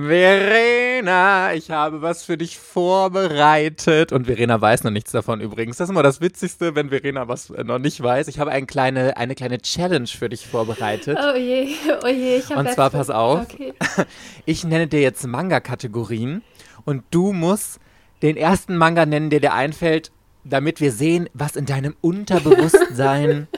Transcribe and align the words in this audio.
Verena, 0.00 1.52
ich 1.54 1.70
habe 1.70 2.00
was 2.00 2.24
für 2.24 2.38
dich 2.38 2.58
vorbereitet. 2.58 4.12
Und 4.12 4.26
Verena 4.26 4.60
weiß 4.60 4.84
noch 4.84 4.90
nichts 4.90 5.12
davon 5.12 5.40
übrigens. 5.40 5.76
Das 5.76 5.86
ist 5.86 5.90
immer 5.90 6.02
das 6.02 6.20
Witzigste, 6.20 6.74
wenn 6.74 6.88
Verena 6.88 7.28
was 7.28 7.50
äh, 7.50 7.62
noch 7.64 7.78
nicht 7.78 8.02
weiß. 8.02 8.28
Ich 8.28 8.38
habe 8.38 8.50
eine 8.50 8.66
kleine, 8.66 9.16
eine 9.16 9.34
kleine 9.34 9.60
Challenge 9.60 10.06
für 10.06 10.28
dich 10.28 10.46
vorbereitet. 10.46 11.18
Oh 11.20 11.36
je, 11.36 11.74
oh 12.02 12.06
je. 12.06 12.36
Ich 12.36 12.50
und 12.54 12.70
zwar, 12.70 12.90
pass 12.90 13.10
auf, 13.10 13.42
okay. 13.42 13.74
ich 14.46 14.64
nenne 14.64 14.86
dir 14.86 15.00
jetzt 15.00 15.26
Manga-Kategorien 15.26 16.42
und 16.84 17.04
du 17.10 17.32
musst 17.32 17.78
den 18.22 18.36
ersten 18.36 18.76
Manga 18.76 19.04
nennen, 19.04 19.30
der 19.30 19.40
dir 19.40 19.52
einfällt, 19.52 20.10
damit 20.44 20.80
wir 20.80 20.92
sehen, 20.92 21.28
was 21.34 21.56
in 21.56 21.66
deinem 21.66 21.96
Unterbewusstsein 22.00 23.48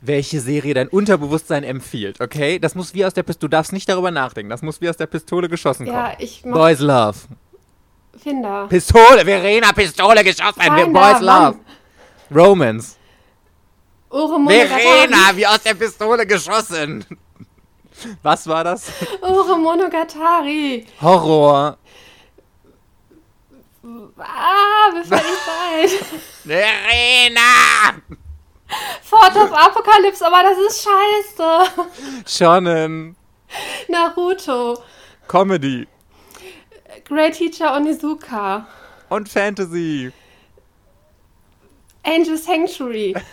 welche 0.00 0.40
Serie 0.40 0.74
dein 0.74 0.88
Unterbewusstsein 0.88 1.64
empfiehlt, 1.64 2.20
okay? 2.20 2.58
Das 2.58 2.74
muss 2.74 2.94
wie 2.94 3.04
aus 3.04 3.14
der 3.14 3.22
Pistole, 3.22 3.48
du 3.50 3.56
darfst 3.56 3.72
nicht 3.72 3.88
darüber 3.88 4.10
nachdenken, 4.10 4.50
das 4.50 4.62
muss 4.62 4.80
wie 4.80 4.88
aus 4.88 4.96
der 4.96 5.06
Pistole 5.06 5.48
geschossen 5.48 5.86
kommen. 5.86 5.96
Ja, 5.98 6.14
ich 6.18 6.44
mach 6.44 6.56
Boys 6.56 6.80
Love. 6.80 7.18
Finder. 8.22 8.66
Pistole, 8.68 9.24
Verena, 9.24 9.72
Pistole 9.72 10.22
geschossen, 10.24 10.62
Finder, 10.62 10.86
Boys 10.86 11.20
Love. 11.20 11.58
Romance. 12.34 12.96
Verena, 14.10 15.34
wie 15.34 15.46
aus 15.46 15.62
der 15.62 15.74
Pistole 15.74 16.26
geschossen. 16.26 17.04
Was 18.22 18.46
war 18.46 18.64
das? 18.64 18.90
Ure 19.22 19.58
Monogatari. 19.58 20.86
Horror. 21.00 21.78
Ah, 24.18 24.90
fällt 25.04 25.10
nicht 25.10 25.48
ein. 25.72 25.88
Verena! 26.44 28.16
Fort 29.02 29.36
of 29.36 29.52
Apocalypse, 29.52 30.26
aber 30.26 30.42
das 30.42 30.58
ist 30.58 30.84
scheiße. 30.84 31.92
Shonen. 32.26 33.16
Naruto. 33.88 34.78
Comedy. 35.28 35.86
Great 37.04 37.34
Teacher 37.34 37.76
Onizuka. 37.76 38.66
Und 39.08 39.28
Fantasy. 39.28 40.12
Angel 42.02 42.36
Sanctuary. 42.36 43.14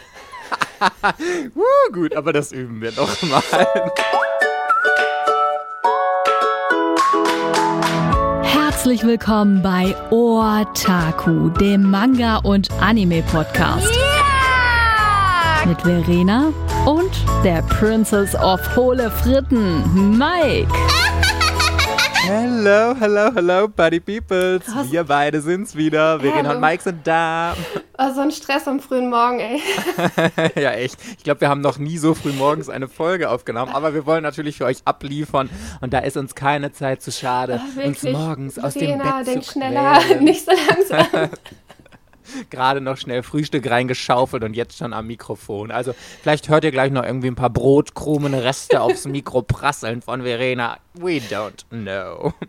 uh, 1.56 1.92
gut, 1.92 2.16
aber 2.16 2.34
das 2.34 2.52
üben 2.52 2.82
wir 2.82 2.92
noch 2.92 3.22
mal. 3.24 3.92
Herzlich 8.44 9.04
willkommen 9.04 9.62
bei 9.62 9.96
Otaku, 10.12 11.50
dem 11.50 11.90
Manga- 11.90 12.38
und 12.38 12.70
Anime-Podcast. 12.82 13.96
Yeah! 13.96 14.13
Mit 15.66 15.82
Verena 15.82 16.52
und 16.86 17.12
der 17.44 17.62
Princess 17.64 18.36
of 18.36 18.60
Hohle 18.76 19.10
Fritten, 19.10 20.18
Mike. 20.18 20.68
Hello, 22.26 22.96
hello, 22.98 23.32
hello, 23.36 23.68
Buddy 23.68 24.00
Peoples. 24.00 24.64
Was? 24.74 24.90
Wir 24.92 25.04
beide 25.04 25.42
sind's 25.42 25.76
wieder. 25.76 26.22
Verena 26.22 26.50
Hallo. 26.50 26.56
und 26.56 26.62
Mike 26.62 26.82
sind 26.82 27.06
da. 27.06 27.54
Oh, 27.98 28.14
so 28.14 28.22
ein 28.22 28.32
Stress 28.32 28.66
am 28.66 28.80
frühen 28.80 29.10
Morgen, 29.10 29.42
ey. 29.42 29.62
ja, 30.56 30.72
echt. 30.72 30.96
Ich 31.18 31.24
glaube, 31.26 31.42
wir 31.42 31.50
haben 31.50 31.60
noch 31.60 31.78
nie 31.78 31.98
so 31.98 32.14
früh 32.14 32.32
morgens 32.32 32.70
eine 32.70 32.88
Folge 32.88 33.30
aufgenommen, 33.30 33.74
aber 33.74 33.94
wir 33.94 34.06
wollen 34.06 34.24
natürlich 34.24 34.58
für 34.58 34.66
euch 34.66 34.78
abliefern 34.86 35.50
und 35.82 35.94
da 35.94 36.00
ist 36.00 36.16
uns 36.16 36.34
keine 36.34 36.72
Zeit 36.72 37.02
zu 37.02 37.12
schade, 37.12 37.62
Ach, 37.62 37.84
uns 37.84 38.04
morgens 38.04 38.54
Verena, 38.54 38.68
aus 38.68 38.74
dem 38.74 38.98
Bett 39.00 39.28
denk 39.28 39.44
zu 39.44 39.52
schneller, 39.52 40.00
nicht 40.22 40.46
so 40.46 40.52
langsam. 40.52 41.30
gerade 42.50 42.82
noch 42.82 42.98
schnell 42.98 43.24
Frühstück 43.24 43.70
reingeschaufelt 43.70 44.44
und 44.44 44.56
jetzt 44.56 44.78
schon 44.78 44.94
am 44.94 45.08
Mikrofon. 45.08 45.72
Also 45.72 45.94
vielleicht 46.22 46.50
hört 46.50 46.64
ihr 46.64 46.72
gleich 46.72 46.92
noch 46.92 47.04
irgendwie 47.04 47.28
ein 47.28 47.36
paar 47.36 47.50
Brotkrumen 47.50 48.34
Reste 48.34 48.82
aufs 48.82 49.06
Mikro 49.06 49.42
prasseln 49.42 50.02
von 50.02 50.24
Verena. 50.24 50.78
We 50.94 51.20
don't 51.20 51.64
know. 51.70 52.34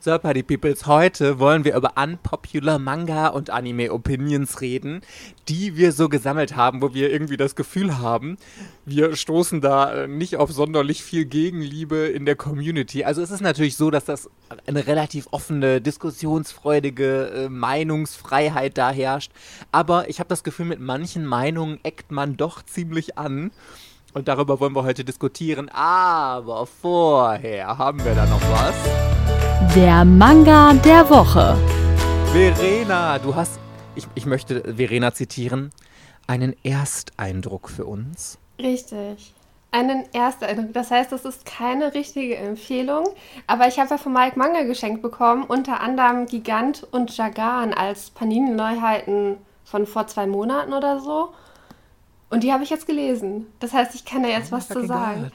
So, 0.00 0.18
Party 0.18 0.42
Peoples, 0.42 0.86
heute 0.86 1.38
wollen 1.38 1.64
wir 1.64 1.76
über 1.76 1.92
unpopular 1.96 2.78
Manga 2.78 3.28
und 3.28 3.50
Anime 3.50 3.92
Opinions 3.92 4.60
reden, 4.60 5.02
die 5.48 5.76
wir 5.76 5.92
so 5.92 6.08
gesammelt 6.08 6.56
haben, 6.56 6.82
wo 6.82 6.94
wir 6.94 7.12
irgendwie 7.12 7.36
das 7.36 7.54
Gefühl 7.54 7.98
haben, 7.98 8.36
wir 8.84 9.16
stoßen 9.16 9.60
da 9.60 9.92
äh, 9.92 10.08
nicht 10.08 10.36
auf 10.36 10.50
sonderlich 10.52 11.02
viel 11.02 11.24
Gegenliebe 11.24 11.96
in 11.96 12.26
der 12.26 12.36
Community. 12.36 13.04
Also 13.04 13.22
es 13.22 13.30
ist 13.30 13.40
natürlich 13.40 13.76
so, 13.76 13.90
dass 13.90 14.04
das 14.04 14.28
eine 14.66 14.86
relativ 14.86 15.28
offene, 15.30 15.80
diskussionsfreudige 15.80 17.26
äh, 17.28 17.48
Meinungsfreiheit 17.48 18.76
da 18.76 18.90
herrscht. 18.90 19.32
Aber 19.70 20.08
ich 20.08 20.18
habe 20.18 20.28
das 20.28 20.44
Gefühl, 20.44 20.66
mit 20.66 20.80
manchen 20.80 21.24
Meinungen 21.26 21.78
eckt 21.82 22.10
man 22.10 22.36
doch 22.36 22.62
ziemlich 22.62 23.18
an. 23.18 23.52
Und 24.14 24.28
darüber 24.28 24.60
wollen 24.60 24.74
wir 24.74 24.84
heute 24.84 25.04
diskutieren. 25.04 25.68
Aber 25.70 26.66
vorher 26.66 27.78
haben 27.78 28.04
wir 28.04 28.14
da 28.14 28.26
noch 28.26 28.42
was. 28.50 29.21
Der 29.74 30.04
Manga 30.04 30.74
der 30.74 31.08
Woche. 31.08 31.56
Verena, 32.30 33.18
du 33.18 33.34
hast, 33.34 33.58
ich, 33.94 34.06
ich 34.14 34.26
möchte 34.26 34.74
Verena 34.76 35.14
zitieren, 35.14 35.70
einen 36.26 36.54
Ersteindruck 36.62 37.70
für 37.70 37.86
uns. 37.86 38.36
Richtig. 38.58 39.32
Einen 39.70 40.04
Ersteindruck. 40.12 40.74
Das 40.74 40.90
heißt, 40.90 41.10
das 41.10 41.24
ist 41.24 41.46
keine 41.46 41.94
richtige 41.94 42.36
Empfehlung, 42.36 43.08
aber 43.46 43.66
ich 43.66 43.78
habe 43.78 43.88
ja 43.88 43.96
von 43.96 44.12
Mike 44.12 44.38
Manga 44.38 44.64
geschenkt 44.64 45.00
bekommen, 45.00 45.44
unter 45.44 45.80
anderem 45.80 46.26
Gigant 46.26 46.86
und 46.90 47.16
Jagan 47.16 47.72
als 47.72 48.10
Panini-Neuheiten 48.10 49.38
von 49.64 49.86
vor 49.86 50.06
zwei 50.06 50.26
Monaten 50.26 50.74
oder 50.74 51.00
so. 51.00 51.32
Und 52.28 52.42
die 52.44 52.52
habe 52.52 52.62
ich 52.62 52.68
jetzt 52.68 52.86
gelesen. 52.86 53.46
Das 53.58 53.72
heißt, 53.72 53.94
ich 53.94 54.04
kann 54.04 54.22
da 54.22 54.28
jetzt 54.28 54.52
oh 54.52 54.56
was 54.56 54.68
zu 54.68 54.86
sagen. 54.86 55.32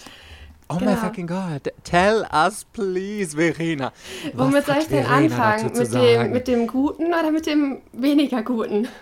Oh 0.69 0.78
genau. 0.78 0.91
my 0.91 0.97
fucking 0.97 1.28
God. 1.28 1.72
Tell 1.83 2.28
us 2.31 2.66
please, 2.73 3.35
Verena. 3.35 3.94
Womit 4.33 4.66
soll 4.66 4.78
ich 4.79 4.88
denn 4.88 5.05
anfangen? 5.05 5.72
Mit 5.73 5.94
dem, 5.94 6.31
mit 6.31 6.47
dem 6.47 6.67
Guten 6.67 7.07
oder 7.07 7.31
mit 7.31 7.45
dem 7.45 7.81
weniger 7.94 8.44
Guten? 8.44 8.88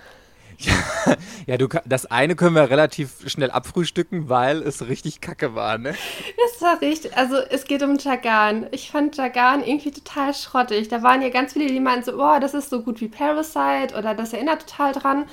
Ja, 0.57 1.17
ja, 1.47 1.57
du, 1.57 1.67
das 1.85 2.05
eine 2.05 2.35
können 2.35 2.55
wir 2.55 2.69
relativ 2.69 3.29
schnell 3.29 3.51
abfrühstücken, 3.51 4.29
weil 4.29 4.61
es 4.61 4.87
richtig 4.87 5.19
kacke 5.19 5.53
war, 5.53 5.77
ne? 5.77 5.95
Das 6.37 6.61
war 6.61 6.81
richtig. 6.81 7.17
Also, 7.17 7.35
es 7.35 7.65
geht 7.65 7.83
um 7.83 7.97
Jagan. 7.97 8.67
Ich 8.71 8.89
fand 8.89 9.17
Jagan 9.17 9.63
irgendwie 9.63 9.91
total 9.91 10.33
schrottig. 10.33 10.87
Da 10.87 11.03
waren 11.03 11.21
ja 11.21 11.29
ganz 11.29 11.53
viele, 11.53 11.67
die 11.67 11.79
meinten 11.81 12.05
so, 12.05 12.17
boah, 12.17 12.39
das 12.39 12.53
ist 12.53 12.69
so 12.69 12.81
gut 12.81 13.01
wie 13.01 13.09
Parasite 13.09 13.97
oder 13.97 14.15
das 14.15 14.31
erinnert 14.31 14.67
total 14.67 14.93
dran. 14.93 15.25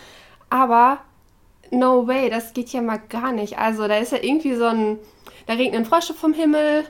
Aber, 0.51 0.99
no 1.73 2.07
way, 2.07 2.31
das 2.31 2.53
geht 2.53 2.69
ja 2.71 2.83
mal 2.83 3.01
gar 3.09 3.33
nicht. 3.33 3.59
Also, 3.59 3.89
da 3.89 3.97
ist 3.97 4.13
ja 4.13 4.19
irgendwie 4.23 4.55
so 4.55 4.67
ein 4.67 4.99
da 5.47 5.55
regnen 5.55 5.85
Frösche 5.85 6.15
vom 6.15 6.35
Himmel 6.35 6.85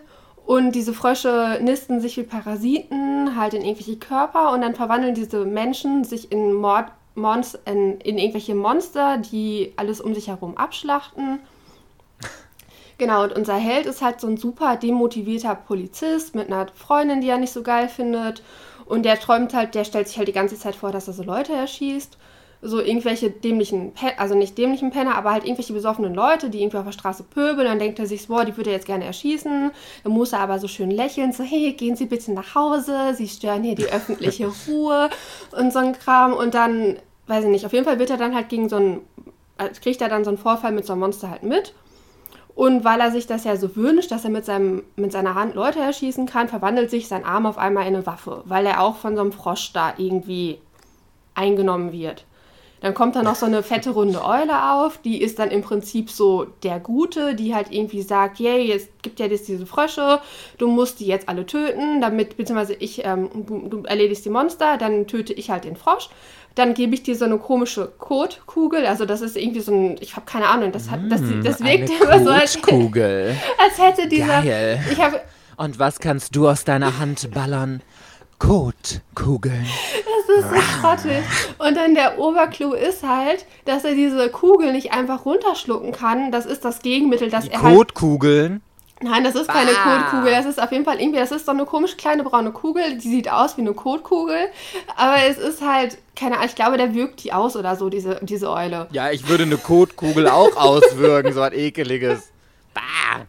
und 0.44 0.72
diese 0.72 0.92
Frösche 0.92 1.58
nisten 1.62 2.00
sich 2.00 2.16
wie 2.16 2.24
Parasiten 2.24 3.36
halt 3.36 3.54
in 3.54 3.62
irgendwelche 3.62 3.96
Körper 3.96 4.52
und 4.52 4.62
dann 4.62 4.74
verwandeln 4.74 5.14
diese 5.14 5.44
Menschen 5.44 6.04
sich 6.04 6.32
in, 6.32 6.52
Mord, 6.52 6.86
Monst, 7.14 7.58
in, 7.64 8.00
in 8.00 8.18
irgendwelche 8.18 8.54
Monster, 8.54 9.18
die 9.18 9.72
alles 9.76 10.00
um 10.00 10.14
sich 10.14 10.28
herum 10.28 10.56
abschlachten. 10.56 11.40
Genau, 12.98 13.24
und 13.24 13.32
unser 13.32 13.56
Held 13.56 13.86
ist 13.86 14.02
halt 14.02 14.20
so 14.20 14.28
ein 14.28 14.36
super 14.36 14.76
demotivierter 14.76 15.54
Polizist 15.54 16.34
mit 16.34 16.48
einer 16.48 16.68
Freundin, 16.74 17.20
die 17.20 17.28
er 17.28 17.38
nicht 17.38 17.52
so 17.52 17.62
geil 17.62 17.88
findet. 17.88 18.42
Und 18.84 19.04
der 19.04 19.18
träumt 19.18 19.54
halt, 19.54 19.74
der 19.74 19.84
stellt 19.84 20.08
sich 20.08 20.18
halt 20.18 20.28
die 20.28 20.32
ganze 20.32 20.56
Zeit 20.56 20.76
vor, 20.76 20.92
dass 20.92 21.08
er 21.08 21.14
so 21.14 21.22
Leute 21.22 21.52
erschießt 21.52 22.18
so 22.64 22.80
irgendwelche 22.80 23.28
dämlichen, 23.28 23.92
also 24.16 24.36
nicht 24.36 24.56
dämlichen 24.56 24.92
Penner, 24.92 25.16
aber 25.16 25.32
halt 25.32 25.44
irgendwelche 25.44 25.72
besoffenen 25.72 26.14
Leute, 26.14 26.48
die 26.48 26.62
irgendwie 26.62 26.76
auf 26.76 26.84
der 26.84 26.92
Straße 26.92 27.24
pöbeln. 27.24 27.66
Dann 27.66 27.80
denkt 27.80 27.98
er 27.98 28.06
sich, 28.06 28.28
boah, 28.28 28.44
die 28.44 28.56
würde 28.56 28.70
er 28.70 28.76
jetzt 28.76 28.86
gerne 28.86 29.04
erschießen. 29.04 29.72
Dann 30.04 30.12
muss 30.12 30.32
er 30.32 30.38
aber 30.38 30.60
so 30.60 30.68
schön 30.68 30.92
lächeln, 30.92 31.32
so, 31.32 31.42
hey, 31.42 31.72
gehen 31.72 31.96
Sie 31.96 32.06
bitte 32.06 32.32
nach 32.32 32.54
Hause, 32.54 33.14
Sie 33.14 33.26
stören 33.26 33.64
hier 33.64 33.74
die 33.74 33.86
öffentliche 33.86 34.46
Ruhe 34.68 35.10
und 35.58 35.72
so 35.72 35.80
ein 35.80 35.92
Kram. 35.92 36.32
Und 36.34 36.54
dann, 36.54 36.98
weiß 37.26 37.44
ich 37.44 37.50
nicht, 37.50 37.66
auf 37.66 37.72
jeden 37.72 37.84
Fall 37.84 37.98
wird 37.98 38.10
er 38.10 38.16
dann 38.16 38.34
halt 38.34 38.48
gegen 38.48 38.68
so 38.68 38.76
ein, 38.76 39.00
äh, 39.58 39.68
kriegt 39.68 40.00
er 40.00 40.08
dann 40.08 40.22
so 40.22 40.30
einen 40.30 40.38
Vorfall 40.38 40.70
mit 40.70 40.86
so 40.86 40.92
einem 40.92 41.00
Monster 41.00 41.30
halt 41.30 41.42
mit. 41.42 41.74
Und 42.54 42.84
weil 42.84 43.00
er 43.00 43.10
sich 43.10 43.26
das 43.26 43.42
ja 43.42 43.56
so 43.56 43.74
wünscht, 43.74 44.12
dass 44.12 44.22
er 44.22 44.30
mit, 44.30 44.44
seinem, 44.44 44.84
mit 44.94 45.10
seiner 45.10 45.34
Hand 45.34 45.56
Leute 45.56 45.80
erschießen 45.80 46.26
kann, 46.26 46.48
verwandelt 46.48 46.90
sich 46.90 47.08
sein 47.08 47.24
Arm 47.24 47.46
auf 47.46 47.58
einmal 47.58 47.88
in 47.88 47.96
eine 47.96 48.06
Waffe, 48.06 48.42
weil 48.44 48.66
er 48.66 48.82
auch 48.82 48.96
von 48.96 49.16
so 49.16 49.22
einem 49.22 49.32
Frosch 49.32 49.72
da 49.72 49.94
irgendwie 49.96 50.58
eingenommen 51.34 51.90
wird. 51.90 52.24
Dann 52.82 52.94
kommt 52.94 53.16
da 53.16 53.22
noch 53.22 53.36
so 53.36 53.46
eine 53.46 53.62
fette 53.62 53.90
runde 53.90 54.24
Eule 54.24 54.72
auf, 54.74 54.98
die 54.98 55.22
ist 55.22 55.38
dann 55.38 55.50
im 55.50 55.62
Prinzip 55.62 56.10
so 56.10 56.46
der 56.62 56.80
Gute, 56.80 57.34
die 57.34 57.54
halt 57.54 57.68
irgendwie 57.70 58.02
sagt, 58.02 58.40
yay, 58.40 58.66
jetzt 58.66 58.90
gibt 59.02 59.20
ja 59.20 59.26
jetzt 59.26 59.48
diese 59.48 59.66
Frösche, 59.66 60.20
du 60.58 60.68
musst 60.68 61.00
die 61.00 61.06
jetzt 61.06 61.28
alle 61.28 61.46
töten, 61.46 62.00
damit, 62.00 62.36
beziehungsweise 62.36 62.74
ich, 62.74 63.04
ähm, 63.04 63.30
du, 63.46 63.68
du 63.68 63.82
erledigst 63.84 64.24
die 64.24 64.30
Monster, 64.30 64.76
dann 64.76 65.06
töte 65.06 65.32
ich 65.32 65.50
halt 65.50 65.64
den 65.64 65.76
Frosch 65.76 66.10
dann 66.54 66.74
gebe 66.74 66.94
ich 66.94 67.02
dir 67.02 67.16
so 67.16 67.24
eine 67.24 67.38
komische 67.38 67.90
Kotkugel. 67.98 68.86
Also 68.86 69.06
das 69.06 69.20
ist 69.20 69.36
irgendwie 69.36 69.60
so 69.60 69.72
ein, 69.72 69.96
ich 70.00 70.16
habe 70.16 70.26
keine 70.26 70.48
Ahnung, 70.48 70.72
das 70.72 70.90
hat, 70.90 71.00
das, 71.08 71.20
mm, 71.20 71.42
das 71.42 71.60
wirkt 71.64 71.90
immer 71.90 72.22
so 72.22 72.30
als, 72.30 72.56
als 72.56 73.78
hätte 73.78 74.08
dieser. 74.08 74.42
Geil. 74.42 74.80
Hab, 74.98 75.24
Und 75.56 75.78
was 75.78 75.98
kannst 75.98 76.36
du 76.36 76.48
aus 76.48 76.64
deiner 76.64 76.98
Hand 76.98 77.30
ballern? 77.32 77.82
Kotkugeln. 78.42 79.66
Das 80.26 80.36
ist 80.36 80.50
so 80.50 80.60
schrottig. 80.60 81.22
Und 81.58 81.76
dann 81.76 81.94
der 81.94 82.18
Oberclou 82.18 82.72
ist 82.72 83.06
halt, 83.06 83.46
dass 83.66 83.84
er 83.84 83.94
diese 83.94 84.30
Kugel 84.30 84.72
nicht 84.72 84.92
einfach 84.92 85.24
runterschlucken 85.24 85.92
kann. 85.92 86.32
Das 86.32 86.44
ist 86.44 86.64
das 86.64 86.82
Gegenmittel, 86.82 87.30
dass 87.30 87.44
Die 87.44 87.52
er 87.52 87.62
halt. 87.62 87.76
Kotkugeln? 87.76 88.60
Nein, 89.00 89.22
das 89.24 89.36
ist 89.36 89.48
keine 89.48 89.70
Kotkugel. 89.72 90.32
Das 90.32 90.46
ist 90.46 90.60
auf 90.60 90.72
jeden 90.72 90.84
Fall 90.84 91.00
irgendwie, 91.00 91.18
das 91.18 91.30
ist 91.30 91.46
so 91.46 91.52
eine 91.52 91.64
komisch 91.66 91.96
kleine 91.96 92.24
braune 92.24 92.50
Kugel. 92.52 92.98
Die 92.98 93.08
sieht 93.08 93.30
aus 93.30 93.56
wie 93.56 93.60
eine 93.62 93.74
Kotkugel. 93.74 94.48
Aber 94.96 95.16
es 95.28 95.38
ist 95.38 95.62
halt, 95.62 95.98
keine 96.16 96.34
Ahnung, 96.36 96.46
ich 96.48 96.54
glaube, 96.56 96.76
der 96.76 96.94
wirkt 96.94 97.22
die 97.22 97.32
aus 97.32 97.56
oder 97.56 97.76
so, 97.76 97.90
diese, 97.90 98.18
diese 98.22 98.50
Eule. 98.50 98.88
Ja, 98.90 99.10
ich 99.10 99.28
würde 99.28 99.44
eine 99.44 99.56
Kotkugel 99.56 100.28
auch 100.28 100.56
auswürgen, 100.56 101.32
so 101.32 101.40
was 101.40 101.52
ekeliges. 101.52 102.30
Bah. 102.74 103.24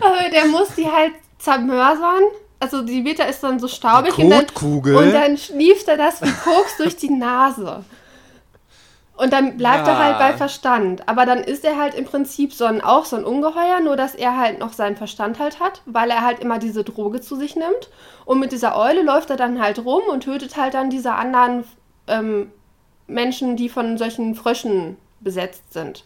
Aber 0.00 0.28
der 0.30 0.46
muss 0.46 0.74
die 0.76 0.86
halt 0.86 1.12
zermörsern. 1.38 2.22
Also 2.60 2.82
die 2.82 3.04
Vita 3.04 3.24
ist 3.24 3.42
dann 3.42 3.58
so 3.58 3.68
staubig. 3.68 4.16
Und 4.18 4.30
dann, 4.30 5.06
und 5.06 5.12
dann 5.12 5.36
schnieft 5.38 5.88
er 5.88 5.96
das 5.96 6.20
wie 6.20 6.30
Koks 6.30 6.76
durch 6.76 6.96
die 6.96 7.10
Nase. 7.10 7.84
Und 9.16 9.34
dann 9.34 9.58
bleibt 9.58 9.86
ja. 9.86 9.92
er 9.92 9.98
halt 9.98 10.18
bei 10.18 10.36
Verstand. 10.36 11.06
Aber 11.06 11.26
dann 11.26 11.38
ist 11.38 11.64
er 11.64 11.78
halt 11.78 11.94
im 11.94 12.06
Prinzip 12.06 12.54
so 12.54 12.64
ein, 12.64 12.80
auch 12.80 13.04
so 13.04 13.16
ein 13.16 13.24
Ungeheuer, 13.24 13.80
nur 13.80 13.96
dass 13.96 14.14
er 14.14 14.38
halt 14.38 14.58
noch 14.58 14.72
seinen 14.72 14.96
Verstand 14.96 15.38
halt 15.38 15.60
hat, 15.60 15.82
weil 15.84 16.10
er 16.10 16.24
halt 16.24 16.38
immer 16.38 16.58
diese 16.58 16.84
Droge 16.84 17.20
zu 17.20 17.36
sich 17.36 17.56
nimmt. 17.56 17.90
Und 18.24 18.38
mit 18.40 18.52
dieser 18.52 18.78
Eule 18.78 19.02
läuft 19.02 19.30
er 19.30 19.36
dann 19.36 19.60
halt 19.60 19.84
rum 19.84 20.02
und 20.10 20.24
tötet 20.24 20.56
halt 20.56 20.72
dann 20.74 20.88
diese 20.88 21.12
anderen 21.12 21.64
ähm, 22.06 22.50
Menschen, 23.06 23.56
die 23.56 23.68
von 23.68 23.98
solchen 23.98 24.34
Fröschen 24.34 24.96
besetzt 25.20 25.72
sind 25.72 26.04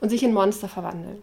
und 0.00 0.08
sich 0.08 0.22
in 0.22 0.32
Monster 0.32 0.68
verwandeln. 0.68 1.22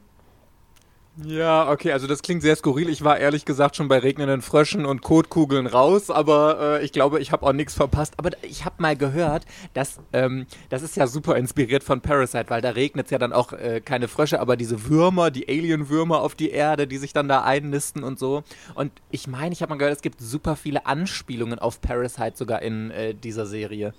Ja, 1.18 1.70
okay, 1.70 1.92
also 1.92 2.08
das 2.08 2.22
klingt 2.22 2.42
sehr 2.42 2.56
skurril. 2.56 2.88
Ich 2.88 3.04
war 3.04 3.20
ehrlich 3.20 3.44
gesagt 3.44 3.76
schon 3.76 3.90
bei 3.90 4.00
regnenden 4.00 4.42
Fröschen 4.42 4.86
und 4.86 5.02
Kotkugeln 5.02 5.68
raus, 5.68 6.10
aber 6.10 6.80
äh, 6.80 6.86
ich 6.86 6.94
glaube, 6.94 7.20
ich 7.20 7.34
habe 7.34 7.46
auch 7.46 7.52
nichts 7.52 7.74
verpasst. 7.74 8.14
Aber 8.16 8.30
ich 8.44 8.64
habe 8.64 8.76
mal 8.78 8.96
gehört, 8.96 9.46
dass 9.74 10.00
ähm, 10.14 10.46
das 10.70 10.84
ist 10.84 10.96
ja 10.96 11.08
super 11.08 11.36
inspiriert 11.36 11.84
von 11.84 12.00
Parasite, 12.00 12.46
weil 12.48 12.62
da 12.62 12.70
regnet 12.70 13.08
es 13.08 13.12
ja 13.12 13.18
dann 13.18 13.34
auch 13.34 13.52
äh, 13.52 13.82
keine 13.82 14.08
Frösche, 14.08 14.40
aber 14.40 14.56
diese 14.56 14.88
Würmer, 14.88 15.32
die 15.32 15.50
Alien-Würmer 15.50 16.22
auf 16.22 16.34
die 16.34 16.52
Erde, 16.52 16.88
die 16.88 16.98
sich 16.98 17.12
dann 17.12 17.28
da 17.28 17.44
einnisten 17.44 18.04
und 18.06 18.18
so. 18.18 18.44
Und 18.74 18.94
ich 19.12 19.28
meine, 19.28 19.52
ich 19.52 19.62
habe 19.62 19.72
mal 19.72 19.78
gehört, 19.78 19.98
es 19.98 20.02
gibt 20.02 20.22
super 20.22 20.56
viele 20.56 20.86
Anspielungen 20.86 21.60
auf 21.60 21.82
Parasite 21.82 22.38
sogar 22.38 22.62
in 22.62 22.90
äh, 22.92 23.14
dieser 23.14 23.46
Serie 23.46 23.94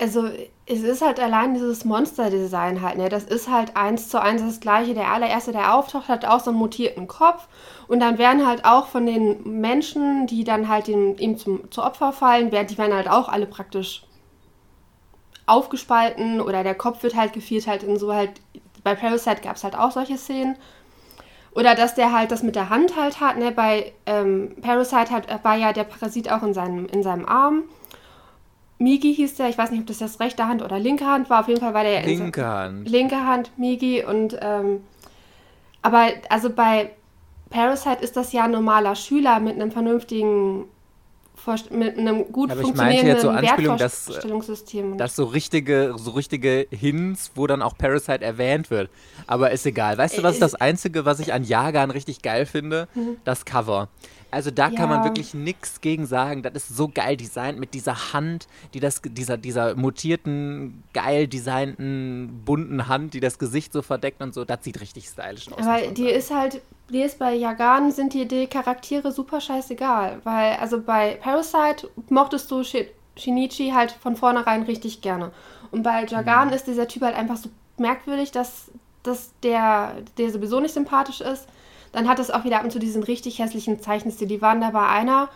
also 0.00 0.28
es 0.66 0.82
ist 0.82 1.02
halt 1.02 1.20
allein 1.20 1.54
dieses 1.54 1.84
Monster-Design 1.84 2.80
halt, 2.80 2.96
ne? 2.96 3.08
Das 3.08 3.24
ist 3.24 3.50
halt 3.50 3.76
eins 3.76 4.08
zu 4.08 4.20
eins 4.20 4.40
das 4.40 4.60
gleiche. 4.60 4.94
Der 4.94 5.08
allererste, 5.12 5.52
der 5.52 5.74
auftaucht, 5.74 6.08
hat 6.08 6.24
auch 6.24 6.40
so 6.40 6.50
einen 6.50 6.58
mutierten 6.58 7.06
Kopf. 7.06 7.48
Und 7.86 8.00
dann 8.00 8.16
werden 8.18 8.46
halt 8.46 8.64
auch 8.64 8.86
von 8.86 9.04
den 9.04 9.60
Menschen, 9.60 10.26
die 10.26 10.44
dann 10.44 10.68
halt 10.68 10.86
dem, 10.86 11.18
ihm 11.18 11.36
zum, 11.36 11.70
zu 11.70 11.82
Opfer 11.82 12.12
fallen, 12.12 12.50
werden, 12.50 12.68
die 12.68 12.78
werden 12.78 12.94
halt 12.94 13.10
auch 13.10 13.28
alle 13.28 13.46
praktisch 13.46 14.04
aufgespalten 15.46 16.40
oder 16.40 16.62
der 16.62 16.76
Kopf 16.76 17.02
wird 17.02 17.16
halt 17.16 17.32
gefiert 17.32 17.66
halt 17.66 17.82
in 17.82 17.98
so 17.98 18.14
halt, 18.14 18.40
bei 18.84 18.94
Parasite 18.94 19.42
gab 19.42 19.56
es 19.56 19.64
halt 19.64 19.76
auch 19.76 19.90
solche 19.90 20.16
Szenen. 20.16 20.56
Oder 21.52 21.74
dass 21.74 21.96
der 21.96 22.12
halt 22.12 22.30
das 22.30 22.42
mit 22.44 22.54
der 22.54 22.70
Hand 22.70 22.96
halt 22.96 23.20
hat, 23.20 23.36
ne? 23.36 23.50
Bei 23.50 23.92
ähm, 24.06 24.56
Parasite 24.62 25.10
hat, 25.10 25.44
war 25.44 25.56
ja 25.56 25.72
der 25.72 25.84
Parasit 25.84 26.30
auch 26.30 26.42
in 26.42 26.54
seinem, 26.54 26.86
in 26.86 27.02
seinem 27.02 27.26
Arm. 27.26 27.64
Migi 28.80 29.14
hieß 29.14 29.34
der, 29.34 29.50
ich 29.50 29.58
weiß 29.58 29.70
nicht, 29.70 29.80
ob 29.80 29.86
das 29.86 29.98
das 29.98 30.18
rechte 30.20 30.48
Hand 30.48 30.62
oder 30.62 30.78
linke 30.78 31.04
Hand 31.04 31.28
war, 31.28 31.40
auf 31.40 31.48
jeden 31.48 31.60
Fall 31.60 31.74
war 31.74 31.84
der 31.84 32.02
linke 32.02 32.46
Hand. 32.46 32.88
Linke 32.88 33.26
Hand, 33.26 33.52
Migi 33.58 34.02
und 34.02 34.36
ähm, 34.40 34.80
aber 35.82 36.08
also 36.30 36.50
bei 36.50 36.90
Parasite 37.50 38.02
ist 38.02 38.16
das 38.16 38.32
ja 38.32 38.44
ein 38.44 38.52
normaler 38.52 38.96
Schüler 38.96 39.38
mit 39.38 39.54
einem 39.54 39.70
vernünftigen 39.70 40.64
mit 41.70 41.96
einem 41.96 42.30
gut 42.32 42.50
aber 42.50 42.60
funktionierenden 42.60 43.14
jetzt 43.14 43.22
so 43.22 43.30
Anspielung, 43.30 43.78
Wertvorstellungssystem. 43.78 44.98
Dass, 44.98 45.12
dass 45.12 45.16
so 45.16 45.24
richtige, 45.24 45.94
so 45.96 46.10
richtige 46.10 46.66
Hints, 46.70 47.32
wo 47.34 47.46
dann 47.46 47.62
auch 47.62 47.76
Parasite 47.78 48.22
erwähnt 48.22 48.70
wird. 48.70 48.90
Aber 49.26 49.50
ist 49.50 49.64
egal. 49.64 49.96
Weißt 49.96 50.18
du, 50.18 50.22
was 50.22 50.34
ist 50.34 50.42
das 50.42 50.54
Einzige, 50.54 51.06
was 51.06 51.18
ich 51.18 51.32
an 51.32 51.44
Jagan 51.44 51.90
richtig 51.90 52.20
geil 52.20 52.44
finde? 52.44 52.88
Mhm. 52.94 53.16
Das 53.24 53.46
Cover. 53.46 53.88
Also 54.30 54.50
da 54.50 54.68
ja. 54.68 54.76
kann 54.76 54.88
man 54.88 55.04
wirklich 55.04 55.34
nichts 55.34 55.80
gegen 55.80 56.06
sagen. 56.06 56.42
Das 56.42 56.54
ist 56.54 56.76
so 56.76 56.88
geil 56.88 57.16
designt 57.16 57.58
mit 57.58 57.74
dieser 57.74 58.12
Hand, 58.12 58.46
die 58.74 58.80
das, 58.80 59.00
dieser, 59.02 59.36
dieser 59.36 59.74
mutierten, 59.74 60.82
geil 60.92 61.26
designten, 61.26 62.42
bunten 62.44 62.88
Hand, 62.88 63.14
die 63.14 63.20
das 63.20 63.38
Gesicht 63.38 63.72
so 63.72 63.82
verdeckt 63.82 64.22
und 64.22 64.34
so. 64.34 64.44
Das 64.44 64.62
sieht 64.62 64.80
richtig 64.80 65.06
stylisch 65.06 65.50
aus. 65.52 65.66
Aber 65.66 65.80
die 65.88 66.08
ist 66.08 66.30
halt, 66.30 66.60
die 66.90 67.02
ist 67.02 67.18
bei 67.18 67.34
Yagan 67.34 67.90
sind 67.90 68.14
die, 68.14 68.26
die 68.26 68.46
Charaktere 68.46 69.12
super 69.12 69.40
scheißegal. 69.40 70.20
Weil, 70.24 70.54
also 70.56 70.80
bei 70.80 71.18
Parasite 71.20 71.88
mochtest 72.08 72.50
du 72.50 72.62
Shinichi 73.16 73.70
halt 73.70 73.92
von 73.92 74.16
vornherein 74.16 74.62
richtig 74.62 75.00
gerne. 75.00 75.32
Und 75.70 75.82
bei 75.82 76.04
Jagan 76.04 76.48
mhm. 76.48 76.54
ist 76.54 76.66
dieser 76.66 76.88
Typ 76.88 77.02
halt 77.02 77.16
einfach 77.16 77.36
so 77.36 77.48
merkwürdig, 77.78 78.30
dass, 78.32 78.70
dass 79.02 79.32
der, 79.42 79.96
der 80.18 80.30
sowieso 80.30 80.60
nicht 80.60 80.74
sympathisch 80.74 81.20
ist 81.20 81.48
dann 81.92 82.08
hat 82.08 82.18
es 82.18 82.30
auch 82.30 82.44
wieder 82.44 82.58
ab 82.58 82.64
und 82.64 82.70
zu 82.70 82.78
diesen 82.78 83.02
richtig 83.02 83.38
hässlichen 83.38 83.80
Zeichenstil. 83.80 84.28
Die 84.28 84.42
waren 84.42 84.60
da 84.60 84.70
bei 84.70 84.86
einer, 84.86 85.28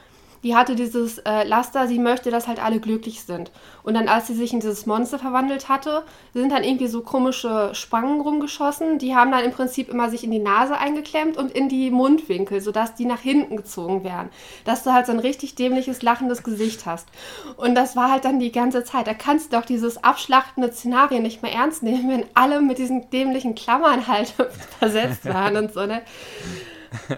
die 0.44 0.54
hatte 0.54 0.76
dieses 0.76 1.18
äh, 1.18 1.42
Laster, 1.44 1.88
sie 1.88 1.98
möchte, 1.98 2.30
dass 2.30 2.46
halt 2.46 2.62
alle 2.62 2.78
glücklich 2.78 3.22
sind. 3.22 3.50
Und 3.82 3.94
dann, 3.94 4.08
als 4.08 4.26
sie 4.26 4.34
sich 4.34 4.52
in 4.52 4.60
dieses 4.60 4.84
Monster 4.84 5.18
verwandelt 5.18 5.70
hatte, 5.70 6.04
sind 6.34 6.52
dann 6.52 6.62
irgendwie 6.62 6.86
so 6.86 7.00
komische 7.00 7.70
Spangen 7.72 8.20
rumgeschossen. 8.20 8.98
Die 8.98 9.16
haben 9.16 9.30
dann 9.30 9.42
im 9.42 9.52
Prinzip 9.52 9.88
immer 9.88 10.10
sich 10.10 10.22
in 10.22 10.30
die 10.30 10.38
Nase 10.38 10.76
eingeklemmt 10.76 11.38
und 11.38 11.50
in 11.50 11.70
die 11.70 11.90
Mundwinkel, 11.90 12.60
sodass 12.60 12.94
die 12.94 13.06
nach 13.06 13.20
hinten 13.20 13.56
gezogen 13.56 14.04
werden. 14.04 14.28
Dass 14.66 14.84
du 14.84 14.92
halt 14.92 15.06
so 15.06 15.12
ein 15.12 15.18
richtig 15.18 15.54
dämliches, 15.54 16.02
lachendes 16.02 16.42
Gesicht 16.42 16.84
hast. 16.84 17.08
Und 17.56 17.74
das 17.74 17.96
war 17.96 18.10
halt 18.12 18.26
dann 18.26 18.38
die 18.38 18.52
ganze 18.52 18.84
Zeit. 18.84 19.06
Da 19.06 19.14
kannst 19.14 19.50
du 19.50 19.56
doch 19.56 19.64
dieses 19.64 20.04
abschlachtende 20.04 20.70
Szenario 20.70 21.20
nicht 21.20 21.42
mehr 21.42 21.54
ernst 21.54 21.82
nehmen, 21.82 22.10
wenn 22.10 22.26
alle 22.34 22.60
mit 22.60 22.76
diesen 22.76 23.08
dämlichen 23.08 23.54
Klammern 23.54 24.06
halt 24.06 24.34
versetzt 24.78 25.24
waren 25.24 25.56
und 25.56 25.72
so, 25.72 25.86
ne? 25.86 26.02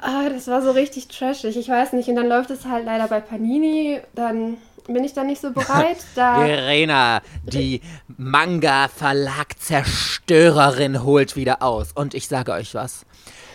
Ah, 0.00 0.28
das 0.28 0.48
war 0.48 0.62
so 0.62 0.72
richtig 0.72 1.06
trashig. 1.08 1.56
Ich 1.56 1.68
weiß 1.68 1.92
nicht. 1.92 2.08
Und 2.08 2.16
dann 2.16 2.28
läuft 2.28 2.50
es 2.50 2.66
halt 2.66 2.86
leider 2.86 3.06
bei 3.08 3.20
Panini. 3.20 4.00
Dann 4.14 4.56
bin 4.86 5.02
ich 5.04 5.12
da 5.12 5.24
nicht 5.24 5.40
so 5.40 5.50
bereit. 5.52 5.96
Da 6.14 6.36
Verena, 6.36 7.20
die 7.44 7.80
Manga-Verlag-Zerstörerin 8.16 11.02
holt 11.02 11.34
wieder 11.36 11.62
aus. 11.62 11.92
Und 11.92 12.14
ich 12.14 12.28
sage 12.28 12.52
euch 12.52 12.74
was. 12.74 13.04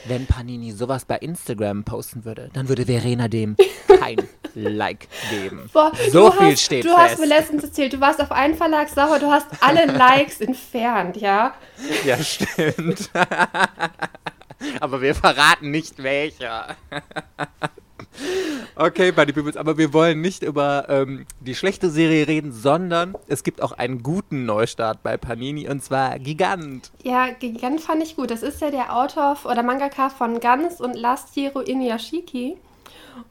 Wenn 0.05 0.25
Panini 0.25 0.71
sowas 0.71 1.05
bei 1.05 1.17
Instagram 1.17 1.83
posten 1.83 2.25
würde, 2.25 2.49
dann 2.53 2.69
würde 2.69 2.87
Verena 2.87 3.27
dem 3.27 3.55
kein 3.87 4.17
Like 4.55 5.07
geben. 5.29 5.69
Boah, 5.71 5.91
so 6.11 6.31
viel 6.31 6.51
hast, 6.51 6.63
steht 6.63 6.83
du 6.83 6.89
fest. 6.89 6.97
Du 6.97 7.03
hast 7.03 7.19
mir 7.19 7.27
letztens 7.27 7.63
erzählt, 7.63 7.93
du 7.93 8.01
warst 8.01 8.19
auf 8.19 8.31
einen 8.31 8.55
Verlag 8.55 8.89
sauer, 8.89 9.19
du 9.19 9.29
hast 9.31 9.45
alle 9.61 9.85
Likes 9.97 10.41
entfernt, 10.41 11.17
ja? 11.17 11.53
Ja, 12.03 12.17
stimmt. 12.17 13.11
Aber 14.79 15.01
wir 15.01 15.15
verraten 15.15 15.71
nicht 15.71 16.01
welcher. 16.03 16.75
okay, 18.75 19.11
Buddy 19.11 19.33
Peoples, 19.33 19.57
aber 19.57 19.77
wir 19.77 19.93
wollen 19.93 20.21
nicht 20.21 20.43
über 20.43 20.85
ähm, 20.89 21.25
die 21.39 21.55
schlechte 21.55 21.89
Serie 21.89 22.27
reden, 22.27 22.51
sondern 22.51 23.15
es 23.27 23.43
gibt 23.43 23.61
auch 23.61 23.71
einen 23.71 24.03
guten 24.03 24.45
Neustart 24.45 25.03
bei 25.03 25.17
Panini 25.17 25.69
und 25.69 25.83
zwar 25.83 26.19
Gigant. 26.19 26.91
Ja, 27.03 27.29
Gigant 27.31 27.81
fand 27.81 28.03
ich 28.03 28.15
gut. 28.15 28.31
Das 28.31 28.43
ist 28.43 28.61
ja 28.61 28.71
der 28.71 28.95
Autor 28.95 29.37
oder 29.45 29.63
Mangaka 29.63 30.09
von 30.09 30.39
Ganz 30.39 30.79
und 30.79 30.95
Last 30.95 31.35
Hero 31.35 31.59
Inuyashiki. 31.59 32.57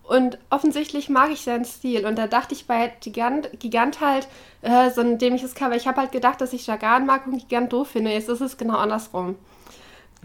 Und 0.02 0.38
offensichtlich 0.50 1.08
mag 1.08 1.30
ich 1.30 1.42
seinen 1.42 1.64
Stil. 1.64 2.04
Und 2.04 2.16
da 2.16 2.26
dachte 2.26 2.54
ich 2.54 2.66
bei 2.66 2.92
Gigant, 3.00 3.48
Gigant 3.58 4.00
halt, 4.00 4.28
äh, 4.62 4.90
so 4.90 5.00
ein 5.00 5.18
dämliches 5.18 5.54
Cover. 5.54 5.76
Ich 5.76 5.86
habe 5.86 6.00
halt 6.00 6.12
gedacht, 6.12 6.40
dass 6.40 6.52
ich 6.52 6.66
Jagan 6.66 7.06
mag 7.06 7.26
und 7.26 7.38
Gigant 7.38 7.72
doof 7.72 7.88
finde. 7.88 8.12
Jetzt 8.12 8.28
ist 8.28 8.40
es 8.40 8.58
genau 8.58 8.76
andersrum. 8.76 9.36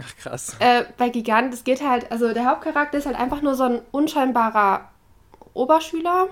Ach 0.01 0.17
krass. 0.17 0.55
Äh, 0.59 0.83
bei 0.97 1.09
Gigant, 1.09 1.53
es 1.53 1.63
geht 1.63 1.81
halt, 1.81 2.11
also 2.11 2.33
der 2.33 2.45
Hauptcharakter 2.45 2.97
ist 2.97 3.05
halt 3.05 3.17
einfach 3.17 3.41
nur 3.41 3.55
so 3.55 3.63
ein 3.63 3.81
unscheinbarer 3.91 4.89
Oberschüler, 5.53 6.27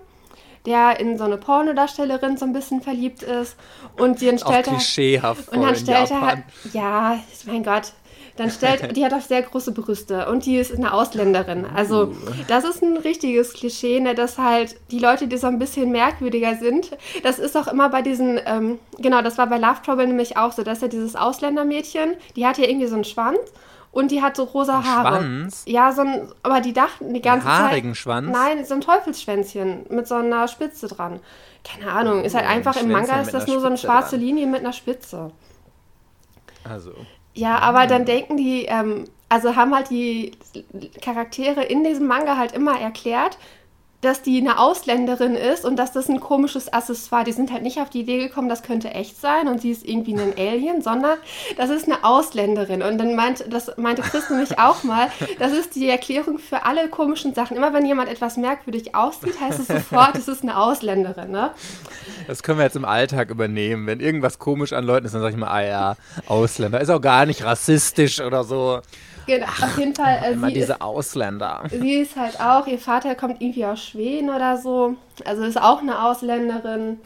der 0.66 1.00
in 1.00 1.18
so 1.18 1.24
eine 1.24 1.38
Pornodarstellerin 1.38 2.38
so 2.38 2.46
ein 2.46 2.54
bisschen 2.54 2.82
verliebt 2.82 3.24
ist 3.24 3.56
und 3.98 4.22
dann 4.22 4.38
stellt 4.38 4.68
Auch 4.68 4.72
klischeehaft 4.74 5.50
und 5.50 5.62
dann 5.62 5.76
stellt 5.76 6.12
er 6.12 6.22
halt, 6.22 6.44
ja, 6.74 7.20
mein 7.46 7.64
Gott, 7.64 7.94
dann 8.36 8.50
stellt, 8.50 8.96
die 8.96 9.06
hat 9.06 9.14
auch 9.14 9.22
sehr 9.22 9.42
große 9.42 9.72
Brüste 9.72 10.28
und 10.30 10.46
die 10.46 10.58
ist 10.58 10.74
eine 10.74 10.94
Ausländerin. 10.94 11.66
Also 11.66 12.08
uh. 12.08 12.16
das 12.48 12.64
ist 12.64 12.82
ein 12.82 12.98
richtiges 12.98 13.54
Klischee, 13.54 14.00
ne, 14.00 14.16
dass 14.16 14.38
halt 14.38 14.76
die 14.92 15.00
Leute, 15.00 15.28
die 15.28 15.38
so 15.38 15.48
ein 15.48 15.60
bisschen 15.60 15.92
merkwürdiger 15.92 16.56
sind, 16.56 16.98
das 17.24 17.40
ist 17.40 17.56
auch 17.56 17.68
immer 17.68 17.90
bei 17.90 18.02
diesen, 18.02 18.40
ähm, 18.46 18.80
genau, 18.98 19.22
das 19.22 19.38
war 19.38 19.48
bei 19.48 19.58
Love 19.58 19.82
Trouble 19.86 20.08
nämlich 20.08 20.38
auch 20.38 20.52
so, 20.52 20.64
dass 20.64 20.82
ja 20.82 20.88
dieses 20.88 21.16
Ausländermädchen, 21.16 22.16
die 22.36 22.46
hat 22.46 22.58
ja 22.58 22.68
irgendwie 22.68 22.88
so 22.88 22.96
einen 22.96 23.04
Schwanz 23.04 23.40
und 23.94 24.10
die 24.10 24.24
hat 24.24 24.36
so 24.36 24.44
rosa 24.44 24.80
ein 24.80 24.86
Haare. 24.86 25.18
Schwanz? 25.18 25.64
Ja, 25.68 25.92
so 25.92 26.02
ein, 26.02 26.28
aber 26.42 26.62
die 26.62 26.74
dachten 26.74 27.14
die 27.14 27.22
ganze 27.22 27.48
einen 27.48 27.60
haarigen 27.60 27.90
Zeit. 27.92 27.98
Schwanz? 27.98 28.32
Nein, 28.32 28.66
so 28.66 28.74
ein 28.74 28.82
Teufelsschwänzchen 28.82 29.86
mit 29.90 30.08
so 30.08 30.16
einer 30.16 30.48
Spitze 30.48 30.88
dran. 30.88 31.20
Keine 31.64 31.92
Ahnung, 31.92 32.24
ist 32.24 32.36
halt 32.36 32.48
einfach 32.48 32.76
im 32.76 32.92
Manga 32.92 33.22
ist 33.22 33.34
das 33.34 33.48
nur 33.48 33.60
so 33.60 33.68
eine 33.68 33.78
schwarze 33.78 34.18
dran. 34.18 34.26
Linie 34.26 34.48
mit 34.48 34.62
einer 34.62 34.74
Spitze. 34.74 35.32
Also. 36.64 36.94
Ja, 37.36 37.60
aber 37.60 37.88
dann 37.88 38.06
denken 38.06 38.38
die, 38.38 38.66
ähm, 38.66 39.06
also 39.30 39.56
haben 39.56 39.74
halt 39.74 39.90
die 39.90 40.32
Charaktere 41.02 41.64
in 41.64 41.84
diesem 41.84 42.08
Manga 42.08 42.38
halt 42.38 42.52
immer 42.52 42.80
erklärt, 42.80 43.38
dass 44.04 44.22
die 44.22 44.38
eine 44.40 44.60
Ausländerin 44.60 45.36
ist 45.36 45.66
und 45.66 45.78
dass 45.78 45.92
das 45.92 46.10
ein 46.10 46.20
komisches 46.20 46.72
Accessoire. 46.72 47.24
Die 47.24 47.32
sind 47.32 47.52
halt 47.52 47.64
nicht 47.64 47.80
auf 47.80 47.90
die 47.90 48.02
Idee 48.02 48.20
gekommen, 48.20 48.50
das 48.50 48.64
könnte 48.64 48.90
echt 48.92 49.20
sein 49.20 49.48
und 49.48 49.62
sie 49.62 49.72
ist 49.72 49.86
irgendwie 49.86 50.14
ein 50.14 50.34
Alien, 50.38 50.82
sondern 50.82 51.18
das 51.58 51.70
ist 51.70 51.86
eine 51.86 52.04
Ausländerin. 52.04 52.82
Und 52.82 52.98
dann 52.98 53.16
meint, 53.16 53.46
das 53.52 53.76
meinte 53.78 54.02
Chris 54.02 54.30
nämlich 54.30 54.60
auch 54.60 54.84
mal, 54.84 55.10
das 55.40 55.54
ist 55.54 55.76
die 55.76 55.88
Erklärung 55.90 56.40
für 56.40 56.66
alle 56.66 56.90
komischen 56.90 57.34
Sachen. 57.34 57.58
Immer 57.58 57.74
wenn 57.74 57.86
jemand 57.86 58.10
etwas 58.10 58.38
merkwürdig 58.38 58.96
aussieht, 58.96 59.40
heißt 59.40 59.60
es 59.60 59.68
sofort, 59.68 60.16
es 60.16 60.28
ist 60.28 60.44
eine 60.44 60.58
Ausländerin. 60.58 61.32
Ne? 61.32 61.52
Das 62.28 62.44
können 62.44 62.58
wir 62.58 62.66
jetzt 62.66 62.76
im 62.76 62.86
Alltag 62.86 63.30
übernehmen. 63.30 63.88
Wenn 63.88 64.00
irgendwas 64.00 64.40
komisch 64.40 64.74
an 64.74 64.84
Leuten 64.84 65.06
ist, 65.06 65.16
dann 65.16 65.22
sage 65.22 65.34
ich 65.34 65.40
mal, 65.40 65.48
ah 65.48 65.64
ja, 65.64 65.96
Ausländer. 66.28 66.82
Ist 66.82 66.90
auch 66.90 67.02
gar 67.02 67.26
nicht 67.26 67.44
rassistisch 67.44 68.20
oder 68.20 68.44
so. 68.44 68.82
Genau, 69.26 69.46
auf 69.46 69.78
jeden 69.78 69.96
Fall. 69.96 70.20
Äh, 70.24 70.32
Immer 70.34 70.50
diese 70.50 70.74
ist, 70.74 70.82
Ausländer. 70.82 71.64
sie 71.70 71.96
ist 71.96 72.16
halt 72.16 72.40
auch, 72.40 72.68
ihr 72.68 72.80
Vater 72.80 73.16
kommt 73.16 73.42
irgendwie 73.42 73.66
aus 73.66 73.84
Schweden 73.84 74.30
oder 74.30 74.58
so. 74.58 74.96
Also 75.26 75.44
ist 75.44 75.62
auch 75.62 75.82
eine 75.82 76.04
Ausländerin, 76.04 77.00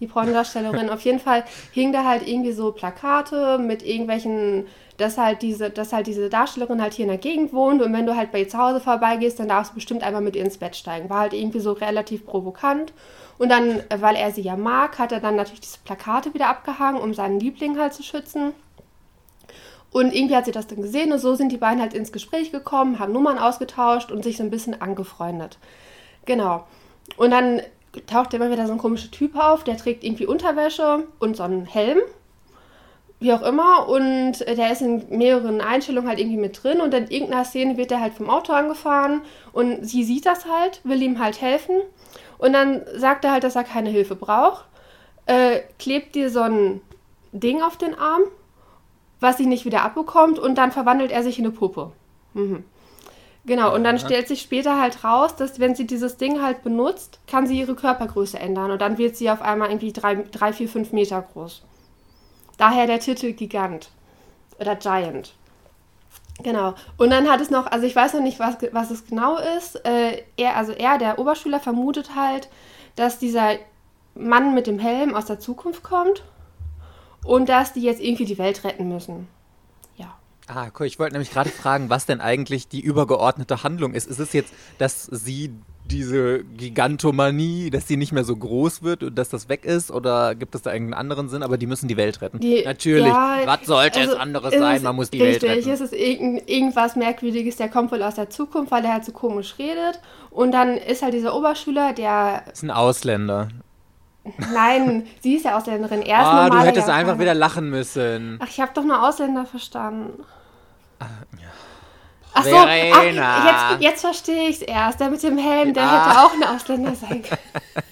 die 0.00 0.06
Pornodarstellerin. 0.06 0.90
auf 0.90 1.02
jeden 1.02 1.20
Fall 1.20 1.44
hing 1.72 1.92
da 1.92 2.04
halt 2.04 2.26
irgendwie 2.26 2.52
so 2.52 2.72
Plakate 2.72 3.58
mit 3.58 3.82
irgendwelchen, 3.82 4.66
dass 4.96 5.18
halt 5.18 5.42
diese, 5.42 5.70
dass 5.70 5.92
halt 5.92 6.06
diese 6.06 6.28
Darstellerin 6.28 6.82
halt 6.82 6.94
hier 6.94 7.04
in 7.04 7.10
der 7.10 7.18
Gegend 7.18 7.52
wohnt 7.52 7.82
und 7.82 7.92
wenn 7.92 8.06
du 8.06 8.16
halt 8.16 8.32
bei 8.32 8.40
ihr 8.40 8.48
zu 8.48 8.58
Hause 8.58 8.80
vorbeigehst, 8.80 9.38
dann 9.38 9.48
darfst 9.48 9.72
du 9.72 9.74
bestimmt 9.76 10.02
einmal 10.02 10.22
mit 10.22 10.36
ihr 10.36 10.44
ins 10.44 10.58
Bett 10.58 10.76
steigen. 10.76 11.08
War 11.10 11.20
halt 11.20 11.34
irgendwie 11.34 11.60
so 11.60 11.72
relativ 11.72 12.26
provokant. 12.26 12.92
Und 13.38 13.48
dann, 13.48 13.80
äh, 13.88 14.00
weil 14.00 14.16
er 14.16 14.32
sie 14.32 14.42
ja 14.42 14.56
mag, 14.56 14.98
hat 14.98 15.12
er 15.12 15.20
dann 15.20 15.36
natürlich 15.36 15.60
diese 15.62 15.78
Plakate 15.84 16.34
wieder 16.34 16.48
abgehangen, 16.48 17.00
um 17.00 17.14
seinen 17.14 17.40
Liebling 17.40 17.78
halt 17.78 17.94
zu 17.94 18.02
schützen. 18.02 18.52
Und 19.92 20.14
irgendwie 20.14 20.36
hat 20.36 20.44
sie 20.44 20.52
das 20.52 20.68
dann 20.68 20.82
gesehen 20.82 21.12
und 21.12 21.18
so 21.18 21.34
sind 21.34 21.50
die 21.50 21.56
beiden 21.56 21.80
halt 21.80 21.94
ins 21.94 22.12
Gespräch 22.12 22.52
gekommen, 22.52 22.98
haben 22.98 23.12
Nummern 23.12 23.38
ausgetauscht 23.38 24.12
und 24.12 24.22
sich 24.22 24.36
so 24.36 24.44
ein 24.44 24.50
bisschen 24.50 24.80
angefreundet. 24.80 25.58
Genau. 26.26 26.64
Und 27.16 27.30
dann 27.32 27.62
taucht 28.06 28.34
immer 28.34 28.50
wieder 28.50 28.66
so 28.66 28.72
ein 28.72 28.78
komischer 28.78 29.10
Typ 29.10 29.36
auf, 29.36 29.64
der 29.64 29.76
trägt 29.76 30.04
irgendwie 30.04 30.26
Unterwäsche 30.26 31.04
und 31.18 31.36
so 31.36 31.42
einen 31.42 31.66
Helm. 31.66 31.98
Wie 33.18 33.32
auch 33.32 33.42
immer. 33.42 33.88
Und 33.88 34.40
der 34.40 34.72
ist 34.72 34.80
in 34.80 35.04
mehreren 35.10 35.60
Einstellungen 35.60 36.08
halt 36.08 36.20
irgendwie 36.20 36.38
mit 36.38 36.62
drin. 36.62 36.80
Und 36.80 36.94
in 36.94 37.08
irgendeiner 37.08 37.44
Szene 37.44 37.76
wird 37.76 37.92
er 37.92 38.00
halt 38.00 38.14
vom 38.14 38.30
Auto 38.30 38.52
angefahren. 38.52 39.22
Und 39.52 39.84
sie 39.84 40.04
sieht 40.04 40.24
das 40.24 40.46
halt, 40.46 40.80
will 40.84 41.02
ihm 41.02 41.18
halt 41.18 41.40
helfen. 41.40 41.76
Und 42.38 42.54
dann 42.54 42.82
sagt 42.96 43.24
er 43.24 43.32
halt, 43.32 43.44
dass 43.44 43.56
er 43.56 43.64
keine 43.64 43.90
Hilfe 43.90 44.14
braucht. 44.14 44.64
Äh, 45.26 45.60
klebt 45.78 46.14
dir 46.14 46.30
so 46.30 46.40
ein 46.40 46.80
Ding 47.32 47.60
auf 47.60 47.76
den 47.76 47.94
Arm 47.94 48.22
was 49.20 49.36
sie 49.36 49.46
nicht 49.46 49.64
wieder 49.64 49.82
abbekommt 49.82 50.38
und 50.38 50.56
dann 50.56 50.72
verwandelt 50.72 51.12
er 51.12 51.22
sich 51.22 51.38
in 51.38 51.44
eine 51.44 51.54
Puppe. 51.54 51.92
Mhm. 52.34 52.64
Genau, 53.46 53.74
und 53.74 53.84
dann 53.84 53.98
stellt 53.98 54.28
sich 54.28 54.42
später 54.42 54.78
halt 54.78 55.02
raus, 55.02 55.34
dass 55.34 55.58
wenn 55.58 55.74
sie 55.74 55.86
dieses 55.86 56.18
Ding 56.18 56.42
halt 56.42 56.62
benutzt, 56.62 57.20
kann 57.26 57.46
sie 57.46 57.58
ihre 57.58 57.74
Körpergröße 57.74 58.38
ändern 58.38 58.70
und 58.70 58.80
dann 58.82 58.98
wird 58.98 59.16
sie 59.16 59.30
auf 59.30 59.40
einmal 59.40 59.70
irgendwie 59.70 59.92
3, 59.92 60.52
4, 60.52 60.68
5 60.68 60.92
Meter 60.92 61.22
groß. 61.22 61.62
Daher 62.58 62.86
der 62.86 63.00
Titel 63.00 63.32
Gigant 63.32 63.90
oder 64.58 64.76
Giant. 64.76 65.32
Genau. 66.42 66.74
Und 66.98 67.10
dann 67.10 67.30
hat 67.30 67.40
es 67.40 67.50
noch, 67.50 67.66
also 67.66 67.86
ich 67.86 67.96
weiß 67.96 68.14
noch 68.14 68.22
nicht, 68.22 68.38
was, 68.38 68.56
was 68.72 68.90
es 68.90 69.06
genau 69.06 69.38
ist. 69.56 69.76
Äh, 69.86 70.22
er, 70.36 70.56
also 70.56 70.72
er, 70.72 70.98
der 70.98 71.18
Oberschüler, 71.18 71.60
vermutet 71.60 72.14
halt, 72.14 72.48
dass 72.96 73.18
dieser 73.18 73.52
Mann 74.14 74.54
mit 74.54 74.66
dem 74.66 74.78
Helm 74.78 75.14
aus 75.14 75.26
der 75.26 75.40
Zukunft 75.40 75.82
kommt 75.82 76.22
und 77.24 77.48
dass 77.48 77.72
die 77.72 77.82
jetzt 77.82 78.00
irgendwie 78.00 78.24
die 78.24 78.38
Welt 78.38 78.64
retten 78.64 78.88
müssen. 78.88 79.28
Ja. 79.96 80.16
Ah, 80.46 80.68
cool. 80.78 80.86
Ich 80.86 80.98
wollte 80.98 81.12
nämlich 81.12 81.30
gerade 81.30 81.50
fragen, 81.50 81.90
was 81.90 82.06
denn 82.06 82.20
eigentlich 82.20 82.68
die 82.68 82.80
übergeordnete 82.80 83.62
Handlung 83.62 83.94
ist. 83.94 84.08
Ist 84.08 84.18
es 84.18 84.32
jetzt, 84.32 84.52
dass 84.78 85.04
sie 85.04 85.52
diese 85.90 86.44
Gigantomanie, 86.44 87.70
dass 87.70 87.88
sie 87.88 87.96
nicht 87.96 88.12
mehr 88.12 88.24
so 88.24 88.36
groß 88.36 88.82
wird 88.82 89.02
und 89.02 89.16
dass 89.16 89.28
das 89.28 89.48
weg 89.48 89.64
ist? 89.64 89.90
Oder 89.90 90.34
gibt 90.34 90.54
es 90.54 90.62
da 90.62 90.72
irgendeinen 90.72 91.00
anderen 91.00 91.28
Sinn? 91.28 91.42
Aber 91.42 91.58
die 91.58 91.66
müssen 91.66 91.88
die 91.88 91.96
Welt 91.96 92.20
retten. 92.20 92.38
Die, 92.40 92.62
Natürlich. 92.64 93.06
Ja, 93.06 93.40
was 93.44 93.66
sollte 93.66 94.00
also 94.00 94.12
es 94.12 94.18
anderes 94.18 94.54
sein? 94.54 94.82
Man 94.82 94.96
muss 94.96 95.10
die 95.10 95.22
richtig, 95.22 95.42
Welt 95.42 95.58
retten. 95.58 95.70
Es 95.70 95.80
ist 95.80 95.92
irgend, 95.92 96.48
irgendwas 96.48 96.96
Merkwürdiges, 96.96 97.56
der 97.56 97.68
kommt 97.68 97.92
wohl 97.92 98.02
aus 98.02 98.14
der 98.14 98.30
Zukunft, 98.30 98.70
weil 98.70 98.84
er 98.84 98.94
halt 98.94 99.04
so 99.04 99.12
komisch 99.12 99.56
redet. 99.58 100.00
Und 100.30 100.52
dann 100.52 100.76
ist 100.76 101.02
halt 101.02 101.14
dieser 101.14 101.34
Oberschüler, 101.34 101.92
der. 101.92 102.44
Ist 102.52 102.62
ein 102.62 102.70
Ausländer. 102.70 103.48
Nein, 104.52 105.06
sie 105.22 105.34
ist 105.36 105.44
ja 105.44 105.56
Ausländerin. 105.56 106.02
Er 106.02 106.20
ist 106.20 106.26
Ah, 106.26 106.50
du 106.50 106.58
hättest 106.60 106.88
Japaner. 106.88 106.94
einfach 106.98 107.18
wieder 107.18 107.34
lachen 107.34 107.70
müssen. 107.70 108.38
Ach, 108.42 108.48
ich 108.48 108.60
habe 108.60 108.72
doch 108.74 108.84
nur 108.84 109.02
Ausländer 109.06 109.46
verstanden. 109.46 110.24
Ah, 110.98 111.06
Ach 112.32 112.44
so, 112.44 112.50
Verena. 112.50 113.36
ach, 113.38 113.70
jetzt, 113.72 113.82
jetzt 113.82 114.00
verstehe 114.02 114.48
ich 114.48 114.56
es 114.56 114.62
erst. 114.62 115.00
Der 115.00 115.10
mit 115.10 115.22
dem 115.22 115.36
Helm, 115.38 115.74
der 115.74 115.82
Ah. 115.84 116.08
hätte 116.08 116.20
auch 116.20 116.32
ein 116.34 116.44
Ausländer 116.56 116.94
sein 116.94 117.22
können. 117.22 117.40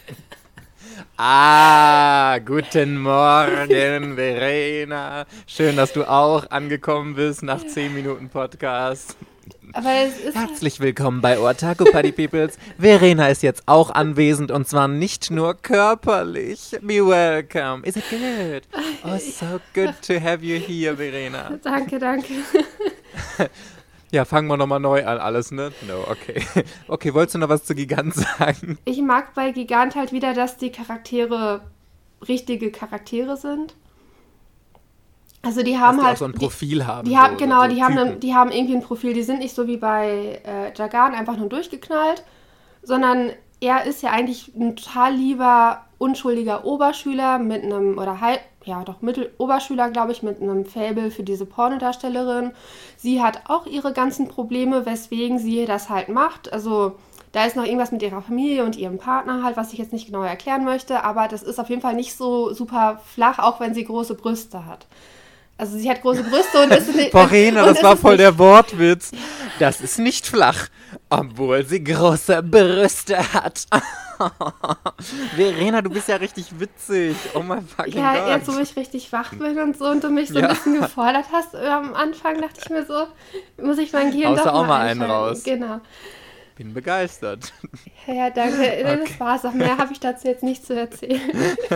Ah, 1.20 2.38
guten 2.38 2.98
Morgen, 3.02 4.14
Verena. 4.14 5.24
Schön, 5.48 5.76
dass 5.76 5.92
du 5.92 6.04
auch 6.08 6.48
angekommen 6.50 7.16
bist 7.16 7.42
nach 7.42 7.66
10 7.66 7.92
Minuten 7.92 8.28
Podcast. 8.28 9.16
Herzlich 9.72 10.80
willkommen 10.80 11.20
bei 11.20 11.38
Otaku 11.38 11.84
Party 11.84 12.12
Peoples. 12.12 12.58
Verena 12.78 13.28
ist 13.28 13.42
jetzt 13.42 13.62
auch 13.66 13.90
anwesend 13.90 14.50
und 14.50 14.66
zwar 14.68 14.88
nicht 14.88 15.30
nur 15.30 15.54
körperlich. 15.54 16.76
Be 16.82 17.06
welcome. 17.06 17.86
Is 17.86 17.96
it 17.96 18.04
good? 18.10 18.62
Oh, 19.04 19.18
so 19.18 19.60
good 19.74 19.94
to 20.02 20.20
have 20.20 20.44
you 20.44 20.58
here, 20.58 20.96
Verena. 20.96 21.58
Danke, 21.62 21.98
danke. 21.98 22.34
Ja, 24.10 24.24
fangen 24.24 24.48
wir 24.48 24.56
nochmal 24.56 24.80
neu 24.80 25.04
an, 25.04 25.18
alles, 25.18 25.50
ne? 25.50 25.70
No, 25.86 26.00
okay. 26.10 26.42
Okay, 26.86 27.12
wolltest 27.12 27.34
du 27.34 27.40
noch 27.40 27.50
was 27.50 27.64
zu 27.64 27.74
Gigant 27.74 28.14
sagen? 28.14 28.78
Ich 28.86 29.02
mag 29.02 29.34
bei 29.34 29.52
Gigant 29.52 29.96
halt 29.96 30.12
wieder, 30.12 30.32
dass 30.32 30.56
die 30.56 30.72
Charaktere 30.72 31.60
richtige 32.26 32.70
Charaktere 32.70 33.36
sind. 33.36 33.74
Also 35.42 35.62
die 35.62 35.78
haben 35.78 35.98
die 35.98 36.04
halt. 36.04 36.14
auch 36.14 36.18
so 36.18 36.24
ein 36.24 36.32
die- 36.32 36.38
Profil 36.38 36.86
haben. 36.86 37.08
Die 37.08 37.16
haben, 37.16 37.34
so, 37.38 37.44
genau, 37.44 37.62
so 37.62 37.68
die, 37.68 37.82
haben 37.82 37.94
Typen. 37.94 38.08
einen, 38.08 38.20
die 38.20 38.34
haben 38.34 38.50
irgendwie 38.50 38.74
ein 38.76 38.82
Profil. 38.82 39.14
Die 39.14 39.22
sind 39.22 39.38
nicht 39.38 39.54
so 39.54 39.66
wie 39.66 39.76
bei 39.76 40.40
äh, 40.44 40.72
Jagan 40.76 41.14
einfach 41.14 41.36
nur 41.36 41.48
durchgeknallt, 41.48 42.24
sondern 42.82 43.30
er 43.60 43.84
ist 43.84 44.02
ja 44.02 44.10
eigentlich 44.10 44.52
ein 44.54 44.76
total 44.76 45.14
lieber, 45.14 45.84
unschuldiger 45.98 46.64
Oberschüler 46.64 47.38
mit 47.38 47.64
einem, 47.64 47.98
oder 47.98 48.20
halb, 48.20 48.40
ja 48.64 48.82
doch, 48.84 49.00
Mitteloberschüler, 49.00 49.90
glaube 49.90 50.12
ich, 50.12 50.22
mit 50.22 50.40
einem 50.40 50.64
Faible 50.64 51.10
für 51.10 51.22
diese 51.24 51.46
Pornodarstellerin. 51.46 52.52
Sie 52.96 53.22
hat 53.22 53.42
auch 53.48 53.66
ihre 53.66 53.92
ganzen 53.92 54.28
Probleme, 54.28 54.86
weswegen 54.86 55.38
sie 55.38 55.64
das 55.64 55.88
halt 55.90 56.08
macht. 56.08 56.52
Also 56.52 56.96
da 57.32 57.44
ist 57.44 57.56
noch 57.56 57.64
irgendwas 57.64 57.92
mit 57.92 58.02
ihrer 58.02 58.22
Familie 58.22 58.64
und 58.64 58.76
ihrem 58.76 58.98
Partner 58.98 59.42
halt, 59.42 59.56
was 59.56 59.72
ich 59.72 59.78
jetzt 59.78 59.92
nicht 59.92 60.06
genau 60.06 60.22
erklären 60.22 60.64
möchte, 60.64 61.02
aber 61.04 61.28
das 61.28 61.42
ist 61.42 61.58
auf 61.58 61.68
jeden 61.68 61.82
Fall 61.82 61.94
nicht 61.94 62.16
so 62.16 62.52
super 62.54 63.00
flach, 63.04 63.38
auch 63.38 63.60
wenn 63.60 63.74
sie 63.74 63.84
große 63.84 64.14
Brüste 64.14 64.66
hat. 64.66 64.86
Also 65.58 65.76
sie 65.76 65.90
hat 65.90 66.00
große 66.02 66.22
Brüste 66.22 66.62
und 66.62 66.70
ist 66.72 66.94
nicht. 66.94 67.12
Und 67.14 67.54
das 67.56 67.82
war 67.82 67.96
voll 67.96 68.12
nicht- 68.12 68.20
der 68.20 68.38
Wortwitz. 68.38 69.10
Das 69.58 69.80
ist 69.80 69.98
nicht 69.98 70.26
flach, 70.26 70.68
obwohl 71.10 71.66
sie 71.66 71.82
große 71.82 72.42
Brüste 72.44 73.18
hat. 73.34 73.66
Verena, 75.36 75.82
du 75.82 75.90
bist 75.90 76.08
ja 76.08 76.16
richtig 76.16 76.46
witzig. 76.58 77.16
Oh 77.34 77.40
mein 77.40 77.66
fucking 77.66 77.94
Ja, 77.98 78.14
Gott. 78.18 78.28
jetzt 78.28 78.54
wo 78.54 78.58
ich 78.60 78.76
richtig 78.76 79.12
wach 79.12 79.30
bin 79.34 79.58
und 79.58 79.76
so 79.76 79.86
und 79.86 80.02
du 80.04 80.10
mich 80.10 80.28
so 80.28 80.38
Ja. 80.38 80.48
ein 80.48 80.54
bisschen 80.54 80.80
gefordert 80.80 81.26
hast 81.32 81.54
äh, 81.54 81.66
am 81.66 81.94
Anfang, 81.94 82.40
dachte 82.40 82.60
ich 82.62 82.70
mir 82.70 82.84
so, 82.86 83.06
muss 83.62 83.78
ich 83.78 83.92
mein 83.92 84.10
Gehirn 84.10 84.30
Haust 84.30 84.46
doch 84.46 84.52
du 84.52 84.58
auch 84.58 84.66
mal 84.66 84.80
einen 84.86 85.02
raus. 85.02 85.42
Genau. 85.44 85.80
Bin 86.58 86.74
begeistert. 86.74 87.52
Ja, 88.06 88.14
ja 88.14 88.30
danke. 88.30 88.58
Das 89.08 89.20
war's 89.20 89.44
auch. 89.44 89.52
Mehr 89.54 89.78
habe 89.78 89.92
ich 89.92 90.00
dazu 90.00 90.26
jetzt 90.28 90.42
nicht 90.42 90.66
zu 90.66 90.74
erzählen. 90.78 91.20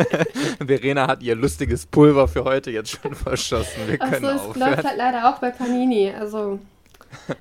Verena 0.66 1.06
hat 1.06 1.22
ihr 1.22 1.36
lustiges 1.36 1.86
Pulver 1.86 2.26
für 2.28 2.42
heute 2.44 2.70
jetzt 2.72 2.90
schon 3.00 3.14
verschossen. 3.14 3.80
Wir 3.86 4.02
Achso, 4.02 4.10
können 4.20 4.24
es 4.50 4.56
läuft 4.56 4.84
halt 4.84 4.96
leider 4.98 5.28
auch 5.30 5.38
bei 5.38 5.50
Panini. 5.50 6.10
Also. 6.10 6.58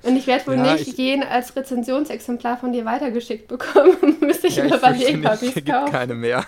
Und 0.02 0.16
ich 0.16 0.26
werde 0.28 0.46
wohl 0.46 0.54
Ja, 0.56 0.74
nicht 0.74 0.86
ich- 0.86 0.96
jeden 0.98 1.24
als 1.24 1.56
Rezensionsexemplar 1.56 2.58
von 2.58 2.72
dir 2.72 2.84
weitergeschickt 2.84 3.48
bekommen. 3.48 3.96
Müsste 4.20 4.46
ich 4.46 4.56
Ja, 4.56 4.64
mir 4.64 4.76
überlegen, 4.76 5.26
ob 5.26 5.42
ich 5.42 5.56
es 5.56 5.64
kaufe. 5.64 5.90
keine 5.90 6.14
mehr. 6.14 6.44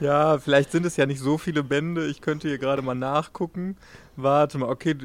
ja, 0.00 0.38
vielleicht 0.38 0.72
sind 0.72 0.86
es 0.86 0.96
ja 0.96 1.06
nicht 1.06 1.20
so 1.20 1.38
viele 1.38 1.62
Bände. 1.62 2.06
Ich 2.06 2.20
könnte 2.20 2.48
hier 2.48 2.58
gerade 2.58 2.82
mal 2.82 2.94
nachgucken. 2.94 3.76
Warte 4.16 4.58
mal, 4.58 4.68
okay. 4.70 4.96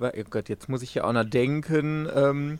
Oh 0.00 0.08
Gott, 0.30 0.48
jetzt 0.48 0.68
muss 0.68 0.82
ich 0.82 0.94
ja 0.94 1.04
auch 1.04 1.12
noch 1.12 1.24
denken. 1.24 2.08
Ähm, 2.14 2.58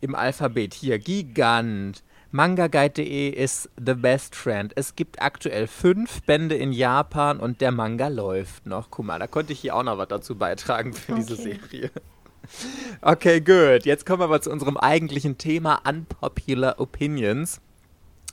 Im 0.00 0.14
Alphabet. 0.14 0.74
Hier, 0.74 0.98
Gigant. 0.98 2.02
Mangaguide.de 2.32 3.30
ist 3.30 3.70
the 3.78 3.94
best 3.94 4.34
friend. 4.34 4.72
Es 4.76 4.96
gibt 4.96 5.22
aktuell 5.22 5.66
fünf 5.66 6.22
Bände 6.22 6.56
in 6.56 6.72
Japan 6.72 7.38
und 7.38 7.60
der 7.60 7.72
Manga 7.72 8.08
läuft 8.08 8.66
noch. 8.66 8.90
Guck 8.90 9.06
mal, 9.06 9.18
da 9.18 9.26
konnte 9.26 9.52
ich 9.52 9.60
hier 9.60 9.74
auch 9.74 9.82
noch 9.82 9.96
was 9.96 10.08
dazu 10.08 10.34
beitragen 10.36 10.92
für 10.92 11.14
diese 11.14 11.34
Okay. 11.34 11.58
Serie. 11.70 11.90
Okay, 13.00 13.40
gut. 13.40 13.84
Jetzt 13.86 14.06
kommen 14.06 14.20
wir 14.20 14.24
aber 14.26 14.40
zu 14.40 14.52
unserem 14.52 14.76
eigentlichen 14.76 15.36
Thema 15.36 15.80
Unpopular 15.84 16.78
Opinions. 16.78 17.60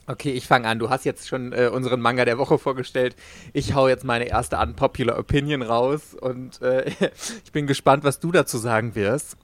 Okay, 0.06 0.32
ich 0.32 0.46
fange 0.46 0.68
an. 0.68 0.78
Du 0.78 0.90
hast 0.90 1.04
jetzt 1.04 1.26
schon 1.26 1.52
äh, 1.52 1.70
unseren 1.72 2.00
Manga 2.00 2.24
der 2.24 2.38
Woche 2.38 2.58
vorgestellt. 2.58 3.16
Ich 3.52 3.74
hau 3.74 3.88
jetzt 3.88 4.04
meine 4.04 4.26
erste 4.26 4.58
Unpopular 4.58 5.18
Opinion 5.18 5.62
raus 5.62 6.14
und 6.14 6.60
äh, 6.62 6.90
ich 7.44 7.52
bin 7.52 7.66
gespannt, 7.66 8.04
was 8.04 8.20
du 8.20 8.30
dazu 8.30 8.58
sagen 8.58 8.94
wirst. 8.94 9.36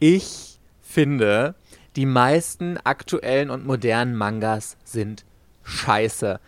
Ich 0.00 0.49
finde, 0.90 1.54
die 1.96 2.06
meisten 2.06 2.78
aktuellen 2.84 3.50
und 3.50 3.66
modernen 3.66 4.16
Mangas 4.16 4.76
sind 4.84 5.24
scheiße. 5.62 6.40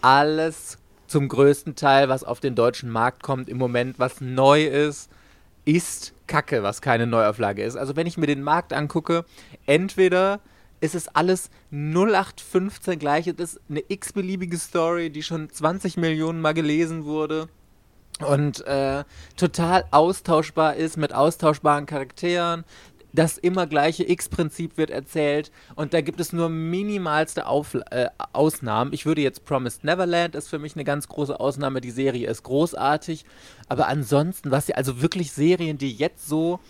Alles 0.00 0.78
zum 1.06 1.28
größten 1.28 1.76
Teil, 1.76 2.08
was 2.08 2.24
auf 2.24 2.40
den 2.40 2.54
deutschen 2.54 2.90
Markt 2.90 3.22
kommt 3.22 3.48
im 3.48 3.58
Moment, 3.58 3.98
was 3.98 4.20
neu 4.20 4.64
ist, 4.64 5.10
ist 5.64 6.12
Kacke, 6.26 6.62
was 6.62 6.80
keine 6.80 7.06
Neuauflage 7.06 7.62
ist. 7.62 7.76
Also 7.76 7.96
wenn 7.96 8.06
ich 8.06 8.18
mir 8.18 8.26
den 8.26 8.42
Markt 8.42 8.72
angucke, 8.72 9.24
entweder 9.66 10.40
ist 10.80 10.94
es 10.94 11.08
alles 11.08 11.50
0815 11.70 12.98
gleich, 12.98 13.26
es 13.26 13.36
ist 13.36 13.60
eine 13.68 13.82
x-beliebige 13.88 14.58
Story, 14.58 15.10
die 15.10 15.22
schon 15.22 15.50
20 15.50 15.96
Millionen 15.96 16.40
Mal 16.40 16.54
gelesen 16.54 17.04
wurde 17.04 17.48
und 18.24 18.66
äh, 18.66 19.04
total 19.36 19.84
austauschbar 19.90 20.76
ist 20.76 20.96
mit 20.96 21.12
austauschbaren 21.12 21.86
Charakteren. 21.86 22.64
Das 23.16 23.38
immer 23.38 23.66
gleiche 23.66 24.06
X-Prinzip 24.06 24.76
wird 24.76 24.90
erzählt 24.90 25.50
und 25.74 25.94
da 25.94 26.02
gibt 26.02 26.20
es 26.20 26.34
nur 26.34 26.50
minimalste 26.50 27.46
Auf 27.46 27.72
äh, 27.90 28.08
Ausnahmen. 28.34 28.92
Ich 28.92 29.06
würde 29.06 29.22
jetzt 29.22 29.46
Promised 29.46 29.84
Neverland 29.84 30.34
ist 30.34 30.48
für 30.48 30.58
mich 30.58 30.76
eine 30.76 30.84
ganz 30.84 31.08
große 31.08 31.40
Ausnahme. 31.40 31.80
Die 31.80 31.92
Serie 31.92 32.28
ist 32.28 32.42
großartig, 32.42 33.24
aber 33.70 33.88
ansonsten, 33.88 34.50
was 34.50 34.66
sie 34.66 34.74
also 34.74 35.00
wirklich 35.00 35.32
Serien, 35.32 35.78
die 35.78 35.94
jetzt 35.94 36.28
so 36.28 36.60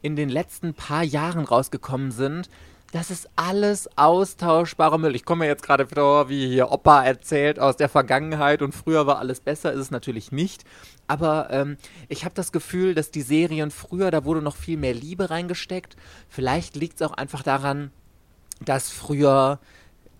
in 0.00 0.14
den 0.14 0.28
letzten 0.28 0.72
paar 0.72 1.02
Jahren 1.02 1.44
rausgekommen 1.44 2.12
sind, 2.12 2.48
das 2.92 3.10
ist 3.10 3.28
alles 3.36 3.88
austauschbarer 3.96 4.96
Müll. 4.96 5.14
Ich 5.14 5.26
komme 5.26 5.40
mir 5.44 5.50
jetzt 5.50 5.62
gerade 5.62 5.86
vor, 5.86 6.30
wie 6.30 6.48
hier 6.48 6.70
Opa 6.72 7.04
erzählt 7.04 7.58
aus 7.58 7.76
der 7.76 7.90
Vergangenheit 7.90 8.62
und 8.62 8.74
früher 8.74 9.06
war 9.06 9.18
alles 9.18 9.40
besser, 9.40 9.72
ist 9.72 9.80
es 9.80 9.90
natürlich 9.90 10.32
nicht. 10.32 10.64
Aber 11.06 11.48
ähm, 11.50 11.76
ich 12.08 12.24
habe 12.24 12.34
das 12.34 12.50
Gefühl, 12.50 12.94
dass 12.94 13.10
die 13.10 13.22
Serien 13.22 13.70
früher, 13.70 14.10
da 14.10 14.24
wurde 14.24 14.40
noch 14.40 14.56
viel 14.56 14.78
mehr 14.78 14.94
Liebe 14.94 15.28
reingesteckt. 15.28 15.96
Vielleicht 16.28 16.76
liegt 16.76 17.00
es 17.00 17.06
auch 17.06 17.12
einfach 17.12 17.42
daran, 17.42 17.90
dass 18.64 18.90
früher 18.90 19.58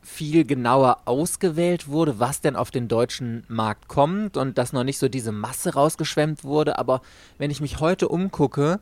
viel 0.03 0.45
genauer 0.45 1.03
ausgewählt 1.07 1.89
wurde, 1.89 2.19
was 2.19 2.41
denn 2.41 2.57
auf 2.57 2.71
den 2.71 2.89
deutschen 2.89 3.45
Markt 3.49 3.89
kommt 3.89 4.37
und 4.37 4.59
dass 4.59 4.73
noch 4.73 4.85
nicht 4.85 4.99
so 4.99 5.09
diese 5.09 5.33
Masse 5.33 5.75
rausgeschwemmt 5.75 6.45
wurde. 6.45 6.79
Aber 6.79 7.01
wenn 7.39 7.51
ich 7.51 7.61
mich 7.61 7.81
heute 7.81 8.09
umgucke, 8.09 8.81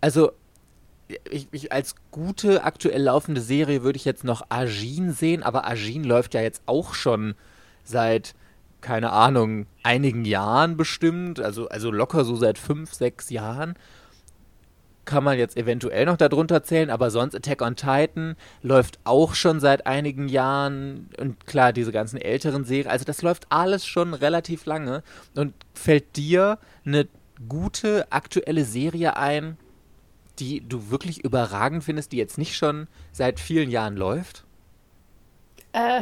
also 0.00 0.32
ich, 1.30 1.48
ich, 1.52 1.72
als 1.72 1.94
gute 2.10 2.64
aktuell 2.64 3.02
laufende 3.02 3.40
Serie 3.40 3.82
würde 3.82 3.96
ich 3.96 4.04
jetzt 4.04 4.24
noch 4.24 4.46
Agin 4.48 5.12
sehen, 5.12 5.42
aber 5.42 5.66
Agin 5.66 6.04
läuft 6.04 6.34
ja 6.34 6.40
jetzt 6.40 6.62
auch 6.66 6.94
schon 6.94 7.34
seit, 7.84 8.34
keine 8.80 9.12
Ahnung, 9.12 9.66
einigen 9.82 10.24
Jahren 10.24 10.76
bestimmt, 10.76 11.40
also, 11.40 11.68
also 11.68 11.90
locker 11.90 12.24
so 12.24 12.36
seit 12.36 12.58
fünf, 12.58 12.92
sechs 12.92 13.30
Jahren. 13.30 13.74
Kann 15.04 15.22
man 15.22 15.38
jetzt 15.38 15.56
eventuell 15.56 16.04
noch 16.04 16.16
darunter 16.16 16.64
zählen, 16.64 16.90
aber 16.90 17.12
sonst 17.12 17.36
Attack 17.36 17.62
on 17.62 17.76
Titan 17.76 18.34
läuft 18.62 18.98
auch 19.04 19.34
schon 19.34 19.60
seit 19.60 19.86
einigen 19.86 20.28
Jahren 20.28 21.10
und 21.20 21.46
klar, 21.46 21.72
diese 21.72 21.92
ganzen 21.92 22.20
älteren 22.20 22.64
Serien, 22.64 22.90
also 22.90 23.04
das 23.04 23.22
läuft 23.22 23.46
alles 23.50 23.86
schon 23.86 24.14
relativ 24.14 24.66
lange 24.66 25.04
und 25.36 25.54
fällt 25.74 26.16
dir 26.16 26.58
eine 26.84 27.06
gute 27.48 28.10
aktuelle 28.10 28.64
Serie 28.64 29.16
ein, 29.16 29.56
die 30.38 30.66
du 30.66 30.90
wirklich 30.90 31.24
überragend 31.24 31.84
findest, 31.84 32.12
die 32.12 32.16
jetzt 32.16 32.38
nicht 32.38 32.56
schon 32.56 32.86
seit 33.12 33.40
vielen 33.40 33.70
Jahren 33.70 33.96
läuft? 33.96 34.44
Äh. 35.72 36.00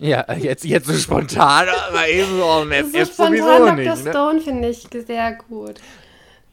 ja, 0.00 0.30
jetzt, 0.34 0.64
jetzt 0.64 0.86
so 0.86 0.94
spontan, 0.94 1.66
aber 1.88 2.08
eben 2.08 2.36
so 2.36 2.44
am 2.44 2.70
FF 2.70 3.14
so 3.14 3.26
sowieso 3.26 3.46
Dr. 3.46 3.72
nicht. 3.72 3.88
Dr. 3.88 4.04
Ne? 4.04 4.10
Stone 4.10 4.40
finde 4.40 4.68
ich 4.68 4.88
sehr 5.06 5.32
gut. 5.48 5.80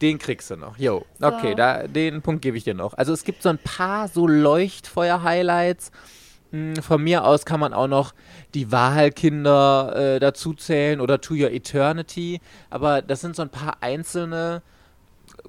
Den 0.00 0.18
kriegst 0.18 0.50
du 0.50 0.56
noch. 0.56 0.78
Jo, 0.78 1.04
so. 1.18 1.26
okay, 1.26 1.54
da, 1.54 1.86
den 1.86 2.22
Punkt 2.22 2.40
gebe 2.42 2.56
ich 2.56 2.64
dir 2.64 2.74
noch. 2.74 2.94
Also 2.94 3.12
es 3.12 3.24
gibt 3.24 3.42
so 3.42 3.50
ein 3.50 3.58
paar 3.58 4.08
so 4.08 4.26
Leuchtfeuer-Highlights. 4.26 5.90
Hm, 6.52 6.76
von 6.76 7.02
mir 7.02 7.24
aus 7.24 7.44
kann 7.44 7.60
man 7.60 7.74
auch 7.74 7.86
noch 7.86 8.14
die 8.54 8.72
Wahlkinder 8.72 10.14
äh, 10.14 10.20
dazu 10.20 10.54
zählen 10.54 11.00
oder 11.00 11.20
To 11.20 11.34
Your 11.34 11.50
Eternity. 11.50 12.40
Aber 12.70 13.02
das 13.02 13.20
sind 13.20 13.36
so 13.36 13.42
ein 13.42 13.50
paar 13.50 13.82
einzelne 13.82 14.62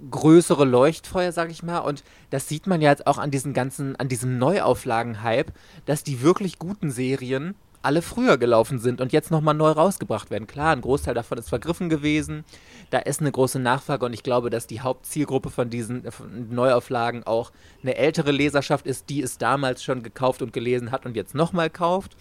größere 0.09 0.65
Leuchtfeuer, 0.65 1.31
sag 1.31 1.51
ich 1.51 1.63
mal. 1.63 1.79
Und 1.79 2.03
das 2.29 2.47
sieht 2.47 2.67
man 2.67 2.81
ja 2.81 2.89
jetzt 2.89 3.07
auch 3.07 3.17
an 3.17 3.31
diesen 3.31 3.53
ganzen, 3.53 3.95
an 3.95 4.07
diesem 4.07 4.37
Neuauflagen-Hype, 4.37 5.51
dass 5.85 6.03
die 6.03 6.21
wirklich 6.21 6.59
guten 6.59 6.91
Serien 6.91 7.55
alle 7.83 8.01
früher 8.01 8.37
gelaufen 8.37 8.79
sind 8.79 9.01
und 9.01 9.11
jetzt 9.11 9.31
nochmal 9.31 9.55
neu 9.55 9.71
rausgebracht 9.71 10.29
werden. 10.29 10.47
Klar, 10.47 10.73
ein 10.73 10.81
Großteil 10.81 11.13
davon 11.13 11.37
ist 11.37 11.49
vergriffen 11.49 11.89
gewesen. 11.89 12.45
Da 12.91 12.99
ist 12.99 13.21
eine 13.21 13.31
große 13.31 13.59
Nachfrage 13.59 14.05
und 14.05 14.13
ich 14.13 14.23
glaube, 14.23 14.49
dass 14.49 14.67
die 14.67 14.81
Hauptzielgruppe 14.81 15.49
von 15.49 15.69
diesen 15.69 16.11
von 16.11 16.53
Neuauflagen 16.53 17.23
auch 17.23 17.51
eine 17.81 17.95
ältere 17.95 18.31
Leserschaft 18.31 18.85
ist, 18.85 19.09
die 19.09 19.21
es 19.21 19.37
damals 19.37 19.83
schon 19.83 20.03
gekauft 20.03 20.41
und 20.41 20.53
gelesen 20.53 20.91
hat 20.91 21.05
und 21.05 21.15
jetzt 21.15 21.33
nochmal 21.33 21.69
kauft. 21.69 22.15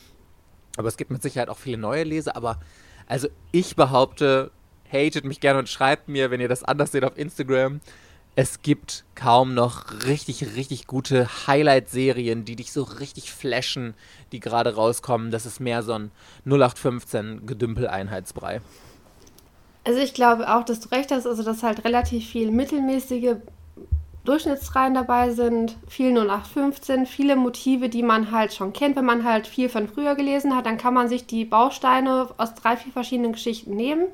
Aber 0.76 0.88
es 0.88 0.96
gibt 0.96 1.10
mit 1.10 1.22
Sicherheit 1.22 1.50
auch 1.50 1.58
viele 1.58 1.78
neue 1.78 2.04
Leser. 2.04 2.36
Aber 2.36 2.58
also 3.06 3.28
ich 3.52 3.76
behaupte, 3.76 4.52
hatet 4.92 5.24
mich 5.24 5.40
gerne 5.40 5.58
und 5.58 5.68
schreibt 5.68 6.08
mir, 6.08 6.30
wenn 6.30 6.40
ihr 6.40 6.48
das 6.48 6.64
anders 6.64 6.92
seht 6.92 7.04
auf 7.04 7.16
Instagram. 7.16 7.80
Es 8.36 8.62
gibt 8.62 9.04
kaum 9.14 9.54
noch 9.54 10.04
richtig, 10.06 10.54
richtig 10.54 10.86
gute 10.86 11.28
Highlight-Serien, 11.46 12.44
die 12.44 12.56
dich 12.56 12.72
so 12.72 12.84
richtig 12.84 13.32
flashen, 13.32 13.94
die 14.32 14.40
gerade 14.40 14.74
rauskommen. 14.74 15.30
Das 15.30 15.46
ist 15.46 15.60
mehr 15.60 15.82
so 15.82 15.94
ein 15.94 16.10
0815 16.46 17.46
Gedümpel-Einheitsbrei. 17.46 18.60
Also 19.84 19.98
ich 19.98 20.14
glaube 20.14 20.54
auch, 20.54 20.64
dass 20.64 20.80
du 20.80 20.90
recht 20.90 21.10
hast, 21.10 21.26
also 21.26 21.42
dass 21.42 21.62
halt 21.62 21.84
relativ 21.84 22.28
viel 22.28 22.50
mittelmäßige 22.50 23.36
Durchschnittsreihen 24.24 24.94
dabei 24.94 25.30
sind, 25.30 25.76
viel 25.88 26.16
0815, 26.16 27.06
viele 27.06 27.34
Motive, 27.34 27.88
die 27.88 28.02
man 28.02 28.30
halt 28.30 28.52
schon 28.54 28.72
kennt. 28.72 28.94
Wenn 28.96 29.06
man 29.06 29.24
halt 29.24 29.46
viel 29.46 29.68
von 29.68 29.88
früher 29.88 30.14
gelesen 30.14 30.54
hat, 30.54 30.66
dann 30.66 30.78
kann 30.78 30.94
man 30.94 31.08
sich 31.08 31.26
die 31.26 31.44
Bausteine 31.44 32.28
aus 32.36 32.54
drei, 32.54 32.76
vier 32.76 32.92
verschiedenen 32.92 33.32
Geschichten 33.32 33.74
nehmen 33.74 34.08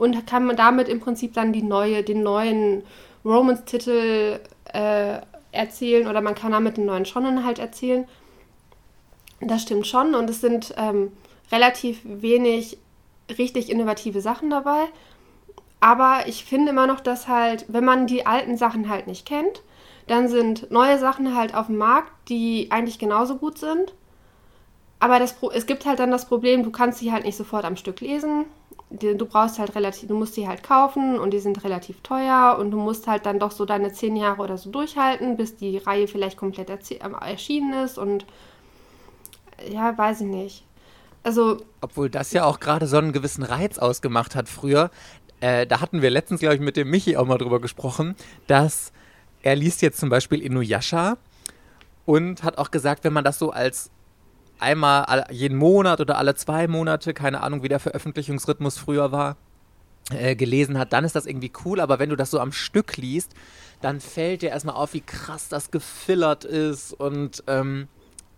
und 0.00 0.26
kann 0.26 0.46
man 0.46 0.56
damit 0.56 0.88
im 0.88 0.98
Prinzip 0.98 1.34
dann 1.34 1.52
die 1.52 1.62
neue, 1.62 2.02
den 2.02 2.22
neuen 2.22 2.84
Romance-Titel 3.22 4.40
äh, 4.72 5.20
erzählen 5.52 6.08
oder 6.08 6.22
man 6.22 6.34
kann 6.34 6.52
damit 6.52 6.78
den 6.78 6.86
neuen 6.86 7.04
Shonen 7.04 7.44
halt 7.44 7.58
erzählen. 7.58 8.08
Das 9.42 9.60
stimmt 9.60 9.86
schon 9.86 10.14
und 10.14 10.30
es 10.30 10.40
sind 10.40 10.74
ähm, 10.78 11.12
relativ 11.52 12.00
wenig 12.02 12.78
richtig 13.36 13.68
innovative 13.68 14.22
Sachen 14.22 14.48
dabei. 14.48 14.86
Aber 15.80 16.22
ich 16.26 16.46
finde 16.46 16.70
immer 16.70 16.86
noch, 16.86 17.00
dass 17.00 17.28
halt, 17.28 17.66
wenn 17.68 17.84
man 17.84 18.06
die 18.06 18.24
alten 18.24 18.56
Sachen 18.56 18.88
halt 18.88 19.06
nicht 19.06 19.26
kennt, 19.26 19.62
dann 20.06 20.28
sind 20.28 20.70
neue 20.70 20.98
Sachen 20.98 21.36
halt 21.36 21.54
auf 21.54 21.66
dem 21.66 21.76
Markt, 21.76 22.10
die 22.30 22.68
eigentlich 22.70 22.98
genauso 22.98 23.36
gut 23.36 23.58
sind. 23.58 23.92
Aber 24.98 25.18
das, 25.18 25.36
es 25.52 25.66
gibt 25.66 25.84
halt 25.84 25.98
dann 25.98 26.10
das 26.10 26.24
Problem, 26.24 26.62
du 26.62 26.70
kannst 26.70 27.00
sie 27.00 27.12
halt 27.12 27.26
nicht 27.26 27.36
sofort 27.36 27.66
am 27.66 27.76
Stück 27.76 28.00
lesen 28.00 28.46
du 28.90 29.24
brauchst 29.24 29.58
halt 29.58 29.74
relativ, 29.76 30.08
du 30.08 30.16
musst 30.16 30.36
die 30.36 30.48
halt 30.48 30.62
kaufen 30.62 31.18
und 31.18 31.30
die 31.32 31.38
sind 31.38 31.62
relativ 31.64 32.00
teuer 32.02 32.56
und 32.58 32.72
du 32.72 32.78
musst 32.78 33.06
halt 33.06 33.24
dann 33.24 33.38
doch 33.38 33.52
so 33.52 33.64
deine 33.64 33.92
zehn 33.92 34.16
Jahre 34.16 34.42
oder 34.42 34.58
so 34.58 34.70
durchhalten, 34.70 35.36
bis 35.36 35.56
die 35.56 35.78
Reihe 35.78 36.08
vielleicht 36.08 36.36
komplett 36.36 36.70
ähm, 36.70 37.14
erschienen 37.14 37.72
ist 37.84 37.98
und 37.98 38.26
ja, 39.68 39.96
weiß 39.96 40.22
ich 40.22 40.26
nicht. 40.26 40.64
Also. 41.22 41.58
Obwohl 41.80 42.10
das 42.10 42.32
ja 42.32 42.44
auch 42.44 42.60
gerade 42.60 42.86
so 42.86 42.96
einen 42.96 43.12
gewissen 43.12 43.44
Reiz 43.44 43.78
ausgemacht 43.78 44.34
hat 44.34 44.48
früher. 44.48 44.90
Äh, 45.40 45.66
da 45.66 45.80
hatten 45.80 46.02
wir 46.02 46.10
letztens, 46.10 46.40
glaube 46.40 46.56
ich, 46.56 46.60
mit 46.60 46.76
dem 46.76 46.90
Michi 46.90 47.16
auch 47.16 47.26
mal 47.26 47.38
drüber 47.38 47.60
gesprochen, 47.60 48.16
dass 48.46 48.92
er 49.42 49.56
liest 49.56 49.82
jetzt 49.82 49.98
zum 49.98 50.08
Beispiel 50.08 50.42
Inuyasha 50.42 51.16
und 52.06 52.42
hat 52.42 52.58
auch 52.58 52.70
gesagt, 52.70 53.04
wenn 53.04 53.12
man 53.12 53.24
das 53.24 53.38
so 53.38 53.50
als 53.50 53.90
einmal 54.60 55.26
jeden 55.30 55.58
Monat 55.58 56.00
oder 56.00 56.18
alle 56.18 56.34
zwei 56.34 56.68
Monate, 56.68 57.14
keine 57.14 57.42
Ahnung, 57.42 57.62
wie 57.62 57.68
der 57.68 57.80
Veröffentlichungsrhythmus 57.80 58.78
früher 58.78 59.12
war, 59.12 59.36
äh, 60.10 60.34
gelesen 60.36 60.78
hat, 60.78 60.92
dann 60.92 61.04
ist 61.04 61.14
das 61.14 61.26
irgendwie 61.26 61.52
cool. 61.64 61.80
Aber 61.80 61.98
wenn 61.98 62.10
du 62.10 62.16
das 62.16 62.30
so 62.30 62.40
am 62.40 62.52
Stück 62.52 62.96
liest, 62.96 63.32
dann 63.80 64.00
fällt 64.00 64.42
dir 64.42 64.50
erstmal 64.50 64.74
auf, 64.74 64.92
wie 64.94 65.00
krass 65.00 65.48
das 65.48 65.70
gefillert 65.70 66.44
ist 66.44 66.92
und 66.92 67.42
ähm, 67.46 67.88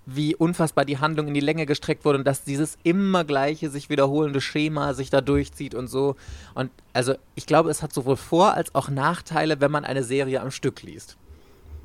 wie 0.04 0.35
unfassbar 0.35 0.85
die 0.85 0.98
Handlung 0.98 1.28
in 1.28 1.35
die 1.35 1.40
Länge 1.40 1.64
gestreckt 1.66 2.04
wurde 2.04 2.18
und 2.18 2.24
dass 2.26 2.44
dieses 2.44 2.76
immer 2.82 3.24
gleiche, 3.24 3.70
sich 3.70 3.88
wiederholende 3.88 4.40
Schema 4.40 4.94
sich 4.94 5.11
da 5.11 5.20
durchzieht 5.20 5.74
und 5.74 5.87
so. 5.87 6.16
Und 6.54 6.70
also 6.92 7.14
ich 7.35 7.46
glaube, 7.46 7.70
es 7.70 7.82
hat 7.82 7.92
sowohl 7.92 8.16
Vor- 8.16 8.54
als 8.54 8.74
auch 8.74 8.88
Nachteile, 8.88 9.61
wenn 9.61 9.70
man 9.70 9.85
eine 9.85 10.02
Serie 10.02 10.40
am 10.40 10.50
Stück 10.50 10.82
liest. 10.82 11.16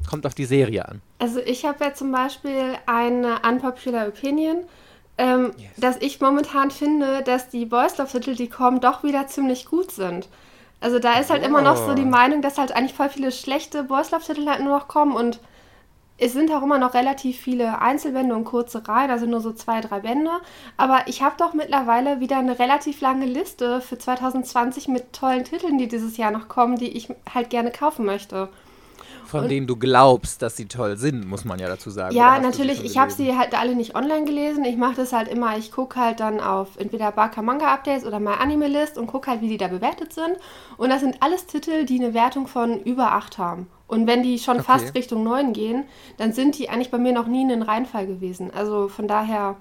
Kommt 0.07 0.25
auf 0.25 0.35
die 0.35 0.45
Serie 0.45 0.87
an. 0.87 1.01
Also 1.19 1.39
ich 1.39 1.65
habe 1.65 1.83
ja 1.83 1.93
zum 1.93 2.11
Beispiel 2.11 2.75
eine 2.85 3.39
unpopular 3.47 4.07
Opinion, 4.07 4.63
ähm, 5.17 5.51
yes. 5.57 5.69
dass 5.77 5.97
ich 5.97 6.21
momentan 6.21 6.71
finde, 6.71 7.21
dass 7.23 7.49
die 7.49 7.65
Boys 7.65 7.97
Love 7.97 8.11
Titel, 8.11 8.35
die 8.35 8.49
kommen, 8.49 8.79
doch 8.79 9.03
wieder 9.03 9.27
ziemlich 9.27 9.65
gut 9.65 9.91
sind. 9.91 10.29
Also 10.79 10.99
da 10.99 11.19
ist 11.19 11.29
halt 11.29 11.43
oh. 11.43 11.47
immer 11.47 11.61
noch 11.61 11.75
so 11.75 11.93
die. 11.93 12.05
Meinung, 12.05 12.41
dass 12.41 12.57
halt 12.57 12.71
eigentlich 12.71 12.93
voll 12.93 13.09
viele 13.09 13.31
schlechte 13.31 13.83
Boys 13.83 14.11
Love 14.11 14.23
Titel 14.23 14.47
halt 14.47 14.61
nur 14.61 14.77
noch 14.77 14.87
kommen 14.87 15.15
und 15.15 15.39
es 16.19 16.33
sind 16.33 16.51
auch 16.51 16.63
immer 16.63 16.79
noch 16.79 16.93
relativ 16.93 17.37
viele 17.37 17.79
Einzelbände 17.79 18.35
und 18.35 18.45
kurze 18.45 18.87
Reihen, 18.87 19.11
also 19.11 19.27
nur 19.27 19.39
so 19.39 19.53
zwei, 19.53 19.81
drei 19.81 19.99
Bände. 19.99 20.31
Aber 20.75 21.01
ich 21.05 21.21
habe 21.21 21.35
doch 21.37 21.53
mittlerweile 21.53 22.19
wieder 22.19 22.37
eine 22.37 22.57
relativ 22.57 23.01
lange 23.01 23.25
Liste 23.25 23.81
für 23.81 23.99
2020 23.99 24.87
mit 24.87 25.13
tollen 25.13 25.43
Titeln, 25.43 25.77
die 25.77 25.87
dieses 25.87 26.17
Jahr 26.17 26.31
noch 26.31 26.47
kommen, 26.47 26.77
die 26.77 26.97
ich 26.97 27.09
halt 27.33 27.51
gerne 27.51 27.71
kaufen 27.71 28.05
möchte. 28.05 28.49
Von 29.27 29.41
Und- 29.43 29.49
denen 29.49 29.67
du 29.67 29.75
glaubst, 29.75 30.41
dass 30.41 30.55
sie 30.55 30.67
toll 30.67 30.95
sind, 30.95 31.27
muss 31.27 31.43
man 31.43 31.59
ja 31.59 31.67
dazu 31.67 31.89
sagen. 31.89 32.15
Ja, 32.15 32.39
natürlich. 32.39 32.83
Ich 32.85 32.97
habe 32.97 33.11
sie 33.11 33.37
halt 33.37 33.59
alle 33.59 33.75
nicht 33.75 33.93
online 33.95 34.23
gelesen. 34.23 34.63
Ich 34.63 34.77
mache 34.77 34.95
das 34.95 35.11
halt 35.11 35.27
immer. 35.27 35.57
Ich 35.57 35.71
gucke 35.71 35.99
halt 35.99 36.21
dann 36.21 36.39
auf 36.39 36.77
entweder 36.77 37.11
Baka 37.11 37.41
Manga 37.41 37.73
Updates 37.73 38.05
oder 38.05 38.19
My 38.21 38.31
Anime 38.39 38.67
List 38.67 38.97
und 38.97 39.07
gucke 39.07 39.29
halt, 39.29 39.41
wie 39.41 39.49
die 39.49 39.57
da 39.57 39.67
bewertet 39.67 40.13
sind. 40.13 40.37
Und 40.77 40.89
das 40.89 41.01
sind 41.01 41.17
alles 41.21 41.45
Titel, 41.45 41.85
die 41.85 41.99
eine 41.99 42.13
Wertung 42.13 42.47
von 42.47 42.81
über 42.83 43.11
8 43.11 43.37
haben. 43.37 43.67
Und 43.87 44.07
wenn 44.07 44.23
die 44.23 44.39
schon 44.39 44.57
Okay. 44.57 44.65
fast 44.65 44.95
Richtung 44.95 45.23
9 45.23 45.51
gehen, 45.53 45.83
dann 46.17 46.31
sind 46.33 46.57
die 46.57 46.69
eigentlich 46.69 46.91
bei 46.91 46.97
mir 46.97 47.11
noch 47.13 47.27
nie 47.27 47.43
ein 47.49 47.61
Reinfall 47.61 48.07
gewesen. 48.07 48.51
Also 48.55 48.87
von 48.87 49.07
daher, 49.07 49.55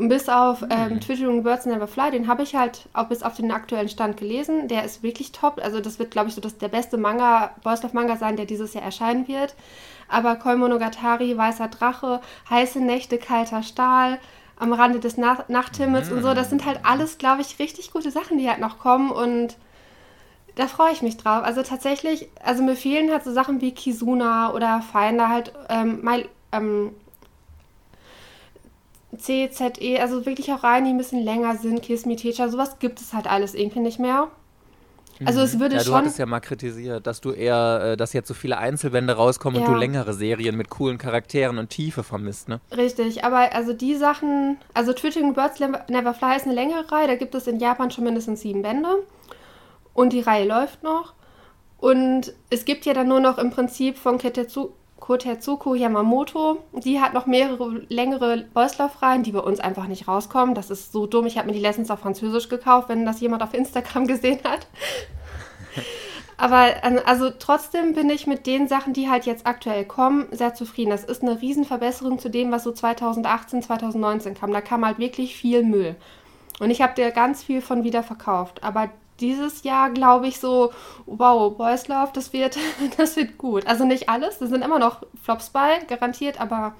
und 0.00 0.08
bis 0.08 0.30
auf 0.30 0.64
ähm, 0.70 0.98
Twittering 0.98 1.42
Birds 1.42 1.66
Never 1.66 1.86
Fly, 1.86 2.10
den 2.10 2.26
habe 2.26 2.42
ich 2.42 2.54
halt 2.54 2.88
auch 2.94 3.08
bis 3.08 3.22
auf 3.22 3.36
den 3.36 3.52
aktuellen 3.52 3.90
Stand 3.90 4.16
gelesen. 4.16 4.66
Der 4.66 4.82
ist 4.82 5.02
wirklich 5.02 5.30
top. 5.30 5.60
Also 5.62 5.80
das 5.80 5.98
wird, 5.98 6.10
glaube 6.10 6.30
ich, 6.30 6.34
so 6.34 6.40
das, 6.40 6.56
der 6.56 6.68
beste 6.68 6.96
Manga, 6.96 7.50
Boys 7.62 7.82
Love 7.82 7.94
Manga 7.94 8.16
sein, 8.16 8.36
der 8.36 8.46
dieses 8.46 8.72
Jahr 8.72 8.82
erscheinen 8.82 9.28
wird. 9.28 9.54
Aber 10.08 10.36
Koi 10.36 10.56
Monogatari, 10.56 11.36
Weißer 11.36 11.68
Drache, 11.68 12.22
Heiße 12.48 12.80
Nächte, 12.80 13.18
Kalter 13.18 13.62
Stahl, 13.62 14.18
am 14.58 14.72
Rande 14.72 15.00
des 15.00 15.18
Na 15.18 15.44
Nachthimmels 15.48 16.10
und 16.10 16.22
so, 16.22 16.32
das 16.32 16.48
sind 16.48 16.64
halt 16.64 16.80
alles, 16.82 17.18
glaube 17.18 17.42
ich, 17.42 17.58
richtig 17.58 17.92
gute 17.92 18.10
Sachen, 18.10 18.38
die 18.38 18.48
halt 18.48 18.60
noch 18.60 18.78
kommen 18.78 19.10
und 19.10 19.58
da 20.54 20.66
freue 20.66 20.92
ich 20.92 21.02
mich 21.02 21.18
drauf. 21.18 21.44
Also 21.44 21.62
tatsächlich, 21.62 22.30
also 22.42 22.62
mir 22.62 22.74
fehlen 22.74 23.10
halt 23.10 23.24
so 23.24 23.32
Sachen 23.32 23.60
wie 23.60 23.72
Kizuna 23.72 24.54
oder 24.54 24.80
Finder 24.80 25.28
halt, 25.28 25.52
ähm, 25.68 26.00
My, 26.02 26.26
ähm, 26.52 26.92
CZE, 29.16 30.00
also 30.00 30.24
wirklich 30.26 30.52
auch 30.52 30.62
Reihen, 30.62 30.84
die 30.84 30.90
ein 30.90 30.98
bisschen 30.98 31.22
länger 31.24 31.56
sind, 31.56 31.82
Kiss 31.82 32.06
Me 32.06 32.16
Teacher, 32.16 32.48
sowas 32.48 32.78
gibt 32.78 33.00
es 33.00 33.12
halt 33.12 33.26
alles 33.26 33.54
irgendwie 33.54 33.80
nicht 33.80 33.98
mehr. 33.98 34.28
Also 35.24 35.40
es 35.40 35.58
würde 35.60 35.76
Ja, 35.76 35.82
du 35.82 35.88
schon. 35.90 35.94
hattest 35.96 36.18
ja 36.18 36.24
mal 36.24 36.40
kritisiert, 36.40 37.06
dass 37.06 37.20
du 37.20 37.32
eher, 37.32 37.80
äh, 37.92 37.96
dass 37.96 38.14
jetzt 38.14 38.28
so 38.28 38.32
viele 38.34 38.56
Einzelbände 38.56 39.12
rauskommen 39.14 39.58
und 39.58 39.66
Ja. 39.68 39.74
du 39.74 39.78
längere 39.78 40.14
Serien 40.14 40.56
mit 40.56 40.70
coolen 40.70 40.96
Charakteren 40.96 41.58
und 41.58 41.68
Tiefe 41.68 42.02
vermisst, 42.02 42.48
ne? 42.48 42.60
Richtig, 42.74 43.22
aber 43.22 43.54
also 43.54 43.72
die 43.74 43.96
Sachen, 43.96 44.56
also 44.72 44.92
Twittering 44.94 45.34
Birds 45.34 45.60
Never 45.60 46.14
Fly 46.14 46.36
ist 46.36 46.46
eine 46.46 46.54
längere 46.54 46.90
Reihe, 46.90 47.06
da 47.08 47.16
gibt 47.16 47.34
es 47.34 47.46
in 47.46 47.58
Japan 47.58 47.90
schon 47.90 48.04
mindestens 48.04 48.40
sieben 48.40 48.62
Bände 48.62 48.88
und 49.92 50.12
die 50.14 50.20
Reihe 50.20 50.46
läuft 50.46 50.82
noch 50.82 51.12
und 51.78 52.32
es 52.48 52.64
gibt 52.64 52.86
ja 52.86 52.94
dann 52.94 53.08
nur 53.08 53.20
noch 53.20 53.36
im 53.36 53.50
Prinzip 53.50 53.98
von 53.98 54.16
Kotetsu, 54.18 54.70
Kotetsuko 55.00 55.74
Yamamoto, 55.74 56.62
die 56.72 57.00
hat 57.00 57.14
noch 57.14 57.26
mehrere 57.26 57.82
längere 57.88 58.44
Boys 58.54 58.78
Love 58.78 59.02
Reihen, 59.02 59.22
die 59.22 59.32
bei 59.32 59.40
uns 59.40 59.58
einfach 59.58 59.86
nicht 59.86 60.06
rauskommen. 60.06 60.54
Das 60.54 60.70
ist 60.70 60.92
so 60.92 61.06
dumm, 61.06 61.26
ich 61.26 61.38
habe 61.38 61.48
mir 61.48 61.54
die 61.54 61.60
Lessons 61.60 61.90
auf 61.90 62.00
Französisch 62.00 62.48
gekauft, 62.48 62.88
wenn 62.88 63.04
das 63.04 63.20
jemand 63.20 63.42
auf 63.42 63.54
Instagram 63.54 64.06
gesehen 64.06 64.38
hat. 64.44 64.66
Aber 66.36 66.68
also 67.04 67.30
trotzdem 67.30 67.92
bin 67.92 68.08
ich 68.08 68.26
mit 68.26 68.46
den 68.46 68.66
Sachen, 68.66 68.94
die 68.94 69.10
halt 69.10 69.26
jetzt 69.26 69.46
aktuell 69.46 69.84
kommen, 69.84 70.26
sehr 70.30 70.54
zufrieden. 70.54 70.90
Das 70.90 71.04
ist 71.04 71.22
eine 71.22 71.40
Riesenverbesserung 71.40 72.18
zu 72.18 72.30
dem, 72.30 72.50
was 72.50 72.64
so 72.64 72.72
2018, 72.72 73.62
2019 73.62 74.34
kam. 74.34 74.52
Da 74.52 74.62
kam 74.62 74.86
halt 74.86 74.98
wirklich 74.98 75.36
viel 75.36 75.62
Müll. 75.62 75.96
Und 76.58 76.70
ich 76.70 76.80
habe 76.80 76.94
dir 76.94 77.10
ganz 77.10 77.42
viel 77.42 77.60
von 77.60 77.84
wieder 77.84 78.02
verkauft. 78.02 78.62
Aber 78.62 78.88
dieses 79.20 79.62
Jahr 79.62 79.90
glaube 79.90 80.26
ich 80.26 80.40
so, 80.40 80.72
wow, 81.06 81.56
Boys 81.56 81.88
Love, 81.88 82.10
das 82.14 82.32
wird, 82.32 82.56
das 82.96 83.16
wird 83.16 83.38
gut. 83.38 83.66
Also 83.66 83.84
nicht 83.84 84.08
alles, 84.08 84.38
da 84.38 84.46
sind 84.46 84.64
immer 84.64 84.78
noch 84.78 85.02
Flops 85.22 85.50
bei, 85.50 85.78
garantiert, 85.88 86.40
aber 86.40 86.74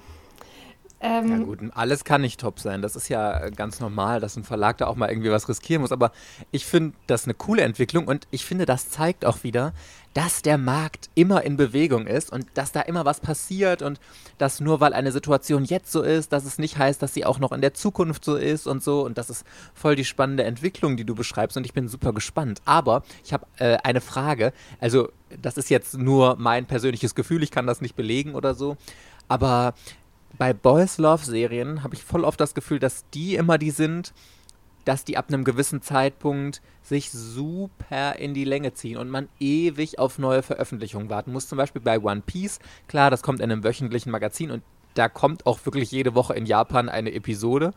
ähm, 1.03 1.31
Ja 1.31 1.37
gut, 1.39 1.59
alles 1.73 2.03
kann 2.03 2.21
nicht 2.21 2.39
top 2.39 2.59
sein. 2.59 2.81
Das 2.81 2.95
ist 2.95 3.09
ja 3.09 3.49
ganz 3.49 3.79
normal, 3.79 4.19
dass 4.19 4.37
ein 4.37 4.43
Verlag 4.43 4.77
da 4.77 4.87
auch 4.87 4.95
mal 4.95 5.09
irgendwie 5.09 5.31
was 5.31 5.49
riskieren 5.49 5.81
muss. 5.81 5.91
Aber 5.91 6.11
ich 6.51 6.65
finde 6.65 6.95
das 7.07 7.25
eine 7.25 7.33
coole 7.33 7.63
Entwicklung 7.63 8.07
und 8.07 8.27
ich 8.29 8.45
finde, 8.45 8.65
das 8.65 8.89
zeigt 8.89 9.25
auch 9.25 9.43
wieder, 9.43 9.73
dass 10.13 10.41
der 10.41 10.57
Markt 10.57 11.09
immer 11.15 11.43
in 11.43 11.55
Bewegung 11.55 12.05
ist 12.05 12.31
und 12.31 12.45
dass 12.53 12.71
da 12.71 12.81
immer 12.81 13.05
was 13.05 13.19
passiert 13.19 13.81
und 13.81 13.99
dass 14.37 14.59
nur 14.59 14.79
weil 14.79 14.93
eine 14.93 15.11
Situation 15.11 15.63
jetzt 15.63 15.91
so 15.91 16.01
ist, 16.01 16.33
dass 16.33 16.45
es 16.45 16.57
nicht 16.57 16.77
heißt, 16.77 17.01
dass 17.01 17.13
sie 17.13 17.25
auch 17.25 17.39
noch 17.39 17.51
in 17.51 17.61
der 17.61 17.73
Zukunft 17.73 18.25
so 18.25 18.35
ist 18.35 18.67
und 18.67 18.83
so. 18.83 19.05
Und 19.05 19.17
das 19.17 19.29
ist 19.29 19.45
voll 19.73 19.95
die 19.95 20.05
spannende 20.05 20.43
Entwicklung, 20.43 20.97
die 20.97 21.05
du 21.05 21.15
beschreibst 21.15 21.55
und 21.57 21.65
ich 21.65 21.73
bin 21.73 21.87
super 21.87 22.13
gespannt. 22.13 22.61
Aber 22.65 23.03
ich 23.23 23.31
habe 23.33 23.45
äh, 23.57 23.77
eine 23.83 24.01
Frage. 24.01 24.51
Also 24.79 25.09
das 25.41 25.57
ist 25.57 25.69
jetzt 25.69 25.97
nur 25.97 26.35
mein 26.37 26.65
persönliches 26.65 27.15
Gefühl, 27.15 27.43
ich 27.43 27.51
kann 27.51 27.67
das 27.67 27.81
nicht 27.81 27.95
belegen 27.95 28.35
oder 28.35 28.53
so. 28.53 28.75
Aber 29.27 29.73
bei 30.37 30.53
Boys 30.53 30.97
Love 30.97 31.23
Serien 31.23 31.83
habe 31.83 31.95
ich 31.95 32.03
voll 32.03 32.25
oft 32.25 32.39
das 32.39 32.53
Gefühl, 32.53 32.79
dass 32.79 33.05
die 33.13 33.35
immer 33.35 33.57
die 33.57 33.71
sind, 33.71 34.13
dass 34.85 35.05
die 35.05 35.17
ab 35.17 35.25
einem 35.27 35.43
gewissen 35.43 35.81
Zeitpunkt 35.81 36.61
sich 36.81 37.11
super 37.11 38.15
in 38.17 38.33
die 38.33 38.45
Länge 38.45 38.73
ziehen 38.73 38.97
und 38.97 39.09
man 39.09 39.29
ewig 39.39 39.99
auf 39.99 40.17
neue 40.17 40.43
Veröffentlichungen 40.43 41.09
warten 41.09 41.31
muss. 41.31 41.47
Zum 41.47 41.57
Beispiel 41.57 41.81
bei 41.81 41.99
One 41.99 42.23
Piece. 42.25 42.59
Klar, 42.87 43.11
das 43.11 43.21
kommt 43.21 43.39
in 43.39 43.51
einem 43.51 43.63
wöchentlichen 43.63 44.11
Magazin 44.11 44.51
und 44.51 44.63
da 44.93 45.07
kommt 45.07 45.45
auch 45.45 45.59
wirklich 45.65 45.91
jede 45.91 46.15
Woche 46.15 46.33
in 46.33 46.45
Japan 46.45 46.89
eine 46.89 47.13
Episode 47.13 47.73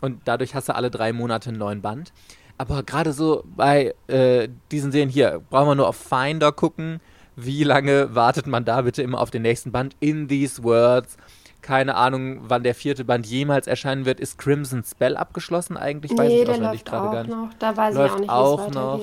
und 0.00 0.20
dadurch 0.24 0.54
hast 0.54 0.68
du 0.68 0.74
alle 0.74 0.90
drei 0.90 1.12
Monate 1.12 1.50
einen 1.50 1.58
neuen 1.58 1.82
Band. 1.82 2.12
Aber 2.58 2.82
gerade 2.82 3.12
so 3.12 3.44
bei 3.56 3.94
äh, 4.06 4.48
diesen 4.70 4.92
Serien 4.92 5.08
hier, 5.08 5.40
brauchen 5.48 5.68
wir 5.68 5.74
nur 5.74 5.88
auf 5.88 5.96
Finder 5.96 6.52
gucken. 6.52 7.00
Wie 7.36 7.64
lange 7.64 8.14
wartet 8.14 8.46
man 8.46 8.66
da 8.66 8.82
bitte 8.82 9.02
immer 9.02 9.20
auf 9.20 9.30
den 9.30 9.42
nächsten 9.42 9.72
Band? 9.72 9.96
In 10.00 10.28
These 10.28 10.62
Words. 10.62 11.16
Keine 11.62 11.94
Ahnung, 11.96 12.40
wann 12.48 12.62
der 12.62 12.74
vierte 12.74 13.04
Band 13.04 13.26
jemals 13.26 13.66
erscheinen 13.66 14.04
wird. 14.06 14.20
Ist 14.20 14.38
Crimson 14.38 14.82
Spell 14.84 15.16
abgeschlossen 15.16 15.76
eigentlich? 15.76 16.16
Weiß 16.16 16.28
nee, 16.28 16.38
ich 16.38 16.44
der 16.44 16.50
auswendig 16.50 16.84
gerade 16.84 17.08
auch 17.08 17.10
gar 17.10 17.24
nicht. 17.24 17.34
noch. 17.34 17.50
Da 17.58 17.76
weiß 17.76 17.94
Läuft 17.94 18.20
ich 18.20 18.20
auch 18.20 18.20
nicht, 18.20 18.30
auch 18.30 18.66
wie 18.66 18.68
es 18.68 18.70
noch. 18.70 19.00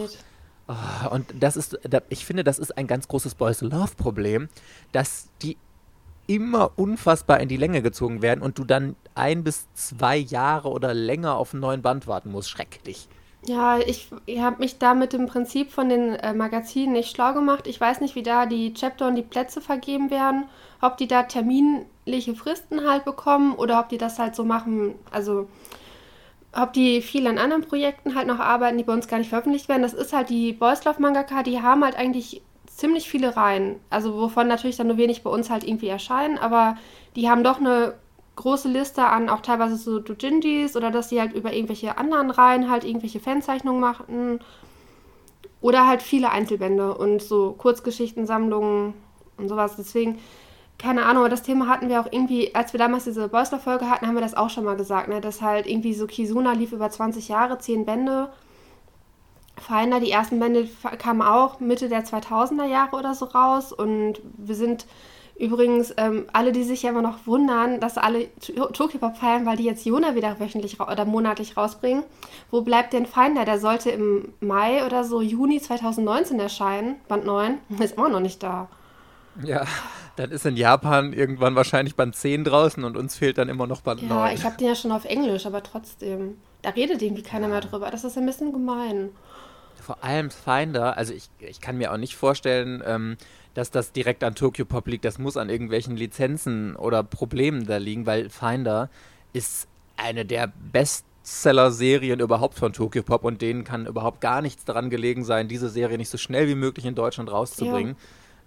Ah, 0.67 1.08
Und 1.08 1.34
das 1.39 1.56
ist, 1.58 1.80
da, 1.84 2.02
ich 2.10 2.26
finde, 2.26 2.43
das 2.43 2.60
ist 2.60 2.78
ein 2.78 2.88
ganz 2.88 3.08
großes 3.08 3.36
Boys 3.36 3.62
Love 3.62 3.96
Problem, 3.96 4.50
dass 4.91 5.30
die 5.41 5.58
immer 6.28 6.72
unfassbar 6.78 7.39
in 7.39 7.48
die 7.50 7.58
Länge 7.58 7.82
gezogen 7.82 8.22
werden 8.22 8.41
und 8.41 8.58
du 8.60 8.65
dann 8.65 8.98
ein 9.15 9.43
bis 9.43 9.72
zwei 9.74 10.17
Jahre 10.17 10.70
oder 10.70 10.93
länger 10.93 11.36
auf 11.38 11.54
einen 11.54 11.62
neuen 11.62 11.82
Band 11.82 12.08
warten 12.08 12.32
musst. 12.32 12.50
Schrecklich. 12.50 13.10
Ja, 13.46 13.78
ich, 13.80 14.10
ich 14.26 14.39
habe 14.41 14.58
mich 14.60 14.78
da 14.80 14.93
mit 14.93 15.13
dem 15.13 15.26
Prinzip 15.28 15.72
von 15.72 15.89
den 15.89 16.15
äh, 16.15 16.34
Magazinen 16.34 16.93
nicht 16.93 17.12
schlau 17.15 17.34
gemacht. 17.34 17.67
Ich 17.67 17.80
weiß 17.80 18.02
nicht, 18.02 18.15
wie 18.15 18.24
da 18.24 18.46
die 18.46 18.74
Chapter 18.74 19.08
und 19.08 19.15
die 19.15 19.22
Plätze 19.24 19.62
vergeben 19.62 20.10
werden, 20.12 20.50
ob 20.81 20.97
die 20.97 21.07
da 21.07 21.23
terminliche 21.23 22.35
Fristen 22.35 22.87
halt 22.87 23.05
bekommen 23.05 23.53
oder 23.55 23.79
ob 23.79 23.89
die 23.89 23.97
das 23.97 24.19
halt 24.19 24.35
so 24.35 24.43
machen, 24.43 24.95
also 25.11 25.47
ob 26.53 26.73
die 26.73 27.01
viel 27.01 27.27
an 27.27 27.37
anderen 27.37 27.63
Projekten 27.63 28.15
halt 28.15 28.27
noch 28.27 28.39
arbeiten, 28.39 28.77
die 28.77 28.83
bei 28.83 28.93
uns 28.93 29.07
gar 29.07 29.17
nicht 29.17 29.29
veröffentlicht 29.29 29.69
werden. 29.69 29.81
Das 29.83 29.93
ist 29.93 30.13
halt 30.13 30.29
die 30.29 30.53
Boys 30.53 30.85
Love 30.85 31.01
Mangaka, 31.01 31.43
die 31.43 31.61
haben 31.61 31.83
halt 31.83 31.95
eigentlich 31.95 32.41
ziemlich 32.67 33.09
viele 33.09 33.35
Reihen, 33.35 33.79
also 33.89 34.15
wovon 34.15 34.47
natürlich 34.47 34.77
dann 34.77 34.87
nur 34.87 34.97
wenig 34.97 35.23
bei 35.23 35.29
uns 35.29 35.49
halt 35.49 35.63
irgendwie 35.63 35.87
erscheinen, 35.87 36.37
aber 36.37 36.77
die 37.15 37.29
haben 37.29 37.43
doch 37.43 37.59
eine 37.59 37.95
große 38.35 38.69
Liste 38.69 39.03
an 39.03 39.29
auch 39.29 39.41
teilweise 39.41 39.75
so 39.77 39.99
Doujinjis 39.99 40.77
oder 40.77 40.91
dass 40.91 41.09
sie 41.09 41.19
halt 41.19 41.33
über 41.33 41.53
irgendwelche 41.53 41.97
anderen 41.97 42.29
Reihen 42.29 42.69
halt 42.69 42.83
irgendwelche 42.83 43.19
Fanzeichnungen 43.19 43.81
machen 43.81 44.39
oder 45.59 45.87
halt 45.87 46.01
viele 46.01 46.29
Einzelbände 46.29 46.95
und 46.95 47.21
so 47.21 47.53
Kurzgeschichtensammlungen 47.57 48.93
und 49.37 49.49
sowas. 49.49 49.75
Deswegen, 49.75 50.19
keine 50.77 51.05
Ahnung, 51.05 51.23
aber 51.23 51.29
das 51.29 51.41
Thema 51.43 51.67
hatten 51.67 51.89
wir 51.89 51.99
auch 51.99 52.07
irgendwie, 52.11 52.53
als 52.53 52.73
wir 52.73 52.77
damals 52.77 53.05
diese 53.05 53.27
Boysler-Folge 53.29 53.89
hatten, 53.89 54.05
haben 54.07 54.15
wir 54.15 54.21
das 54.21 54.35
auch 54.37 54.49
schon 54.49 54.63
mal 54.63 54.75
gesagt, 54.75 55.07
ne? 55.07 55.21
dass 55.21 55.41
halt 55.41 55.65
irgendwie 55.65 55.93
so 55.93 56.05
Kizuna 56.05 56.53
lief 56.53 56.71
über 56.71 56.89
20 56.89 57.27
Jahre, 57.29 57.57
10 57.57 57.85
Bände. 57.85 58.29
Finder, 59.59 59.99
die 59.99 60.11
ersten 60.11 60.39
Bände 60.39 60.69
kamen 60.99 61.23
auch 61.23 61.59
Mitte 61.59 61.89
der 61.89 62.05
2000er 62.05 62.65
Jahre 62.65 62.95
oder 62.95 63.15
so 63.15 63.25
raus 63.25 63.73
und 63.73 64.21
wir 64.37 64.55
sind 64.55 64.85
Übrigens, 65.39 65.93
ähm, 65.97 66.25
alle, 66.33 66.51
die 66.51 66.63
sich 66.63 66.81
ja 66.81 66.89
immer 66.89 67.03
noch 67.03 67.27
wundern, 67.27 67.79
dass 67.79 67.97
alle 67.99 68.27
To- 68.39 68.71
Tokyo 68.71 68.99
Pop 68.99 69.17
feiern, 69.17 69.45
weil 69.45 69.55
die 69.55 69.65
jetzt 69.65 69.85
Jona 69.85 70.15
wieder 70.15 70.39
wöchentlich 70.39 70.79
oder 70.79 71.05
monatlich 71.05 71.55
rausbringen. 71.55 72.03
Wo 72.49 72.61
bleibt 72.61 72.93
denn 72.93 73.05
Finder? 73.05 73.45
Der 73.45 73.59
sollte 73.59 73.91
im 73.91 74.33
Mai 74.39 74.83
oder 74.83 75.03
so 75.03 75.21
Juni 75.21 75.61
2019 75.61 76.39
erscheinen, 76.39 76.95
Band 77.07 77.25
9. 77.25 77.59
Ist 77.79 77.97
immer 77.97 78.09
noch 78.09 78.19
nicht 78.19 78.41
da. 78.41 78.67
Ja, 79.43 79.65
dann 80.15 80.32
ist 80.32 80.45
in 80.45 80.58
Japan 80.58 81.13
irgendwann 81.13 81.56
wahrscheinlich 81.56 81.95
Band 81.95 82.15
10 82.15 82.43
draußen 82.43 82.84
und 82.84 82.97
uns 82.97 83.15
fehlt 83.15 83.38
dann 83.38 83.50
immer 83.50 83.67
noch 83.67 83.82
Band 83.82 84.02
Ja, 84.02 84.08
9. 84.08 84.36
ich 84.36 84.43
habe 84.43 84.58
den 84.58 84.67
ja 84.67 84.76
schon 84.76 84.91
auf 84.91 85.06
Englisch, 85.06 85.45
aber 85.45 85.62
trotzdem. 85.63 86.38
Da 86.63 86.71
redet 86.71 87.02
irgendwie 87.02 87.23
keiner 87.23 87.47
mehr 87.47 87.62
drüber. 87.62 87.91
Das 87.91 88.04
ist 88.04 88.17
ein 88.17 88.26
bisschen 88.26 88.52
gemein. 88.52 89.10
Vor 89.82 90.04
allem 90.04 90.32
Finder, 90.32 90.97
also 90.97 91.13
ich, 91.13 91.30
ich 91.39 91.62
kann 91.62 91.78
mir 91.78 91.93
auch 91.93 91.97
nicht 91.97 92.15
vorstellen, 92.15 92.84
ähm, 92.86 93.17
dass 93.54 93.71
das 93.71 93.91
direkt 93.91 94.23
an 94.23 94.36
Tokyo 94.36 94.65
Pop 94.65 94.88
liegt. 94.88 95.06
Das 95.06 95.17
muss 95.17 95.38
an 95.38 95.50
irgendwelchen 95.50 95.95
Lizenzen 95.95 96.76
oder 96.76 97.04
Problemen 97.04 97.65
da 97.65 97.78
liegen, 97.78 98.06
weil 98.06 98.30
Finder 98.30 98.89
ist 99.34 99.67
eine 99.97 100.26
der 100.26 100.52
Bestseller-Serien 100.71 102.19
überhaupt 102.19 102.56
von 102.56 102.73
Tokyo 102.73 103.04
Pop 103.04 103.23
und 103.23 103.41
denen 103.41 103.63
kann 103.63 103.86
überhaupt 103.86 104.19
gar 104.21 104.41
nichts 104.41 104.65
daran 104.65 104.89
gelegen 104.89 105.23
sein, 105.23 105.47
diese 105.47 105.69
Serie 105.69 105.97
nicht 105.97 106.10
so 106.10 106.17
schnell 106.17 106.47
wie 106.47 106.56
möglich 106.56 106.86
in 106.86 106.95
Deutschland 106.95 107.32
rauszubringen. 107.32 107.95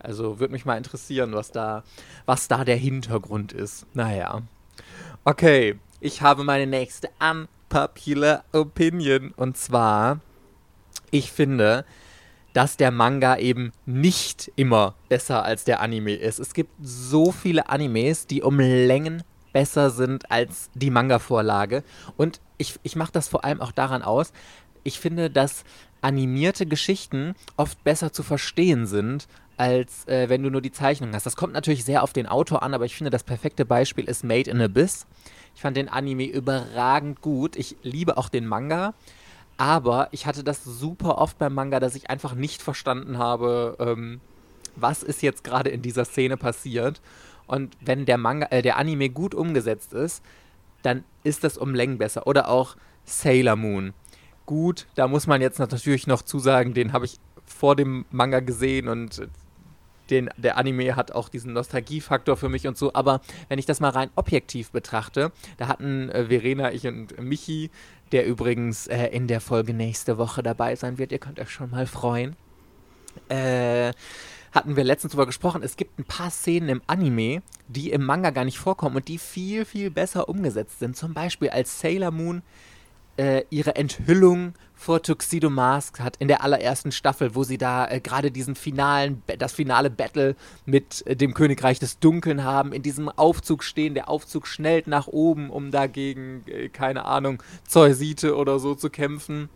Also 0.01 0.41
würde 0.41 0.53
mich 0.53 0.65
mal 0.65 0.77
interessieren, 0.77 1.33
was 1.33 1.53
da, 1.53 1.85
was 2.27 2.49
da 2.49 2.65
der 2.65 2.77
Hintergrund 2.77 3.53
ist. 3.53 3.87
Naja. 3.95 4.43
Okay, 5.25 5.79
ich 6.01 6.23
habe 6.23 6.45
meine 6.45 6.67
nächste 6.67 7.11
unpopular 7.21 8.45
Opinion 8.53 9.33
und 9.37 9.57
zwar 9.57 10.21
ich 11.11 11.33
finde, 11.33 11.85
dass 12.53 12.77
der 12.77 12.91
Manga 12.91 13.37
eben 13.37 13.73
nicht 13.87 14.51
immer 14.57 14.95
besser 15.09 15.45
als 15.45 15.65
der 15.65 15.81
Anime 15.81 16.15
ist. 16.15 16.39
Es 16.39 16.55
gibt 16.55 16.73
so 16.81 17.33
viele 17.33 17.69
Animes, 17.69 18.27
die 18.27 18.43
um 18.43 18.59
Längen 18.59 19.23
besser 19.53 19.91
sind 19.91 20.31
als 20.31 20.71
die 20.75 20.91
Manga-Vorlage. 20.91 21.83
Und 22.17 22.41
ich, 22.59 22.79
ich 22.83 22.97
mache 22.97 23.13
das 23.13 23.29
vor 23.29 23.45
allem 23.45 23.61
auch 23.61 23.73
daran 23.73 24.03
aus, 24.03 24.33
ich 24.83 24.99
finde, 24.99 25.31
dass 25.31 25.65
animierte 26.01 26.65
Geschichten 26.65 27.35
oft 27.57 27.85
besser 27.85 28.13
zu 28.13 28.23
verstehen 28.23 28.87
sind, 28.87 29.29
als 29.61 30.09
äh, 30.09 30.31
wenn 30.31 30.43
du 30.43 30.49
nur 30.49 30.63
die 30.63 30.73
Zeichnung 30.73 31.13
hast. 31.13 31.27
Das 31.27 31.37
kommt 31.37 31.53
natürlich 31.53 31.85
sehr 31.85 32.03
auf 32.03 32.15
den 32.15 32.27
Autor 32.27 32.63
an, 32.63 32.73
aber 32.73 32.87
ich 32.87 32.97
finde, 32.97 33.11
das 33.11 33.25
perfekte 33.25 33.67
Beispiel 33.67 34.07
ist 34.07 34.25
Made 34.25 34.51
in 34.51 34.59
Abyss. 34.59 35.07
Ich 35.55 35.61
fand 35.61 35.77
den 35.77 35.91
Anime 35.91 36.25
überragend 36.25 37.21
gut. 37.21 37.57
Ich 37.57 37.77
liebe 37.83 38.17
auch 38.17 38.31
den 38.31 38.47
Manga. 38.47 38.95
Aber 39.59 40.09
ich 40.13 40.25
hatte 40.25 40.43
das 40.43 40.65
super 40.65 41.19
oft 41.19 41.37
beim 41.37 41.53
Manga, 41.53 41.79
dass 41.79 41.95
ich 41.95 42.09
einfach 42.09 42.35
nicht 42.35 42.63
verstanden 42.63 43.19
habe, 43.19 43.77
ähm, 43.79 44.23
was 44.77 45.03
ist 45.03 45.21
jetzt 45.21 45.45
gerade 45.45 45.69
in 45.69 45.83
dieser 45.83 46.07
Szene 46.07 46.39
passiert. 46.39 47.03
Und 47.47 47.77
wenn 47.83 48.07
der 48.07 48.17
Manga, 48.17 48.47
äh, 48.47 48.63
der 48.63 48.79
Anime 48.79 49.11
gut 49.11 49.35
umgesetzt 49.35 49.93
ist, 49.93 50.25
dann 50.81 51.05
ist 51.23 51.45
das 51.45 51.59
um 51.59 51.75
Längen 51.75 51.99
besser. 51.99 52.27
Oder 52.27 52.49
auch 52.49 52.77
Sailor 53.05 53.57
Moon. 53.57 53.93
Gut, 54.47 54.87
da 54.95 55.07
muss 55.07 55.27
man 55.27 55.43
jetzt 55.43 55.59
natürlich 55.59 56.07
noch 56.07 56.23
zusagen, 56.23 56.73
den 56.73 56.95
habe 56.95 57.05
ich 57.05 57.19
vor 57.45 57.77
dem 57.77 58.07
Manga 58.11 58.41
gesehen 58.41 58.89
und 58.89 59.29
den, 60.11 60.31
der 60.37 60.57
Anime 60.57 60.97
hat 60.97 61.13
auch 61.13 61.29
diesen 61.29 61.53
Nostalgiefaktor 61.53 62.37
für 62.37 62.49
mich 62.49 62.67
und 62.67 62.77
so. 62.77 62.93
Aber 62.95 63.21
wenn 63.49 63.59
ich 63.59 63.67
das 63.67 63.81
mal 63.81 63.91
rein 63.91 64.11
objektiv 64.17 64.71
betrachte, 64.71 65.33
da 65.57 65.69
hatten 65.69 66.11
äh, 66.11 66.27
Verena, 66.27 66.73
ich 66.73 66.87
und 66.87 67.19
Michi, 67.21 67.71
der 68.13 68.27
übrigens 68.27 68.87
äh, 68.87 69.07
in 69.07 69.27
der 69.27 69.41
Folge 69.41 69.75
nächste 69.75 70.19
Woche 70.19 70.43
dabei 70.43 70.77
sein 70.77 70.99
wird, 70.99 71.13
ihr 71.13 71.19
könnt 71.19 71.41
euch 71.41 71.51
schon 71.51 71.71
mal 71.71 71.87
freuen, 71.87 72.37
äh, 73.29 73.93
hatten 74.53 74.77
wir 74.77 74.85
letztens 74.85 75.13
darüber 75.13 75.27
gesprochen, 75.27 75.63
es 75.63 75.77
gibt 75.77 75.99
ein 75.99 76.05
paar 76.05 76.31
Szenen 76.31 76.69
im 76.69 76.83
Anime, 76.87 77.43
die 77.69 77.91
im 77.91 78.05
Manga 78.05 78.31
gar 78.31 78.45
nicht 78.45 78.59
vorkommen 78.59 78.97
und 78.97 79.09
die 79.09 79.19
viel, 79.19 79.65
viel 79.65 79.91
besser 79.91 80.29
umgesetzt 80.29 80.81
sind. 80.81 80.97
Zum 80.97 81.15
Beispiel 81.15 81.51
als 81.51 81.81
Sailor 81.81 82.11
Moon 82.11 82.43
äh, 83.17 83.45
ihre 83.51 83.77
Enthüllung 83.77 84.55
vor 84.81 85.03
Tuxedo 85.03 85.51
Mask 85.51 86.01
hat 86.01 86.17
in 86.17 86.29
der 86.29 86.43
allerersten 86.43 86.91
Staffel, 86.91 87.35
wo 87.35 87.45
sie 87.45 87.59
da 87.59 87.87
äh, 87.87 88.01
gerade 88.01 88.31
diesen 88.31 88.55
finalen, 88.55 89.23
das 89.39 89.53
finale 89.53 89.91
Battle 89.91 90.37
mit 90.65 91.07
äh, 91.07 91.15
dem 91.17 91.35
Königreich 91.35 91.79
des 91.79 91.99
Dunkeln 91.99 92.45
haben, 92.45 92.73
in 92.73 92.83
diesem 92.83 93.11
Aufzug 93.11 93.63
stehen, 93.63 93.93
der 93.93 94.09
Aufzug 94.09 94.47
schnellt 94.47 94.87
nach 94.87 95.07
oben, 95.07 95.51
um 95.51 95.71
dagegen, 95.71 96.45
äh, 96.47 96.71
keine 96.71 97.05
Ahnung, 97.05 97.43
Zeusite 97.69 98.37
oder 98.37 98.59
so 98.59 98.75
zu 98.75 98.89
kämpfen. 98.89 99.51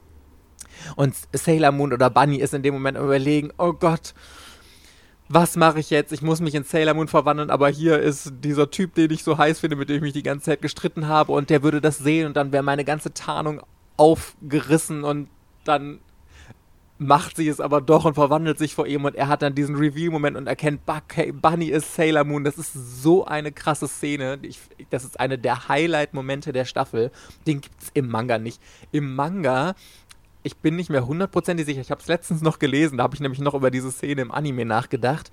Und 0.97 1.14
Sailor 1.33 1.73
Moon 1.73 1.95
oder 1.95 2.11
Bunny 2.11 2.37
ist 2.37 2.53
in 2.53 2.62
dem 2.62 2.75
Moment 2.75 2.99
überlegen, 2.99 3.51
oh 3.57 3.73
Gott, 3.73 4.12
was 5.28 5.56
mache 5.56 5.80
ich 5.80 5.90
jetzt? 5.90 6.12
Ich 6.12 6.22
muss 6.22 6.40
mich 6.40 6.54
in 6.54 6.64
Sailor 6.64 6.94
Moon 6.94 7.08
verwandeln, 7.08 7.50
aber 7.50 7.68
hier 7.68 7.98
ist 7.98 8.32
dieser 8.42 8.70
Typ, 8.70 8.94
den 8.94 9.10
ich 9.10 9.24
so 9.24 9.38
heiß 9.38 9.60
finde, 9.60 9.76
mit 9.76 9.88
dem 9.88 9.96
ich 9.96 10.02
mich 10.02 10.12
die 10.12 10.22
ganze 10.22 10.46
Zeit 10.46 10.62
gestritten 10.62 11.08
habe 11.08 11.32
und 11.32 11.50
der 11.50 11.62
würde 11.62 11.80
das 11.80 11.98
sehen 11.98 12.26
und 12.26 12.37
dann 12.37 12.52
wäre 12.52 12.62
meine 12.62 12.84
ganze 12.84 13.14
Tarnung 13.14 13.62
aufgerissen 13.96 15.04
und 15.04 15.28
dann 15.64 16.00
macht 16.98 17.37
sie 17.37 17.48
es 17.48 17.60
aber 17.60 17.80
doch 17.80 18.04
und 18.04 18.14
verwandelt 18.14 18.58
sich 18.58 18.74
vor 18.74 18.87
ihm 18.87 19.04
und 19.04 19.16
er 19.16 19.28
hat 19.28 19.42
dann 19.42 19.54
diesen 19.54 19.74
Reveal-Moment 19.74 20.37
und 20.37 20.46
erkennt, 20.46 20.82
Bunny 20.87 21.66
ist 21.66 21.94
Sailor 21.94 22.24
Moon. 22.24 22.44
Das 22.44 22.56
ist 22.56 22.72
so 22.72 23.24
eine 23.24 23.50
krasse 23.50 23.88
Szene. 23.88 24.38
Ich, 24.42 24.60
das 24.90 25.04
ist 25.04 25.18
eine 25.18 25.37
der 25.37 25.68
Highlight-Momente 25.68 26.52
der 26.52 26.64
Staffel. 26.64 27.10
Den 27.46 27.60
gibt 27.60 27.82
es 27.82 27.90
im 27.94 28.08
Manga 28.08 28.38
nicht. 28.38 28.60
Im 28.92 29.14
Manga 29.14 29.74
ich 30.44 30.59
bin 30.59 30.76
nicht 30.76 30.90
mehr 30.90 31.07
hundertprozentig 31.07 31.66
sicher. 31.66 31.80
Ich 31.80 31.90
habe 31.90 32.00
es 32.00 32.07
letztens 32.07 32.42
noch 32.42 32.59
gelesen, 32.59 32.98
da 32.98 33.04
habe 33.04 33.14
ich 33.14 33.20
nämlich 33.20 33.40
noch 33.40 33.54
über 33.54 33.70
diese 33.70 33.90
Szene 33.90 34.22
im 34.22 34.30
Anime 34.30 34.64
nachgedacht. 34.64 35.33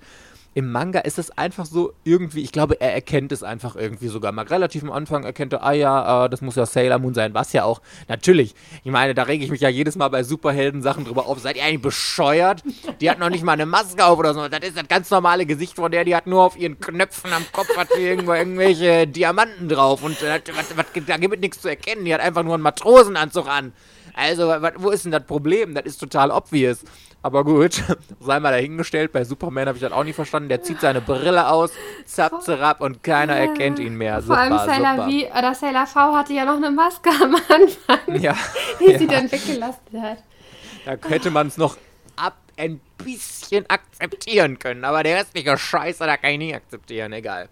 Im 0.54 0.70
Manga 0.70 1.00
ist 1.00 1.18
es 1.18 1.30
einfach 1.30 1.64
so 1.64 1.94
irgendwie, 2.04 2.42
ich 2.42 2.52
glaube, 2.52 2.78
er 2.78 2.92
erkennt 2.92 3.32
es 3.32 3.42
einfach 3.42 3.74
irgendwie 3.74 4.08
sogar 4.08 4.32
mal. 4.32 4.44
Relativ 4.46 4.82
am 4.82 4.92
Anfang 4.92 5.24
erkennt 5.24 5.54
er, 5.54 5.62
ah 5.62 5.72
ja, 5.72 6.26
äh, 6.26 6.28
das 6.28 6.42
muss 6.42 6.56
ja 6.56 6.66
Sailor 6.66 6.98
Moon 6.98 7.14
sein, 7.14 7.32
was 7.32 7.54
ja 7.54 7.64
auch. 7.64 7.80
Natürlich, 8.08 8.54
ich 8.84 8.90
meine, 8.90 9.14
da 9.14 9.22
rege 9.22 9.44
ich 9.44 9.50
mich 9.50 9.62
ja 9.62 9.70
jedes 9.70 9.96
Mal 9.96 10.08
bei 10.08 10.22
Superhelden-Sachen 10.22 11.06
drüber 11.06 11.26
auf. 11.26 11.38
Seid 11.40 11.56
ihr 11.56 11.64
eigentlich 11.64 11.80
bescheuert? 11.80 12.62
Die 13.00 13.10
hat 13.10 13.18
noch 13.18 13.30
nicht 13.30 13.44
mal 13.44 13.52
eine 13.52 13.64
Maske 13.64 14.04
auf 14.04 14.18
oder 14.18 14.34
so. 14.34 14.46
Das 14.48 14.60
ist 14.60 14.76
das 14.76 14.88
ganz 14.88 15.10
normale 15.10 15.46
Gesicht 15.46 15.76
von 15.76 15.90
der, 15.90 16.04
die 16.04 16.14
hat 16.14 16.26
nur 16.26 16.42
auf 16.42 16.58
ihren 16.58 16.78
Knöpfen 16.78 17.32
am 17.32 17.44
Kopf 17.52 17.74
hat 17.76 17.88
irgendwo 17.96 18.34
irgendwelche 18.34 19.06
Diamanten 19.06 19.70
drauf. 19.70 20.02
Und 20.02 20.20
äh, 20.22 20.40
was, 20.54 20.76
was, 20.76 20.86
da 21.06 21.16
gibt 21.16 21.34
es 21.34 21.40
nichts 21.40 21.62
zu 21.62 21.68
erkennen. 21.68 22.04
Die 22.04 22.12
hat 22.12 22.20
einfach 22.20 22.42
nur 22.42 22.54
einen 22.54 22.62
Matrosenanzug 22.62 23.48
an. 23.48 23.72
Also, 24.14 24.54
wo 24.76 24.90
ist 24.90 25.04
denn 25.04 25.12
das 25.12 25.24
Problem? 25.24 25.74
Das 25.74 25.84
ist 25.84 25.98
total 25.98 26.30
obvious. 26.30 26.84
Aber 27.22 27.44
gut, 27.44 27.82
sei 28.20 28.40
mal 28.40 28.50
dahingestellt. 28.50 29.12
Bei 29.12 29.24
Superman 29.24 29.68
habe 29.68 29.78
ich 29.78 29.82
das 29.82 29.92
auch 29.92 30.04
nicht 30.04 30.16
verstanden. 30.16 30.48
Der 30.48 30.62
zieht 30.62 30.80
seine 30.80 31.00
Brille 31.00 31.48
aus, 31.48 31.70
zapp, 32.04 32.42
zerab 32.42 32.80
und 32.80 33.02
keiner 33.02 33.34
erkennt 33.34 33.78
ihn 33.78 33.94
mehr. 33.94 34.14
Vor 34.14 34.22
super, 34.22 34.38
allem 34.40 34.58
Sailor, 34.58 35.08
v, 35.08 35.38
oder 35.38 35.54
Sailor 35.54 35.86
V 35.86 36.16
hatte 36.16 36.32
ja 36.32 36.44
noch 36.44 36.56
eine 36.56 36.70
Maske 36.70 37.10
am 37.10 37.34
Anfang, 37.34 38.20
ja, 38.20 38.36
die 38.80 38.90
ja. 38.90 38.98
sie 38.98 39.06
dann 39.06 39.30
weggelassen 39.30 40.02
hat. 40.02 40.18
Da 40.84 41.08
hätte 41.08 41.30
man 41.30 41.46
es 41.46 41.56
noch 41.56 41.76
ab 42.16 42.36
ein 42.56 42.80
bisschen 42.98 43.64
akzeptieren 43.70 44.58
können. 44.58 44.84
Aber 44.84 45.04
der 45.04 45.18
restliche 45.18 45.56
Scheiße, 45.56 46.04
da 46.04 46.16
kann 46.16 46.32
ich 46.32 46.38
nicht 46.38 46.54
akzeptieren. 46.56 47.12
Egal. 47.12 47.48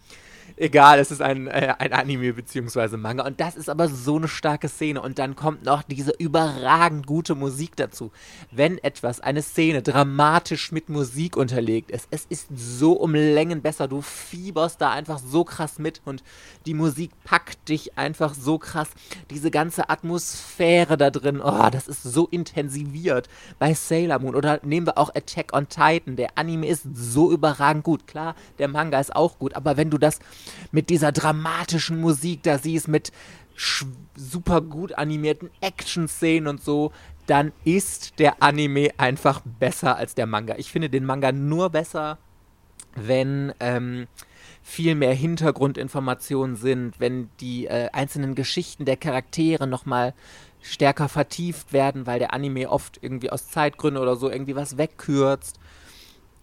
Egal, 0.60 0.98
es 0.98 1.10
ist 1.10 1.22
ein, 1.22 1.46
äh, 1.46 1.74
ein 1.78 1.94
Anime 1.94 2.34
bzw. 2.34 2.98
Manga. 2.98 3.24
Und 3.24 3.40
das 3.40 3.56
ist 3.56 3.70
aber 3.70 3.88
so 3.88 4.16
eine 4.16 4.28
starke 4.28 4.68
Szene. 4.68 5.00
Und 5.00 5.18
dann 5.18 5.34
kommt 5.34 5.64
noch 5.64 5.82
diese 5.82 6.12
überragend 6.18 7.06
gute 7.06 7.34
Musik 7.34 7.76
dazu. 7.76 8.10
Wenn 8.50 8.76
etwas, 8.76 9.20
eine 9.20 9.40
Szene 9.40 9.80
dramatisch 9.80 10.70
mit 10.70 10.90
Musik 10.90 11.38
unterlegt 11.38 11.90
ist, 11.90 12.08
es 12.10 12.26
ist 12.28 12.48
so 12.54 12.92
um 12.92 13.14
Längen 13.14 13.62
besser. 13.62 13.88
Du 13.88 14.02
fieberst 14.02 14.82
da 14.82 14.90
einfach 14.90 15.18
so 15.18 15.44
krass 15.44 15.78
mit 15.78 16.02
und 16.04 16.22
die 16.66 16.74
Musik 16.74 17.12
packt 17.24 17.70
dich 17.70 17.96
einfach 17.96 18.34
so 18.34 18.58
krass. 18.58 18.90
Diese 19.30 19.50
ganze 19.50 19.88
Atmosphäre 19.88 20.98
da 20.98 21.08
drin, 21.08 21.40
oh, 21.42 21.70
das 21.70 21.88
ist 21.88 22.02
so 22.02 22.26
intensiviert 22.26 23.30
bei 23.58 23.72
Sailor 23.72 24.18
Moon. 24.18 24.34
Oder 24.34 24.60
nehmen 24.62 24.86
wir 24.86 24.98
auch 24.98 25.14
Attack 25.14 25.54
on 25.54 25.70
Titan. 25.70 26.16
Der 26.16 26.36
Anime 26.36 26.66
ist 26.66 26.82
so 26.92 27.32
überragend 27.32 27.82
gut. 27.82 28.06
Klar, 28.06 28.34
der 28.58 28.68
Manga 28.68 29.00
ist 29.00 29.16
auch 29.16 29.38
gut. 29.38 29.56
Aber 29.56 29.78
wenn 29.78 29.88
du 29.88 29.96
das 29.96 30.18
mit 30.72 30.90
dieser 30.90 31.12
dramatischen 31.12 32.00
Musik 32.00 32.42
da 32.42 32.58
siehst, 32.58 32.88
mit 32.88 33.12
super 34.16 34.60
gut 34.60 34.96
animierten 34.96 35.50
Action-Szenen 35.60 36.48
und 36.48 36.62
so, 36.62 36.92
dann 37.26 37.52
ist 37.64 38.18
der 38.18 38.42
Anime 38.42 38.90
einfach 38.96 39.42
besser 39.44 39.96
als 39.96 40.14
der 40.14 40.26
Manga. 40.26 40.54
Ich 40.56 40.70
finde 40.70 40.90
den 40.90 41.04
Manga 41.04 41.30
nur 41.32 41.70
besser, 41.70 42.18
wenn 42.96 43.52
ähm, 43.60 44.08
viel 44.62 44.94
mehr 44.94 45.14
Hintergrundinformationen 45.14 46.56
sind, 46.56 47.00
wenn 47.00 47.30
die 47.40 47.66
äh, 47.66 47.88
einzelnen 47.92 48.34
Geschichten 48.34 48.84
der 48.84 48.96
Charaktere 48.96 49.66
nochmal 49.66 50.14
stärker 50.60 51.08
vertieft 51.08 51.72
werden, 51.72 52.06
weil 52.06 52.18
der 52.18 52.34
Anime 52.34 52.68
oft 52.68 52.98
irgendwie 53.02 53.30
aus 53.30 53.48
Zeitgründen 53.48 54.02
oder 54.02 54.16
so 54.16 54.30
irgendwie 54.30 54.56
was 54.56 54.76
wegkürzt 54.76 55.58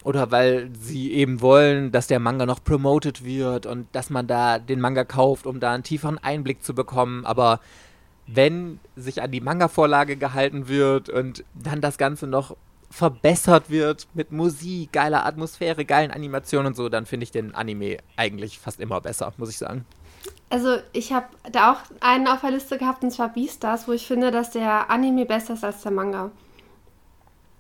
oder 0.08 0.32
weil 0.32 0.70
sie 0.80 1.12
eben 1.12 1.42
wollen, 1.42 1.92
dass 1.92 2.08
der 2.08 2.20
Manga 2.20 2.46
noch 2.46 2.64
promoted 2.64 3.26
wird 3.26 3.66
und 3.66 3.88
dass 3.92 4.10
man 4.10 4.26
da 4.26 4.58
den 4.58 4.80
Manga 4.80 5.04
kauft, 5.04 5.46
um 5.46 5.60
da 5.60 5.74
einen 5.74 5.84
tieferen 5.84 6.18
Einblick 6.18 6.64
zu 6.64 6.74
bekommen. 6.74 7.26
Aber 7.26 7.60
wenn 8.26 8.80
sich 8.96 9.22
an 9.22 9.32
die 9.32 9.42
Manga-Vorlage 9.42 10.16
gehalten 10.16 10.70
wird 10.70 11.10
und 11.10 11.44
dann 11.56 11.82
das 11.82 11.98
Ganze 11.98 12.26
noch 12.26 12.56
verbessert 12.90 13.70
wird 13.70 14.08
mit 14.14 14.32
Musik, 14.32 14.94
geiler 14.94 15.26
Atmosphäre, 15.26 15.84
geilen 15.84 16.12
Animationen 16.12 16.68
und 16.68 16.78
so, 16.78 16.88
dann 16.88 17.06
finde 17.06 17.26
ich 17.26 17.32
den 17.32 17.54
Anime 17.54 17.98
eigentlich 18.16 18.60
fast 18.60 18.80
immer 18.80 19.02
besser, 19.02 19.34
muss 19.36 19.50
ich 19.50 19.58
sagen. 19.58 19.84
Also 20.50 20.78
ich 20.94 21.12
habe 21.12 21.26
da 21.52 21.74
auch 21.74 21.80
einen 22.00 22.28
auf 22.28 22.40
der 22.40 22.52
Liste 22.52 22.78
gehabt, 22.78 23.04
und 23.04 23.12
zwar 23.12 23.34
Beastars, 23.34 23.90
wo 23.90 23.92
ich 23.92 24.08
finde, 24.08 24.32
dass 24.32 24.52
der 24.52 24.90
Anime 24.90 25.26
besser 25.26 25.56
ist 25.56 25.66
als 25.66 25.82
der 25.82 25.92
Manga. 25.92 26.32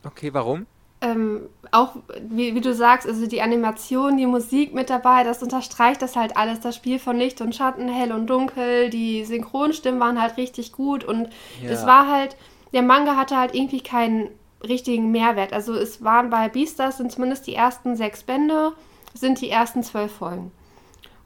Okay, 0.05 0.33
warum? 0.33 0.65
Ähm, 0.99 1.49
auch, 1.71 1.95
wie, 2.27 2.55
wie, 2.55 2.61
du 2.61 2.73
sagst, 2.73 3.07
also 3.07 3.27
die 3.27 3.41
Animation, 3.41 4.17
die 4.17 4.25
Musik 4.25 4.73
mit 4.73 4.89
dabei, 4.89 5.23
das 5.23 5.43
unterstreicht 5.43 6.01
das 6.01 6.15
halt 6.15 6.37
alles. 6.37 6.59
Das 6.59 6.75
Spiel 6.75 6.97
von 6.97 7.17
Licht 7.17 7.39
und 7.41 7.55
Schatten, 7.55 7.87
hell 7.87 8.11
und 8.11 8.27
dunkel, 8.27 8.89
die 8.89 9.23
Synchronstimmen 9.25 9.99
waren 9.99 10.21
halt 10.21 10.37
richtig 10.37 10.71
gut 10.71 11.03
und 11.03 11.29
es 11.63 11.81
ja. 11.81 11.87
war 11.87 12.11
halt, 12.11 12.35
der 12.73 12.81
Manga 12.81 13.15
hatte 13.15 13.37
halt 13.37 13.53
irgendwie 13.53 13.81
keinen 13.81 14.29
richtigen 14.67 15.11
Mehrwert. 15.11 15.53
Also 15.53 15.73
es 15.73 16.03
waren 16.03 16.31
bei 16.31 16.49
Beastars 16.49 16.97
sind 16.97 17.11
zumindest 17.11 17.45
die 17.45 17.53
ersten 17.53 17.95
sechs 17.95 18.23
Bände, 18.23 18.73
sind 19.13 19.39
die 19.41 19.51
ersten 19.51 19.83
zwölf 19.83 20.11
Folgen. 20.11 20.51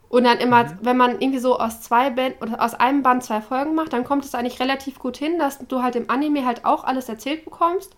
Und 0.09 0.25
dann 0.25 0.39
immer, 0.39 0.65
mhm. 0.65 0.77
wenn 0.81 0.97
man 0.97 1.21
irgendwie 1.21 1.39
so 1.39 1.57
aus 1.57 1.79
zwei 1.79 2.09
Bänden 2.09 2.43
oder 2.43 2.61
aus 2.61 2.73
einem 2.73 3.03
Band 3.03 3.23
zwei 3.23 3.39
Folgen 3.39 3.73
macht, 3.73 3.93
dann 3.93 4.03
kommt 4.03 4.25
es 4.25 4.35
eigentlich 4.35 4.59
relativ 4.59 4.99
gut 4.99 5.15
hin, 5.15 5.39
dass 5.39 5.59
du 5.59 5.81
halt 5.81 5.95
im 5.95 6.09
Anime 6.09 6.45
halt 6.45 6.65
auch 6.65 6.83
alles 6.83 7.07
erzählt 7.07 7.45
bekommst 7.45 7.95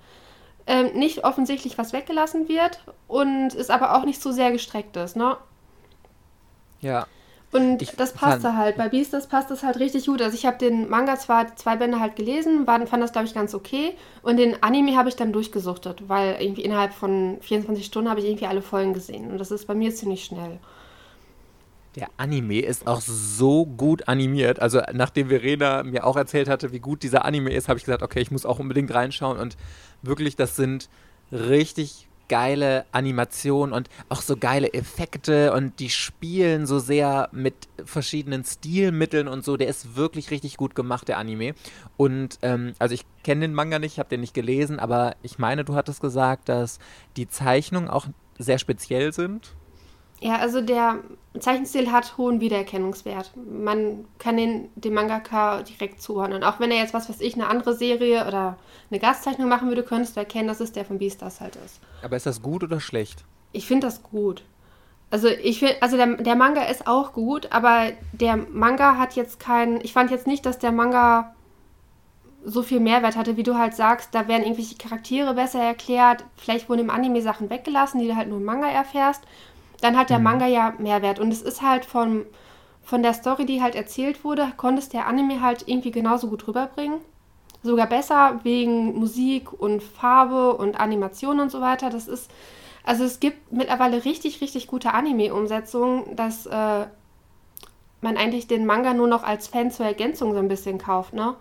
ähm, 0.67 0.93
nicht 0.93 1.23
offensichtlich 1.23 1.77
was 1.77 1.93
weggelassen 1.93 2.47
wird 2.47 2.83
und 3.07 3.53
es 3.53 3.69
aber 3.69 3.95
auch 3.95 4.05
nicht 4.05 4.21
so 4.21 4.31
sehr 4.31 4.51
gestreckt 4.51 4.95
ist, 4.97 5.15
ne? 5.15 5.37
Ja. 6.79 7.07
Und 7.53 7.83
ich 7.83 7.91
das 7.91 8.13
passte 8.13 8.57
halt. 8.57 8.77
Bei 8.77 8.89
Beastars 8.89 9.27
passt 9.27 9.51
das 9.51 9.61
halt 9.61 9.79
richtig 9.79 10.07
gut. 10.07 10.21
Also 10.21 10.35
ich 10.35 10.45
habe 10.45 10.57
den 10.57 10.89
Manga 10.89 11.17
zwar 11.17 11.55
zwei 11.55 11.75
Bände 11.75 11.99
halt 11.99 12.15
gelesen, 12.15 12.65
war, 12.65 12.85
fand 12.87 13.03
das, 13.03 13.11
glaube 13.11 13.27
ich, 13.27 13.33
ganz 13.35 13.53
okay. 13.53 13.93
Und 14.23 14.37
den 14.37 14.61
Anime 14.63 14.97
habe 14.97 15.07
ich 15.09 15.15
dann 15.15 15.31
durchgesuchtet, 15.31 16.09
weil 16.09 16.37
irgendwie 16.39 16.63
innerhalb 16.63 16.93
von 16.93 17.37
24 17.41 17.85
Stunden 17.85 18.09
habe 18.09 18.19
ich 18.21 18.25
irgendwie 18.25 18.47
alle 18.47 18.63
Folgen 18.63 18.93
gesehen. 18.93 19.31
Und 19.31 19.37
das 19.37 19.51
ist 19.51 19.67
bei 19.67 19.75
mir 19.75 19.93
ziemlich 19.93 20.25
schnell. 20.25 20.59
Der 21.95 22.07
Anime 22.17 22.61
ist 22.61 22.87
auch 22.87 23.01
so 23.01 23.67
gut 23.67 24.07
animiert. 24.07 24.59
Also 24.59 24.81
nachdem 24.91 25.27
Verena 25.27 25.83
mir 25.83 26.07
auch 26.07 26.17
erzählt 26.17 26.49
hatte, 26.49 26.71
wie 26.71 26.79
gut 26.79 27.03
dieser 27.03 27.23
Anime 27.23 27.53
ist, 27.53 27.69
habe 27.69 27.77
ich 27.77 27.85
gesagt, 27.85 28.01
okay, 28.01 28.19
ich 28.19 28.31
muss 28.31 28.47
auch 28.47 28.57
unbedingt 28.57 28.91
reinschauen. 28.91 29.37
Und 29.37 29.57
wirklich, 30.03 30.35
das 30.35 30.55
sind 30.55 30.89
richtig 31.31 32.07
geile 32.29 32.85
Animationen 32.91 33.73
und 33.73 33.89
auch 34.09 34.21
so 34.21 34.37
geile 34.37 34.73
Effekte 34.73 35.53
und 35.53 35.79
die 35.79 35.89
spielen 35.89 36.65
so 36.65 36.79
sehr 36.79 37.29
mit 37.31 37.53
verschiedenen 37.83 38.43
Stilmitteln 38.43 39.27
und 39.27 39.43
so. 39.43 39.57
Der 39.57 39.67
ist 39.67 39.95
wirklich 39.95 40.31
richtig 40.31 40.57
gut 40.57 40.73
gemacht, 40.73 41.07
der 41.07 41.17
Anime. 41.17 41.53
Und 41.97 42.39
ähm, 42.41 42.73
also 42.79 42.95
ich 42.95 43.05
kenne 43.23 43.41
den 43.41 43.53
Manga 43.53 43.77
nicht, 43.77 43.99
habe 43.99 44.09
den 44.09 44.21
nicht 44.21 44.33
gelesen, 44.33 44.79
aber 44.79 45.15
ich 45.21 45.37
meine, 45.37 45.65
du 45.65 45.75
hattest 45.75 46.01
gesagt, 46.01 46.49
dass 46.49 46.79
die 47.17 47.27
Zeichnungen 47.27 47.89
auch 47.89 48.07
sehr 48.39 48.57
speziell 48.57 49.13
sind. 49.13 49.53
Ja, 50.23 50.37
also 50.37 50.61
der 50.61 50.99
Zeichenstil 51.37 51.91
hat 51.91 52.17
hohen 52.17 52.39
Wiedererkennungswert. 52.39 53.31
Man 53.35 54.05
kann 54.19 54.37
den, 54.37 54.69
dem 54.75 54.93
Mangaka 54.93 55.63
direkt 55.63 56.01
zuordnen. 56.01 56.45
Auch 56.45 56.61
wenn 56.61 56.71
er 56.71 56.77
jetzt 56.77 56.93
was 56.93 57.09
weiß 57.09 57.19
ich, 57.19 57.33
eine 57.33 57.47
andere 57.47 57.75
Serie 57.75 58.25
oder 58.25 58.57
eine 58.89 59.01
Gastzeichnung 59.01 59.49
machen 59.49 59.67
würde, 59.67 59.83
könntest 59.83 60.15
du 60.15 60.21
erkennen, 60.21 60.47
dass 60.47 60.61
es 60.61 60.71
der 60.71 60.85
von 60.85 60.97
Beastars 60.97 61.41
halt 61.41 61.57
ist. 61.57 61.81
Aber 62.01 62.15
ist 62.15 62.25
das 62.25 62.41
gut 62.41 62.63
oder 62.63 62.79
schlecht? 62.79 63.25
Ich 63.51 63.67
finde 63.67 63.85
das 63.87 64.01
gut. 64.01 64.43
Also 65.09 65.27
ich 65.27 65.59
finde, 65.59 65.81
also 65.81 65.97
der, 65.97 66.15
der 66.15 66.35
Manga 66.37 66.63
ist 66.63 66.87
auch 66.87 67.11
gut, 67.11 67.51
aber 67.51 67.91
der 68.13 68.37
Manga 68.37 68.97
hat 68.97 69.17
jetzt 69.17 69.41
keinen. 69.41 69.81
Ich 69.81 69.91
fand 69.91 70.09
jetzt 70.09 70.25
nicht, 70.25 70.45
dass 70.45 70.57
der 70.57 70.71
Manga 70.71 71.35
so 72.45 72.63
viel 72.63 72.79
Mehrwert 72.79 73.17
hatte, 73.17 73.35
wie 73.35 73.43
du 73.43 73.57
halt 73.57 73.75
sagst, 73.75 74.15
da 74.15 74.29
werden 74.29 74.43
irgendwelche 74.43 74.75
Charaktere 74.75 75.33
besser 75.33 75.61
erklärt. 75.61 76.23
Vielleicht 76.37 76.69
wurden 76.69 76.81
im 76.81 76.89
Anime 76.89 77.21
Sachen 77.21 77.49
weggelassen, 77.49 77.99
die 77.99 78.07
du 78.07 78.15
halt 78.15 78.29
nur 78.29 78.37
im 78.37 78.45
Manga 78.45 78.69
erfährst 78.69 79.21
dann 79.83 79.97
hat 79.97 80.09
der 80.09 80.19
mhm. 80.19 80.23
Manga 80.23 80.47
ja 80.47 80.73
Mehrwert. 80.77 81.19
Und 81.19 81.31
es 81.31 81.41
ist 81.41 81.61
halt 81.61 81.83
von, 81.83 82.25
von 82.81 83.03
der 83.03 83.13
Story, 83.13 83.45
die 83.45 83.61
halt 83.61 83.75
erzählt 83.75 84.23
wurde, 84.23 84.53
konnte 84.55 84.81
es 84.81 84.87
der 84.87 85.07
Anime 85.07 85.41
halt 85.41 85.67
irgendwie 85.67 85.91
genauso 85.91 86.29
gut 86.29 86.47
rüberbringen. 86.47 86.99
Sogar 87.63 87.87
besser 87.87 88.39
wegen 88.43 88.97
Musik 88.97 89.51
und 89.51 89.83
Farbe 89.83 90.55
und 90.55 90.79
Animation 90.79 91.41
und 91.41 91.51
so 91.51 91.59
weiter. 91.59 91.89
Das 91.89 92.07
ist, 92.07 92.31
also 92.85 93.03
es 93.03 93.19
gibt 93.19 93.51
mittlerweile 93.51 94.05
richtig, 94.05 94.39
richtig 94.39 94.67
gute 94.67 94.93
Anime-Umsetzungen, 94.93 96.15
dass 96.15 96.45
äh, 96.45 96.85
man 97.99 98.17
eigentlich 98.17 98.47
den 98.47 98.65
Manga 98.65 98.93
nur 98.93 99.07
noch 99.07 99.23
als 99.23 99.47
Fan 99.47 99.69
zur 99.69 99.85
Ergänzung 99.85 100.33
so 100.33 100.39
ein 100.39 100.47
bisschen 100.47 100.77
kauft, 100.77 101.13
ne? 101.13 101.35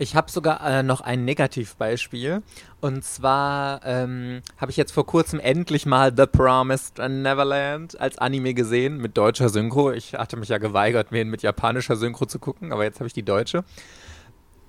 Ich 0.00 0.16
habe 0.16 0.30
sogar 0.30 0.66
äh, 0.66 0.82
noch 0.82 1.02
ein 1.02 1.26
Negativbeispiel. 1.26 2.42
Und 2.80 3.04
zwar 3.04 3.84
ähm, 3.84 4.40
habe 4.56 4.70
ich 4.70 4.78
jetzt 4.78 4.92
vor 4.92 5.04
kurzem 5.04 5.38
endlich 5.38 5.84
mal 5.84 6.10
The 6.16 6.24
Promised 6.24 6.96
Neverland 6.96 8.00
als 8.00 8.16
Anime 8.16 8.54
gesehen 8.54 8.96
mit 8.96 9.18
deutscher 9.18 9.50
Synchro. 9.50 9.92
Ich 9.92 10.14
hatte 10.14 10.38
mich 10.38 10.48
ja 10.48 10.56
geweigert, 10.56 11.12
mir 11.12 11.20
ihn 11.20 11.28
mit 11.28 11.42
japanischer 11.42 11.96
Synchro 11.96 12.24
zu 12.24 12.38
gucken, 12.38 12.72
aber 12.72 12.84
jetzt 12.84 12.98
habe 13.00 13.08
ich 13.08 13.12
die 13.12 13.24
deutsche. 13.24 13.62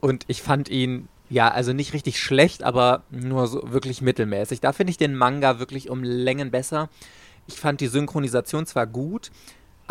Und 0.02 0.26
ich 0.28 0.42
fand 0.42 0.68
ihn 0.68 1.08
ja, 1.30 1.50
also 1.50 1.72
nicht 1.72 1.94
richtig 1.94 2.20
schlecht, 2.20 2.62
aber 2.64 3.04
nur 3.10 3.48
so 3.48 3.72
wirklich 3.72 4.02
mittelmäßig. 4.02 4.60
Da 4.60 4.74
finde 4.74 4.92
ich 4.92 4.98
den 4.98 5.16
Manga 5.16 5.60
wirklich 5.60 5.90
um 5.90 6.04
Längen 6.04 6.52
besser. 6.52 6.90
Ich 7.48 7.58
fand 7.58 7.80
die 7.80 7.88
Synchronisation 7.88 8.66
zwar 8.66 8.86
gut, 8.86 9.32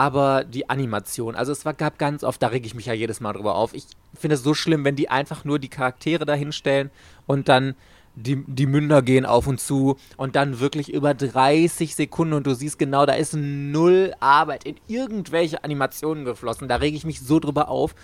aber 0.00 0.44
die 0.44 0.70
Animation, 0.70 1.34
also 1.34 1.52
es 1.52 1.66
war, 1.66 1.74
gab 1.74 1.98
ganz 1.98 2.24
oft, 2.24 2.42
da 2.42 2.46
reg 2.46 2.64
ich 2.64 2.74
mich 2.74 2.86
ja 2.86 2.94
jedes 2.94 3.20
Mal 3.20 3.34
drüber 3.34 3.54
auf. 3.54 3.74
Ich 3.74 3.84
finde 4.18 4.36
es 4.36 4.42
so 4.42 4.54
schlimm, 4.54 4.82
wenn 4.82 4.96
die 4.96 5.10
einfach 5.10 5.44
nur 5.44 5.58
die 5.58 5.68
Charaktere 5.68 6.24
dahinstellen 6.24 6.88
und 7.26 7.50
dann 7.50 7.74
die, 8.14 8.42
die 8.46 8.64
Münder 8.64 9.02
gehen 9.02 9.26
auf 9.26 9.46
und 9.46 9.60
zu 9.60 9.98
und 10.16 10.36
dann 10.36 10.58
wirklich 10.58 10.90
über 10.90 11.12
30 11.12 11.94
Sekunden 11.94 12.32
und 12.32 12.46
du 12.46 12.54
siehst 12.54 12.78
genau, 12.78 13.04
da 13.04 13.12
ist 13.12 13.34
null 13.34 14.14
Arbeit 14.20 14.64
in 14.64 14.76
irgendwelche 14.88 15.64
Animationen 15.64 16.24
geflossen. 16.24 16.66
Da 16.66 16.76
rege 16.76 16.96
ich 16.96 17.04
mich 17.04 17.20
so 17.20 17.38
drüber 17.38 17.68
auf. 17.68 17.94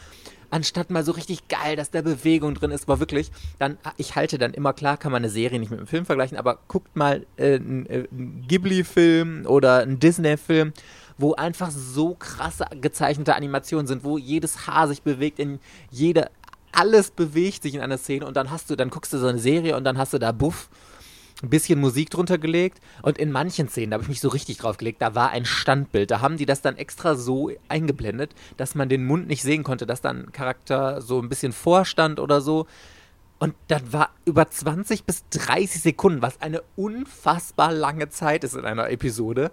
Anstatt 0.50 0.90
mal 0.90 1.02
so 1.02 1.12
richtig 1.12 1.48
geil, 1.48 1.76
dass 1.76 1.90
da 1.90 2.02
Bewegung 2.02 2.52
drin 2.52 2.72
ist, 2.72 2.88
war 2.88 3.00
wirklich, 3.00 3.30
dann, 3.58 3.78
ich 3.96 4.16
halte 4.16 4.36
dann 4.36 4.52
immer 4.52 4.74
klar, 4.74 4.98
kann 4.98 5.12
man 5.12 5.22
eine 5.22 5.30
Serie 5.30 5.58
nicht 5.58 5.70
mit 5.70 5.78
einem 5.78 5.88
Film 5.88 6.04
vergleichen, 6.04 6.36
aber 6.36 6.58
guckt 6.68 6.94
mal 6.94 7.24
äh, 7.38 7.54
einen 7.54 7.86
äh, 7.86 8.04
Ghibli-Film 8.46 9.46
oder 9.46 9.78
einen 9.78 9.98
Disney-Film 9.98 10.74
wo 11.18 11.34
einfach 11.34 11.70
so 11.70 12.14
krasse 12.14 12.66
gezeichnete 12.80 13.34
Animationen 13.34 13.86
sind, 13.86 14.04
wo 14.04 14.18
jedes 14.18 14.66
Haar 14.66 14.88
sich 14.88 15.02
bewegt, 15.02 15.38
in 15.38 15.60
jeder, 15.90 16.30
alles 16.72 17.10
bewegt 17.10 17.62
sich 17.62 17.74
in 17.74 17.80
einer 17.80 17.98
Szene 17.98 18.26
und 18.26 18.36
dann 18.36 18.50
hast 18.50 18.70
du, 18.70 18.76
dann 18.76 18.90
guckst 18.90 19.12
du 19.12 19.18
so 19.18 19.26
eine 19.26 19.38
Serie 19.38 19.76
und 19.76 19.84
dann 19.84 19.98
hast 19.98 20.12
du 20.12 20.18
da 20.18 20.32
Buff, 20.32 20.68
ein 21.42 21.50
bisschen 21.50 21.78
Musik 21.80 22.10
drunter 22.10 22.38
gelegt 22.38 22.80
und 23.02 23.18
in 23.18 23.30
manchen 23.30 23.68
Szenen, 23.68 23.90
da 23.90 23.94
habe 23.96 24.04
ich 24.04 24.08
mich 24.08 24.20
so 24.20 24.28
richtig 24.28 24.58
drauf 24.58 24.78
gelegt, 24.78 25.02
da 25.02 25.14
war 25.14 25.30
ein 25.30 25.44
Standbild, 25.44 26.10
da 26.10 26.20
haben 26.20 26.38
die 26.38 26.46
das 26.46 26.62
dann 26.62 26.76
extra 26.76 27.14
so 27.14 27.50
eingeblendet, 27.68 28.34
dass 28.56 28.74
man 28.74 28.88
den 28.88 29.04
Mund 29.04 29.26
nicht 29.28 29.42
sehen 29.42 29.62
konnte, 29.62 29.86
dass 29.86 30.00
dann 30.00 30.26
ein 30.26 30.32
Charakter 30.32 31.02
so 31.02 31.20
ein 31.20 31.28
bisschen 31.28 31.52
vorstand 31.52 32.20
oder 32.20 32.40
so. 32.40 32.66
Und 33.38 33.54
dann 33.68 33.92
war 33.92 34.10
über 34.24 34.48
20 34.48 35.04
bis 35.04 35.28
30 35.28 35.82
Sekunden, 35.82 36.22
was 36.22 36.40
eine 36.40 36.62
unfassbar 36.74 37.70
lange 37.70 38.08
Zeit 38.08 38.44
ist 38.44 38.56
in 38.56 38.64
einer 38.64 38.88
Episode, 38.88 39.50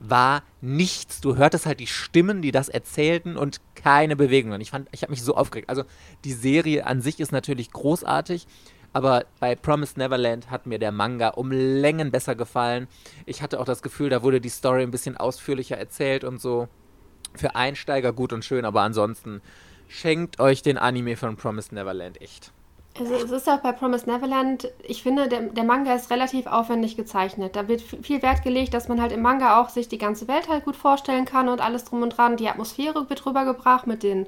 war 0.00 0.42
nichts. 0.60 1.20
Du 1.20 1.36
hörtest 1.36 1.66
halt 1.66 1.78
die 1.78 1.86
Stimmen, 1.86 2.42
die 2.42 2.50
das 2.50 2.68
erzählten 2.68 3.36
und 3.36 3.60
keine 3.74 4.16
Bewegungen. 4.16 4.60
Ich 4.60 4.70
fand, 4.70 4.88
ich 4.92 5.02
habe 5.02 5.12
mich 5.12 5.22
so 5.22 5.36
aufgeregt. 5.36 5.68
Also 5.68 5.84
die 6.24 6.32
Serie 6.32 6.86
an 6.86 7.02
sich 7.02 7.20
ist 7.20 7.32
natürlich 7.32 7.70
großartig, 7.70 8.46
aber 8.92 9.26
bei 9.38 9.54
Promised 9.54 9.98
Neverland 9.98 10.50
hat 10.50 10.66
mir 10.66 10.78
der 10.78 10.90
Manga 10.90 11.28
um 11.28 11.52
Längen 11.52 12.10
besser 12.10 12.34
gefallen. 12.34 12.88
Ich 13.26 13.42
hatte 13.42 13.60
auch 13.60 13.64
das 13.64 13.82
Gefühl, 13.82 14.10
da 14.10 14.22
wurde 14.22 14.40
die 14.40 14.48
Story 14.48 14.82
ein 14.82 14.90
bisschen 14.90 15.16
ausführlicher 15.16 15.76
erzählt 15.76 16.24
und 16.24 16.40
so. 16.40 16.68
Für 17.34 17.54
Einsteiger 17.54 18.12
gut 18.12 18.32
und 18.32 18.44
schön, 18.44 18.64
aber 18.64 18.82
ansonsten 18.82 19.40
schenkt 19.86 20.40
euch 20.40 20.62
den 20.62 20.78
Anime 20.78 21.16
von 21.16 21.36
Promised 21.36 21.72
Neverland 21.72 22.20
echt. 22.20 22.52
Also 22.98 23.14
es 23.14 23.30
ist 23.30 23.48
auch 23.48 23.60
bei 23.60 23.72
Promised 23.72 24.06
Neverland, 24.06 24.68
ich 24.82 25.02
finde, 25.02 25.28
der, 25.28 25.42
der, 25.42 25.64
Manga 25.64 25.94
ist 25.94 26.10
relativ 26.10 26.46
aufwendig 26.46 26.96
gezeichnet. 26.96 27.54
Da 27.56 27.68
wird 27.68 27.80
viel 27.80 28.20
Wert 28.20 28.42
gelegt, 28.42 28.74
dass 28.74 28.88
man 28.88 29.00
halt 29.00 29.12
im 29.12 29.22
Manga 29.22 29.60
auch 29.60 29.68
sich 29.68 29.88
die 29.88 29.98
ganze 29.98 30.28
Welt 30.28 30.48
halt 30.48 30.64
gut 30.64 30.76
vorstellen 30.76 31.24
kann 31.24 31.48
und 31.48 31.60
alles 31.60 31.84
drum 31.84 32.02
und 32.02 32.10
dran. 32.10 32.36
Die 32.36 32.48
Atmosphäre 32.48 33.08
wird 33.08 33.24
rübergebracht 33.24 33.86
mit 33.86 34.02
den, 34.02 34.26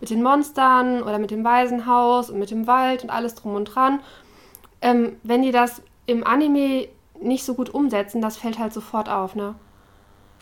mit 0.00 0.10
den 0.10 0.22
Monstern 0.22 1.02
oder 1.02 1.18
mit 1.18 1.30
dem 1.30 1.44
Waisenhaus 1.44 2.30
und 2.30 2.38
mit 2.38 2.50
dem 2.50 2.66
Wald 2.66 3.04
und 3.04 3.10
alles 3.10 3.34
drum 3.34 3.54
und 3.54 3.66
dran. 3.66 4.00
Ähm, 4.80 5.16
wenn 5.22 5.42
die 5.42 5.52
das 5.52 5.82
im 6.06 6.26
Anime 6.26 6.88
nicht 7.20 7.44
so 7.44 7.54
gut 7.54 7.68
umsetzen, 7.72 8.22
das 8.22 8.38
fällt 8.38 8.58
halt 8.58 8.72
sofort 8.72 9.08
auf, 9.10 9.34
ne? 9.34 9.54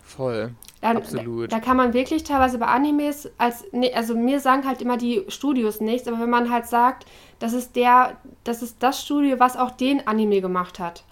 Voll. 0.09 0.51
Dann, 0.81 0.97
Absolut. 0.97 1.51
Da, 1.51 1.57
da, 1.57 1.65
kann 1.65 1.77
man 1.77 1.93
wirklich 1.93 2.23
teilweise 2.23 2.57
bei 2.57 2.65
Animes 2.65 3.29
als 3.37 3.65
also 3.93 4.15
mir 4.15 4.39
sagen 4.39 4.65
halt 4.65 4.81
immer 4.81 4.97
die 4.97 5.23
Studios 5.27 5.81
nichts, 5.81 6.07
aber 6.07 6.19
wenn 6.19 6.29
man 6.29 6.49
halt 6.49 6.67
sagt, 6.67 7.05
das 7.39 7.53
ist 7.53 7.75
der, 7.75 8.17
das 8.43 8.61
ist 8.61 8.77
das 8.79 9.03
Studio, 9.03 9.39
was 9.39 9.57
auch 9.57 9.71
den 9.71 10.07
Anime 10.07 10.41
gemacht 10.41 10.79
hat, 10.79 11.03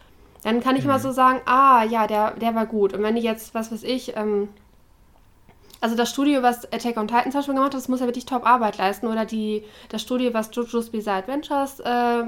dann 0.44 0.62
kann 0.62 0.76
ich 0.76 0.84
mhm. 0.84 0.92
mal 0.92 1.00
so 1.00 1.12
sagen, 1.12 1.42
ah 1.46 1.84
ja, 1.84 2.08
der, 2.08 2.32
der 2.32 2.56
war 2.56 2.66
gut. 2.66 2.94
Und 2.94 3.04
wenn 3.04 3.18
ich 3.18 3.24
jetzt, 3.24 3.54
was 3.54 3.72
weiß 3.72 3.84
ich, 3.84 4.16
ähm, 4.16 4.50
also 5.80 5.96
das 5.96 6.10
Studio, 6.10 6.42
was 6.42 6.66
Attack 6.72 6.98
on 6.98 7.08
Titan 7.08 7.32
zum 7.32 7.40
Beispiel 7.40 7.54
gemacht 7.54 7.74
hat, 7.74 7.82
das 7.82 7.88
muss 7.88 8.00
ja 8.00 8.08
wirklich 8.08 8.26
Top-Arbeit 8.26 8.78
leisten. 8.78 9.08
Oder 9.08 9.26
die, 9.26 9.64
das 9.90 10.02
Studio, 10.02 10.34
was 10.34 10.50
JoJo's 10.54 10.90
Bizarre 10.90 11.20
Adventures 11.20 11.80
äh, 11.82 12.24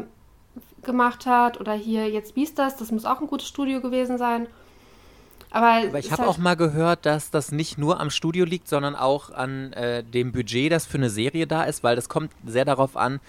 gemacht 0.83 1.25
hat. 1.25 1.59
Oder 1.59 1.73
hier 1.73 2.09
jetzt 2.09 2.35
Beastars, 2.35 2.75
das 2.75 2.91
muss 2.91 3.05
auch 3.05 3.21
ein 3.21 3.27
gutes 3.27 3.47
Studio 3.47 3.81
gewesen 3.81 4.17
sein. 4.17 4.47
Aber, 5.51 5.87
Aber 5.87 5.99
ich 5.99 6.11
habe 6.11 6.23
halt 6.23 6.29
auch 6.29 6.37
mal 6.37 6.55
gehört, 6.55 7.05
dass 7.05 7.31
das 7.31 7.51
nicht 7.51 7.77
nur 7.77 7.99
am 7.99 8.09
Studio 8.09 8.45
liegt, 8.45 8.67
sondern 8.67 8.95
auch 8.95 9.31
an 9.31 9.73
äh, 9.73 10.03
dem 10.03 10.31
Budget, 10.31 10.71
das 10.71 10.85
für 10.85 10.97
eine 10.97 11.09
Serie 11.09 11.47
da 11.47 11.63
ist, 11.63 11.83
weil 11.83 11.95
das 11.95 12.07
kommt 12.07 12.31
sehr 12.45 12.65
darauf 12.65 12.95
an, 12.95 13.19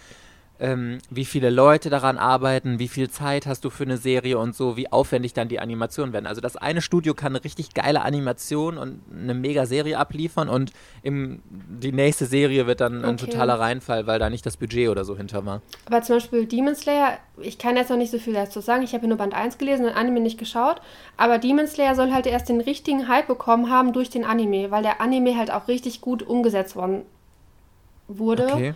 ähm, 0.60 0.98
wie 1.08 1.24
viele 1.24 1.48
Leute 1.48 1.88
daran 1.88 2.18
arbeiten, 2.18 2.78
wie 2.78 2.88
viel 2.88 3.10
Zeit 3.10 3.46
hast 3.46 3.64
du 3.64 3.70
für 3.70 3.84
eine 3.84 3.96
Serie 3.96 4.38
und 4.38 4.54
so, 4.54 4.76
wie 4.76 4.92
aufwendig 4.92 5.32
dann 5.32 5.48
die 5.48 5.58
Animationen 5.58 6.12
werden. 6.12 6.26
Also 6.26 6.40
das 6.40 6.56
eine 6.56 6.82
Studio 6.82 7.14
kann 7.14 7.32
eine 7.32 7.42
richtig 7.42 7.72
geile 7.72 8.02
Animation 8.02 8.76
und 8.76 9.00
eine 9.10 9.32
mega 9.34 9.64
Serie 9.64 9.98
abliefern 9.98 10.48
und 10.48 10.72
im, 11.02 11.40
die 11.48 11.92
nächste 11.92 12.26
Serie 12.26 12.66
wird 12.66 12.80
dann 12.80 13.04
ein 13.04 13.16
totaler 13.16 13.58
Reinfall, 13.58 14.06
weil 14.06 14.18
da 14.18 14.28
nicht 14.28 14.44
das 14.44 14.58
Budget 14.58 14.90
oder 14.90 15.04
so 15.04 15.16
hinter 15.16 15.46
war. 15.46 15.62
Aber 15.86 16.02
zum 16.02 16.16
Beispiel 16.16 16.44
Demon 16.44 16.74
Slayer, 16.74 17.18
ich 17.40 17.58
kann 17.58 17.76
jetzt 17.76 17.88
noch 17.88 17.96
nicht 17.96 18.10
so 18.10 18.18
viel 18.18 18.34
dazu 18.34 18.60
sagen, 18.60 18.82
ich 18.82 18.92
habe 18.92 19.08
nur 19.08 19.16
Band 19.16 19.34
1 19.34 19.56
gelesen 19.56 19.86
und 19.86 19.92
Anime 19.92 20.20
nicht 20.20 20.38
geschaut, 20.38 20.82
aber 21.16 21.38
Demon 21.38 21.66
Slayer 21.66 21.94
soll 21.94 22.12
halt 22.12 22.26
erst 22.26 22.50
den 22.50 22.60
richtigen 22.60 23.08
Hype 23.08 23.28
bekommen 23.28 23.70
haben 23.70 23.94
durch 23.94 24.10
den 24.10 24.24
Anime, 24.24 24.70
weil 24.70 24.82
der 24.82 25.00
Anime 25.00 25.38
halt 25.38 25.50
auch 25.50 25.68
richtig 25.68 26.02
gut 26.02 26.22
umgesetzt 26.22 26.76
worden 26.76 27.02
wurde. 28.08 28.46
Okay. 28.52 28.74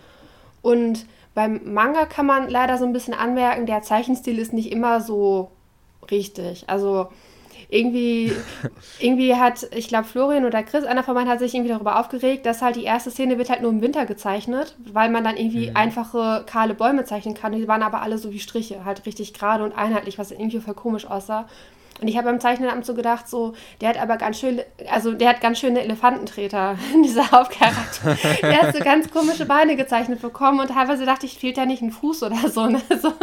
Und 0.63 1.05
beim 1.35 1.73
Manga 1.73 2.05
kann 2.05 2.25
man 2.25 2.49
leider 2.49 2.77
so 2.77 2.85
ein 2.85 2.93
bisschen 2.93 3.13
anmerken, 3.13 3.67
der 3.67 3.83
Zeichenstil 3.83 4.39
ist 4.39 4.53
nicht 4.53 4.71
immer 4.71 5.01
so 5.01 5.51
richtig. 6.09 6.67
Also 6.67 7.09
irgendwie, 7.69 8.31
irgendwie 8.99 9.35
hat, 9.35 9.67
ich 9.75 9.87
glaube, 9.87 10.05
Florian 10.05 10.45
oder 10.45 10.63
Chris, 10.63 10.85
einer 10.85 11.03
von 11.03 11.13
beiden 11.13 11.29
hat 11.29 11.39
sich 11.39 11.53
irgendwie 11.53 11.73
darüber 11.73 11.99
aufgeregt, 11.99 12.45
dass 12.45 12.61
halt 12.61 12.77
die 12.77 12.85
erste 12.85 13.11
Szene 13.11 13.37
wird 13.37 13.49
halt 13.49 13.61
nur 13.61 13.71
im 13.71 13.81
Winter 13.81 14.05
gezeichnet, 14.05 14.75
weil 14.91 15.09
man 15.09 15.23
dann 15.23 15.37
irgendwie 15.37 15.69
mhm. 15.69 15.75
einfache, 15.75 16.43
kahle 16.45 16.73
Bäume 16.73 17.03
zeichnen 17.03 17.35
kann. 17.35 17.51
Die 17.51 17.67
waren 17.67 17.83
aber 17.83 18.01
alle 18.01 18.17
so 18.17 18.31
wie 18.31 18.39
Striche, 18.39 18.85
halt 18.85 19.05
richtig 19.05 19.33
gerade 19.33 19.63
und 19.63 19.73
einheitlich, 19.73 20.17
was 20.17 20.31
irgendwie 20.31 20.59
voll 20.59 20.73
komisch 20.73 21.05
aussah. 21.05 21.47
Und 22.01 22.09
ich 22.09 22.17
habe 22.17 22.27
beim 22.27 22.41
Zeichnenamt 22.41 22.85
so 22.85 22.93
gedacht, 22.93 23.29
so, 23.29 23.53
der 23.79 23.89
hat 23.89 24.01
aber 24.01 24.17
ganz 24.17 24.39
schön, 24.39 24.61
also 24.91 25.13
der 25.13 25.29
hat 25.29 25.41
ganz 25.41 25.59
schöne 25.59 25.81
Elefantentreter, 25.81 26.77
dieser 27.03 27.31
Hauptcharakter. 27.31 28.17
der 28.41 28.61
hat 28.61 28.75
so 28.75 28.83
ganz 28.83 29.09
komische 29.09 29.45
Beine 29.45 29.75
gezeichnet 29.75 30.21
bekommen 30.21 30.59
und 30.59 30.67
teilweise 30.67 31.05
dachte 31.05 31.25
ich, 31.25 31.37
fehlt 31.37 31.57
da 31.57 31.65
nicht 31.65 31.81
ein 31.81 31.91
Fuß 31.91 32.23
oder 32.23 32.49
so. 32.49 32.67
Ne? 32.67 32.81
so. 33.01 33.13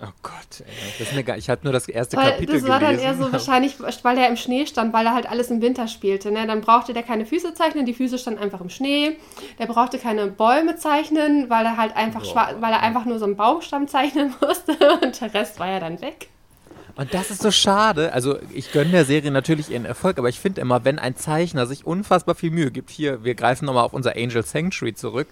Oh 0.00 0.12
Gott, 0.22 0.60
ey. 0.60 0.66
Das 0.98 1.08
ist 1.08 1.14
mir 1.14 1.24
gar, 1.24 1.38
ich 1.38 1.50
habe 1.50 1.62
nur 1.64 1.72
das 1.72 1.88
erste 1.88 2.18
weil 2.18 2.32
Kapitel 2.32 2.46
gelesen. 2.46 2.68
Das 2.68 2.72
war 2.72 2.80
dann 2.80 2.98
eher 3.00 3.14
so 3.16 3.32
wahrscheinlich, 3.32 3.80
weil 3.80 4.18
er 4.18 4.28
im 4.28 4.36
Schnee 4.36 4.66
stand, 4.66 4.92
weil 4.92 5.06
er 5.06 5.14
halt 5.14 5.28
alles 5.28 5.50
im 5.50 5.60
Winter 5.60 5.88
spielte. 5.88 6.30
Ne? 6.30 6.46
Dann 6.46 6.60
brauchte 6.60 6.92
der 6.92 7.02
keine 7.02 7.26
Füße 7.26 7.54
zeichnen, 7.54 7.84
die 7.84 7.94
Füße 7.94 8.18
standen 8.18 8.38
einfach 8.38 8.60
im 8.60 8.68
Schnee. 8.68 9.16
Der 9.58 9.66
brauchte 9.66 9.98
keine 9.98 10.28
Bäume 10.28 10.76
zeichnen, 10.76 11.50
weil 11.50 11.64
er 11.64 11.78
halt 11.78 11.96
einfach, 11.96 12.22
weil 12.60 12.72
er 12.72 12.80
einfach 12.80 13.06
nur 13.06 13.18
so 13.18 13.24
einen 13.24 13.36
Baumstamm 13.36 13.88
zeichnen 13.88 14.34
musste 14.40 14.76
und 15.02 15.20
der 15.20 15.34
Rest 15.34 15.58
war 15.58 15.68
ja 15.68 15.80
dann 15.80 16.00
weg. 16.00 16.28
Und 16.98 17.14
das 17.14 17.30
ist 17.30 17.42
so 17.42 17.52
schade. 17.52 18.12
Also 18.12 18.40
ich 18.52 18.72
gönne 18.72 18.90
der 18.90 19.04
Serie 19.04 19.30
natürlich 19.30 19.70
ihren 19.70 19.84
Erfolg, 19.84 20.18
aber 20.18 20.28
ich 20.28 20.40
finde 20.40 20.60
immer, 20.60 20.84
wenn 20.84 20.98
ein 20.98 21.14
Zeichner 21.14 21.64
sich 21.64 21.86
unfassbar 21.86 22.34
viel 22.34 22.50
Mühe 22.50 22.72
gibt, 22.72 22.90
hier, 22.90 23.22
wir 23.22 23.36
greifen 23.36 23.66
nochmal 23.66 23.84
auf 23.84 23.92
unser 23.92 24.16
Angel 24.16 24.44
Sanctuary 24.44 24.94
zurück, 24.94 25.28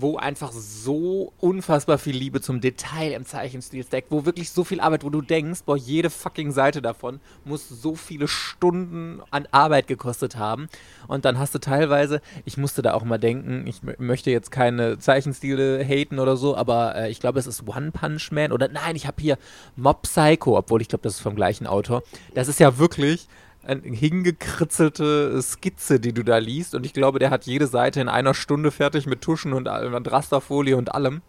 wo 0.00 0.16
einfach 0.16 0.52
so 0.52 1.32
unfassbar 1.38 1.98
viel 1.98 2.16
Liebe 2.16 2.40
zum 2.40 2.60
Detail 2.60 3.12
im 3.12 3.24
Zeichenstil 3.24 3.84
steckt, 3.84 4.10
wo 4.10 4.24
wirklich 4.24 4.50
so 4.50 4.64
viel 4.64 4.80
Arbeit, 4.80 5.04
wo 5.04 5.10
du 5.10 5.20
denkst, 5.20 5.60
boah, 5.64 5.76
jede 5.76 6.10
fucking 6.10 6.52
Seite 6.52 6.82
davon 6.82 7.20
muss 7.44 7.68
so 7.68 7.94
viele 7.94 8.28
Stunden 8.28 9.20
an 9.30 9.46
Arbeit 9.50 9.86
gekostet 9.86 10.36
haben. 10.36 10.68
Und 11.06 11.24
dann 11.24 11.38
hast 11.38 11.54
du 11.54 11.58
teilweise, 11.58 12.20
ich 12.44 12.56
musste 12.56 12.82
da 12.82 12.94
auch 12.94 13.04
mal 13.04 13.18
denken, 13.18 13.66
ich 13.66 13.80
möchte 13.98 14.30
jetzt 14.30 14.50
keine 14.50 14.98
Zeichenstile 14.98 15.84
haten 15.84 16.18
oder 16.18 16.36
so, 16.36 16.56
aber 16.56 16.94
äh, 16.94 17.10
ich 17.10 17.20
glaube, 17.20 17.38
es 17.38 17.46
ist 17.46 17.66
One 17.66 17.90
Punch 17.90 18.30
Man 18.30 18.52
oder 18.52 18.68
nein, 18.68 18.96
ich 18.96 19.06
habe 19.06 19.20
hier 19.20 19.38
Mob 19.76 20.02
Psycho, 20.02 20.56
obwohl 20.56 20.82
ich 20.82 20.88
glaube, 20.88 21.02
das 21.02 21.14
ist 21.14 21.20
vom 21.20 21.34
gleichen 21.34 21.66
Autor. 21.66 22.02
Das 22.34 22.48
ist 22.48 22.60
ja 22.60 22.78
wirklich 22.78 23.28
eine 23.68 23.82
hingekritzelte 23.82 25.40
Skizze, 25.42 26.00
die 26.00 26.12
du 26.12 26.22
da 26.22 26.38
liest. 26.38 26.74
Und 26.74 26.86
ich 26.86 26.92
glaube, 26.92 27.18
der 27.18 27.30
hat 27.30 27.44
jede 27.44 27.66
Seite 27.66 28.00
in 28.00 28.08
einer 28.08 28.34
Stunde 28.34 28.70
fertig 28.70 29.06
mit 29.06 29.20
Tuschen 29.20 29.52
und, 29.52 29.68
und 29.68 30.10
Rasterfolie 30.10 30.76
und 30.76 30.94
allem. 30.94 31.22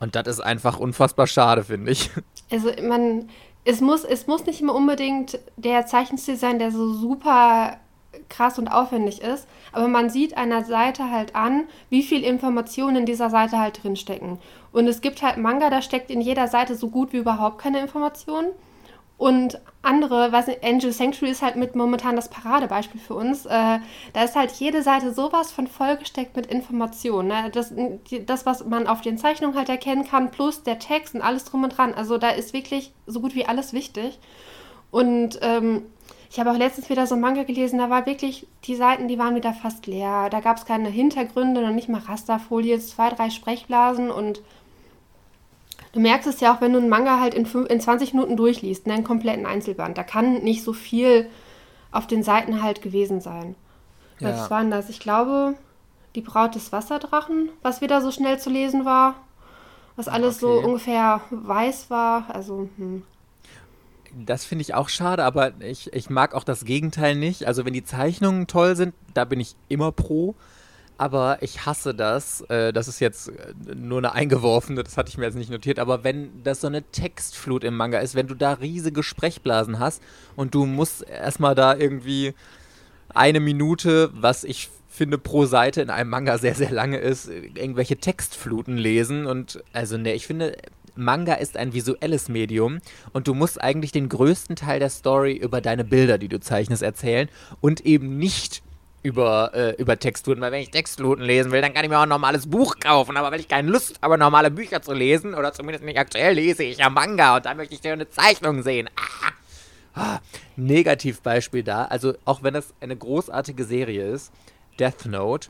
Und 0.00 0.16
das 0.16 0.26
ist 0.26 0.40
einfach 0.40 0.78
unfassbar 0.78 1.26
schade, 1.26 1.64
finde 1.64 1.92
ich. 1.92 2.10
Also 2.50 2.70
man, 2.86 3.28
es 3.64 3.80
muss, 3.80 4.04
es 4.04 4.28
muss 4.28 4.46
nicht 4.46 4.60
immer 4.60 4.74
unbedingt 4.74 5.40
der 5.56 5.86
Zeichenstil 5.86 6.36
sein, 6.36 6.60
der 6.60 6.70
so 6.70 6.92
super 6.92 7.76
krass 8.28 8.58
und 8.58 8.68
aufwendig 8.68 9.20
ist, 9.20 9.46
aber 9.72 9.88
man 9.88 10.10
sieht 10.10 10.36
einer 10.36 10.64
Seite 10.64 11.10
halt 11.10 11.34
an, 11.34 11.64
wie 11.90 12.02
viel 12.02 12.22
Informationen 12.22 12.98
in 12.98 13.06
dieser 13.06 13.30
Seite 13.30 13.58
halt 13.58 13.82
drinstecken. 13.82 14.38
Und 14.72 14.86
es 14.86 15.00
gibt 15.00 15.22
halt 15.22 15.36
Manga, 15.36 15.70
da 15.70 15.82
steckt 15.82 16.10
in 16.10 16.20
jeder 16.20 16.48
Seite 16.48 16.76
so 16.76 16.88
gut 16.88 17.12
wie 17.12 17.18
überhaupt 17.18 17.58
keine 17.58 17.80
Informationen. 17.80 18.48
Und 19.18 19.60
andere, 19.80 20.30
was 20.32 20.46
Angel 20.62 20.92
Sanctuary 20.92 21.32
ist 21.32 21.42
halt 21.42 21.56
mit 21.56 21.74
momentan 21.74 22.16
das 22.16 22.28
Paradebeispiel 22.28 23.00
für 23.00 23.14
uns. 23.14 23.46
Äh, 23.46 23.78
da 24.12 24.22
ist 24.22 24.36
halt 24.36 24.52
jede 24.52 24.82
Seite 24.82 25.14
sowas 25.14 25.52
von 25.52 25.66
vollgesteckt 25.66 26.36
mit 26.36 26.46
Informationen. 26.46 27.28
Ne? 27.28 27.50
Das, 27.50 27.72
das, 28.26 28.44
was 28.44 28.66
man 28.66 28.86
auf 28.86 29.00
den 29.00 29.16
Zeichnungen 29.16 29.56
halt 29.56 29.70
erkennen 29.70 30.04
kann, 30.04 30.30
plus 30.30 30.64
der 30.64 30.78
Text 30.78 31.14
und 31.14 31.22
alles 31.22 31.44
drum 31.44 31.64
und 31.64 31.70
dran. 31.70 31.94
Also 31.94 32.18
da 32.18 32.30
ist 32.30 32.52
wirklich 32.52 32.92
so 33.06 33.20
gut 33.20 33.34
wie 33.34 33.46
alles 33.46 33.72
wichtig. 33.72 34.18
Und 34.90 35.38
ähm, 35.40 35.82
ich 36.30 36.38
habe 36.38 36.50
auch 36.50 36.58
letztens 36.58 36.90
wieder 36.90 37.06
so 37.06 37.14
ein 37.14 37.20
Manga 37.20 37.44
gelesen, 37.44 37.78
da 37.78 37.88
war 37.88 38.04
wirklich, 38.04 38.46
die 38.64 38.74
Seiten, 38.74 39.08
die 39.08 39.18
waren 39.18 39.34
wieder 39.34 39.54
fast 39.54 39.86
leer. 39.86 40.28
Da 40.30 40.40
gab 40.40 40.58
es 40.58 40.66
keine 40.66 40.88
Hintergründe, 40.88 41.62
noch 41.62 41.72
nicht 41.72 41.88
mal 41.88 42.00
Rasterfolie, 42.00 42.78
zwei, 42.80 43.10
drei 43.10 43.30
Sprechblasen 43.30 44.10
und 44.10 44.42
Du 45.96 46.02
merkst 46.02 46.28
es 46.28 46.40
ja 46.40 46.54
auch, 46.54 46.60
wenn 46.60 46.74
du 46.74 46.78
einen 46.78 46.90
Manga 46.90 47.20
halt 47.20 47.32
in, 47.32 47.46
in 47.46 47.80
20 47.80 48.12
Minuten 48.12 48.36
durchliest, 48.36 48.86
ne, 48.86 48.92
einen 48.92 49.02
kompletten 49.02 49.46
Einzelband. 49.46 49.96
Da 49.96 50.02
kann 50.02 50.42
nicht 50.42 50.62
so 50.62 50.74
viel 50.74 51.30
auf 51.90 52.06
den 52.06 52.22
Seiten 52.22 52.62
halt 52.62 52.82
gewesen 52.82 53.22
sein. 53.22 53.54
Ja. 54.18 54.28
Was 54.28 54.50
war 54.50 54.60
denn 54.60 54.70
das? 54.70 54.90
Ich 54.90 55.00
glaube, 55.00 55.54
die 56.14 56.20
Braut 56.20 56.54
des 56.54 56.70
Wasserdrachen, 56.70 57.48
was 57.62 57.80
wieder 57.80 58.02
so 58.02 58.10
schnell 58.10 58.38
zu 58.38 58.50
lesen 58.50 58.84
war. 58.84 59.14
Was 59.96 60.06
alles 60.06 60.42
okay. 60.44 60.60
so 60.60 60.68
ungefähr 60.68 61.22
weiß 61.30 61.88
war. 61.88 62.26
Also, 62.28 62.68
hm. 62.76 63.02
Das 64.26 64.44
finde 64.44 64.60
ich 64.60 64.74
auch 64.74 64.90
schade, 64.90 65.24
aber 65.24 65.52
ich, 65.60 65.94
ich 65.94 66.10
mag 66.10 66.34
auch 66.34 66.44
das 66.44 66.66
Gegenteil 66.66 67.14
nicht. 67.14 67.46
Also, 67.46 67.64
wenn 67.64 67.72
die 67.72 67.84
Zeichnungen 67.84 68.46
toll 68.46 68.76
sind, 68.76 68.92
da 69.14 69.24
bin 69.24 69.40
ich 69.40 69.56
immer 69.70 69.92
pro 69.92 70.34
aber 70.98 71.38
ich 71.42 71.66
hasse 71.66 71.94
das. 71.94 72.42
Äh, 72.42 72.72
das 72.72 72.88
ist 72.88 73.00
jetzt 73.00 73.28
äh, 73.28 73.54
nur 73.74 73.98
eine 73.98 74.12
eingeworfene, 74.12 74.82
das 74.82 74.96
hatte 74.96 75.10
ich 75.10 75.18
mir 75.18 75.24
jetzt 75.24 75.36
nicht 75.36 75.50
notiert, 75.50 75.78
aber 75.78 76.04
wenn 76.04 76.42
das 76.42 76.60
so 76.60 76.66
eine 76.66 76.82
Textflut 76.82 77.64
im 77.64 77.76
Manga 77.76 77.98
ist, 77.98 78.14
wenn 78.14 78.26
du 78.26 78.34
da 78.34 78.54
riesige 78.54 79.02
Sprechblasen 79.02 79.78
hast 79.78 80.02
und 80.36 80.54
du 80.54 80.66
musst 80.66 81.08
erstmal 81.08 81.54
da 81.54 81.76
irgendwie 81.76 82.34
eine 83.14 83.40
Minute, 83.40 84.10
was 84.14 84.44
ich 84.44 84.70
finde 84.88 85.18
pro 85.18 85.44
Seite 85.44 85.82
in 85.82 85.90
einem 85.90 86.10
Manga 86.10 86.38
sehr, 86.38 86.54
sehr 86.54 86.70
lange 86.70 86.98
ist, 86.98 87.28
irgendwelche 87.28 87.98
Textfluten 87.98 88.76
lesen 88.78 89.26
und 89.26 89.62
also 89.72 89.98
ne, 89.98 90.14
ich 90.14 90.26
finde, 90.26 90.56
Manga 90.96 91.34
ist 91.34 91.56
ein 91.56 91.74
visuelles 91.74 92.28
Medium 92.30 92.78
und 93.12 93.28
du 93.28 93.34
musst 93.34 93.60
eigentlich 93.60 93.92
den 93.92 94.08
größten 94.08 94.56
Teil 94.56 94.80
der 94.80 94.88
Story 94.88 95.36
über 95.36 95.60
deine 95.60 95.84
Bilder, 95.84 96.16
die 96.16 96.28
du 96.28 96.40
zeichnest, 96.40 96.82
erzählen 96.82 97.28
und 97.60 97.84
eben 97.84 98.16
nicht 98.16 98.62
über, 99.02 99.52
äh, 99.54 99.74
über 99.76 99.98
Texturen, 99.98 100.40
weil 100.40 100.52
wenn 100.52 100.62
ich 100.62 100.70
Textfluten 100.70 101.24
lesen 101.24 101.52
will, 101.52 101.60
dann 101.60 101.72
kann 101.72 101.84
ich 101.84 101.90
mir 101.90 101.98
auch 101.98 102.02
ein 102.02 102.08
normales 102.08 102.48
Buch 102.48 102.78
kaufen, 102.80 103.16
aber 103.16 103.30
wenn 103.30 103.40
ich 103.40 103.48
keine 103.48 103.70
Lust 103.70 104.00
habe, 104.02 104.18
normale 104.18 104.50
Bücher 104.50 104.82
zu 104.82 104.92
lesen, 104.92 105.34
oder 105.34 105.52
zumindest 105.52 105.84
nicht 105.84 105.98
aktuell, 105.98 106.34
lese 106.34 106.64
ich 106.64 106.78
ja 106.78 106.90
Manga 106.90 107.36
und 107.36 107.46
da 107.46 107.54
möchte 107.54 107.74
ich 107.74 107.80
dir 107.80 107.92
eine 107.92 108.08
Zeichnung 108.08 108.62
sehen. 108.62 108.88
Ah. 108.96 109.32
Ah. 109.98 110.20
Negativbeispiel 110.56 111.62
da, 111.62 111.84
also 111.84 112.14
auch 112.24 112.42
wenn 112.42 112.54
das 112.54 112.74
eine 112.80 112.96
großartige 112.96 113.64
Serie 113.64 114.10
ist, 114.10 114.32
Death 114.78 115.06
Note 115.06 115.48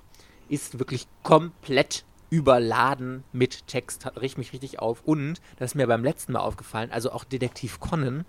ist 0.49 0.79
wirklich 0.79 1.07
komplett 1.23 2.05
überladen 2.31 3.25
mit 3.33 3.67
Text, 3.67 4.07
riecht 4.21 4.39
mich 4.39 4.53
richtig 4.53 4.79
auf. 4.79 5.03
Und, 5.05 5.41
das 5.59 5.73
ist 5.73 5.75
mir 5.75 5.87
beim 5.87 6.05
letzten 6.05 6.33
Mal 6.33 6.41
aufgefallen, 6.41 6.91
also 6.91 7.13
auch 7.13 7.25
Detektiv 7.25 7.81
Conan, 7.81 8.25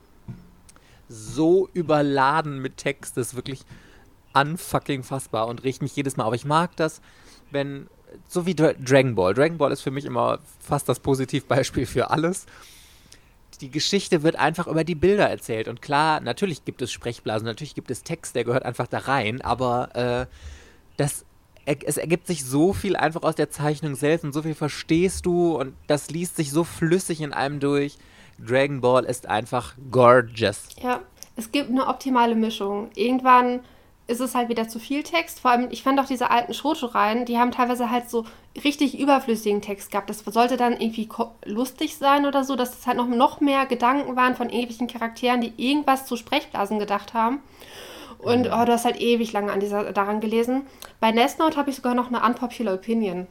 so 1.10 1.70
überladen 1.74 2.62
mit 2.62 2.78
Text, 2.78 3.18
das 3.18 3.28
ist 3.28 3.36
wirklich 3.36 3.62
unfucking 4.42 5.04
fassbar 5.04 5.48
und 5.48 5.64
riecht 5.64 5.82
mich 5.82 5.96
jedes 5.96 6.18
Mal 6.18 6.26
auf. 6.26 6.34
Ich 6.34 6.46
mag 6.46 6.76
das, 6.76 7.02
wenn, 7.52 7.88
so 8.28 8.46
wie 8.46 8.56
Dra 8.56 8.74
Dragon 8.74 9.16
Ball. 9.16 9.34
Dragon 9.34 9.58
Ball 9.58 9.72
ist 9.72 9.82
für 9.82 9.92
mich 9.92 10.06
immer 10.06 10.40
fast 10.60 10.90
das 10.90 11.00
Positivbeispiel 11.00 11.86
für 11.86 12.10
alles. 12.10 12.46
Die 13.62 13.72
Geschichte 13.72 14.22
wird 14.24 14.36
einfach 14.36 14.68
über 14.68 14.84
die 14.84 14.96
Bilder 14.96 15.30
erzählt. 15.30 15.68
Und 15.68 15.82
klar, 15.82 16.20
natürlich 16.20 16.64
gibt 16.66 16.82
es 16.82 16.92
Sprechblasen, 16.92 17.46
natürlich 17.46 17.76
gibt 17.76 17.90
es 17.90 18.04
Text, 18.04 18.36
der 18.36 18.44
gehört 18.44 18.64
einfach 18.64 18.88
da 18.88 19.00
rein, 19.00 19.42
aber 19.42 19.96
äh, 19.96 20.26
das 20.98 21.26
es 21.68 21.98
ergibt 21.98 22.28
sich 22.28 22.46
so 22.46 22.72
viel 22.72 22.96
einfach 22.96 23.24
aus 23.24 23.36
der 23.36 23.50
Zeichnung 23.50 23.96
selbst 23.96 24.24
und 24.24 24.32
so 24.32 24.42
viel 24.42 24.56
verstehst 24.56 25.26
du 25.26 25.58
und 25.58 25.74
das 25.88 26.10
liest 26.10 26.38
sich 26.38 26.50
so 26.52 26.64
flüssig 26.64 27.20
in 27.20 27.34
einem 27.34 27.60
durch. 27.60 27.98
Dragon 28.40 28.80
Ball 28.80 29.04
ist 29.04 29.26
einfach 29.28 29.76
gorgeous. 29.92 30.70
Ja, 30.82 31.02
es 31.36 31.52
gibt 31.52 31.70
eine 31.70 31.88
optimale 31.88 32.36
Mischung. 32.36 32.90
Irgendwann 32.96 33.62
ist 34.08 34.22
es 34.22 34.36
halt 34.36 34.50
wieder 34.50 34.68
zu 34.68 34.80
viel 34.80 35.04
Text. 35.04 35.42
Vor 35.42 35.52
allem, 35.52 35.68
ich 35.70 35.84
fand 35.84 36.00
auch 36.00 36.06
diese 36.06 36.32
alten 36.32 36.54
Shoto-Reihen, 36.54 37.26
die 37.26 37.38
haben 37.38 37.52
teilweise 37.52 37.92
halt 37.92 38.10
so 38.10 38.26
richtig 38.64 38.98
überflüssigen 38.98 39.62
Text 39.62 39.92
gehabt. 39.92 40.10
Das 40.10 40.20
sollte 40.20 40.58
dann 40.58 40.80
irgendwie 40.80 41.10
lustig 41.46 41.98
sein 41.98 42.26
oder 42.26 42.44
so, 42.44 42.56
dass 42.56 42.78
es 42.78 42.88
halt 42.88 42.98
noch, 42.98 43.08
noch 43.08 43.42
mehr 43.42 43.66
Gedanken 43.66 44.16
waren 44.16 44.36
von 44.36 44.50
ewigen 44.50 44.88
Charakteren, 44.88 45.42
die 45.42 45.54
irgendwas 45.58 46.06
zu 46.06 46.16
Sprechblasen 46.16 46.80
gedacht 46.80 47.14
haben. 47.14 47.40
Und 48.20 48.48
oh, 48.48 48.66
du 48.66 48.72
hast 48.72 48.86
halt 48.86 49.00
ewig 49.00 49.32
lange 49.34 49.52
an 49.52 49.60
dieser, 49.60 49.92
daran 49.94 50.22
gelesen. 50.22 50.64
Bei 51.00 51.12
Death 51.12 51.38
Note 51.38 51.58
habe 51.58 51.70
ich 51.70 51.76
sogar 51.76 51.94
noch 51.94 52.08
eine 52.08 52.24
unpopular 52.24 52.74
Opinion. 52.74 53.28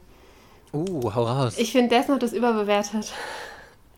Uh, 0.73 1.13
hau 1.13 1.23
raus. 1.23 1.57
Ich 1.57 1.71
finde 1.71 1.95
Death 1.95 2.09
Note 2.09 2.25
ist 2.25 2.33
überbewertet. 2.33 3.11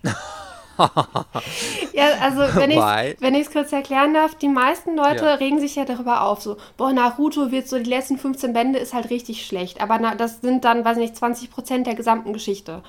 ja, 1.93 2.05
also 2.21 2.39
wenn 2.39 3.35
ich 3.35 3.41
es 3.41 3.51
kurz 3.51 3.71
erklären 3.71 4.13
darf, 4.13 4.35
die 4.35 4.47
meisten 4.47 4.95
Leute 4.95 5.25
ja. 5.25 5.33
regen 5.35 5.59
sich 5.59 5.75
ja 5.75 5.85
darüber 5.85 6.23
auf, 6.23 6.41
so, 6.41 6.57
boah, 6.77 6.93
Naruto 6.93 7.51
wird 7.51 7.67
so, 7.67 7.77
die 7.77 7.89
letzten 7.89 8.17
15 8.17 8.53
Bände 8.53 8.79
ist 8.79 8.93
halt 8.93 9.09
richtig 9.09 9.45
schlecht, 9.45 9.81
aber 9.81 9.99
na, 9.99 10.15
das 10.15 10.41
sind 10.41 10.63
dann, 10.63 10.85
weiß 10.85 10.97
ich 10.97 11.03
nicht, 11.03 11.15
20 11.17 11.51
Prozent 11.51 11.87
der 11.87 11.95
gesamten 11.95 12.33
Geschichte. 12.33 12.81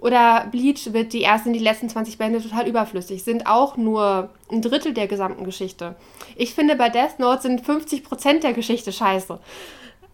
Oder 0.00 0.46
Bleach 0.50 0.92
wird 0.92 1.12
die 1.12 1.24
ersten, 1.24 1.52
die 1.52 1.58
letzten 1.58 1.88
20 1.88 2.18
Bände 2.18 2.40
total 2.40 2.68
überflüssig, 2.68 3.24
sind 3.24 3.46
auch 3.46 3.76
nur 3.76 4.30
ein 4.50 4.62
Drittel 4.62 4.94
der 4.94 5.08
gesamten 5.08 5.44
Geschichte. 5.44 5.96
Ich 6.36 6.54
finde, 6.54 6.76
bei 6.76 6.88
Death 6.88 7.18
Note 7.18 7.42
sind 7.42 7.64
50 7.64 8.04
Prozent 8.04 8.44
der 8.44 8.52
Geschichte 8.52 8.92
scheiße. 8.92 9.38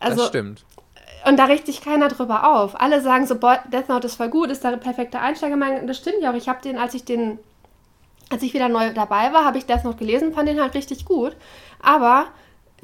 Also, 0.00 0.16
das 0.16 0.28
stimmt. 0.28 0.64
Und 1.26 1.38
da 1.38 1.46
richtet 1.46 1.66
sich 1.66 1.80
keiner 1.80 2.08
drüber 2.08 2.54
auf. 2.54 2.78
Alle 2.80 3.00
sagen 3.00 3.26
so, 3.26 3.38
boah, 3.38 3.58
Death 3.72 3.88
Note 3.88 4.06
ist 4.06 4.16
voll 4.16 4.28
gut, 4.28 4.50
ist 4.50 4.62
der 4.62 4.76
perfekte 4.76 5.20
Einsteiger. 5.20 5.56
Das 5.86 5.96
stimmt 5.96 6.20
ja 6.20 6.30
auch. 6.30 6.36
Ich 6.36 6.48
habe 6.48 6.60
den, 6.62 6.78
als 6.78 6.94
ich 6.94 7.04
den 7.04 7.38
als 8.30 8.42
ich 8.42 8.54
wieder 8.54 8.68
neu 8.68 8.92
dabei 8.92 9.32
war, 9.32 9.44
habe 9.44 9.58
ich 9.58 9.66
das 9.66 9.84
noch 9.84 9.96
gelesen, 9.96 10.32
fand 10.32 10.48
den 10.48 10.60
halt 10.60 10.74
richtig 10.74 11.04
gut. 11.04 11.36
Aber 11.80 12.26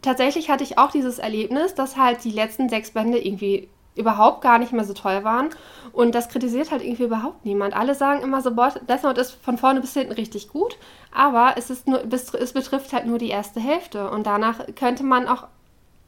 tatsächlich 0.03 0.51
hatte 0.51 0.65
ich 0.65 0.79
auch 0.79 0.91
dieses 0.91 1.19
Erlebnis, 1.19 1.75
dass 1.75 1.97
halt 1.97 2.25
die 2.25 2.31
letzten 2.31 2.69
sechs 2.69 2.93
Bände 2.93 3.19
irgendwie 3.19 3.69
überhaupt 3.97 4.43
gar 4.43 4.59
nicht 4.59 4.73
mehr 4.73 4.85
so 4.85 4.95
toll 4.95 5.25
waren. 5.25 5.51
Und 5.93 6.15
das 6.15 6.29
kritisiert 6.29 6.71
halt 6.71 6.83
irgendwie 6.83 7.05
überhaupt 7.05 7.45
niemand. 7.45 7.75
Alle 7.75 7.95
sagen 7.95 8.23
immer 8.23 8.41
so, 8.41 8.55
boah, 8.55 8.73
Death 8.89 9.03
Note 9.03 9.21
ist 9.21 9.33
von 9.33 9.59
vorne 9.59 9.81
bis 9.81 9.95
hinten 9.95 10.13
richtig 10.13 10.49
gut, 10.49 10.79
aber 11.13 11.55
es, 11.57 11.71
ist 11.71 11.89
nur, 11.89 12.03
es 12.13 12.53
betrifft 12.53 12.93
halt 12.93 13.07
nur 13.07 13.19
die 13.19 13.31
erste 13.31 13.61
Hälfte. 13.61 14.11
Und 14.11 14.27
danach 14.27 14.61
könnte 14.77 15.03
man 15.03 15.27
auch, 15.27 15.49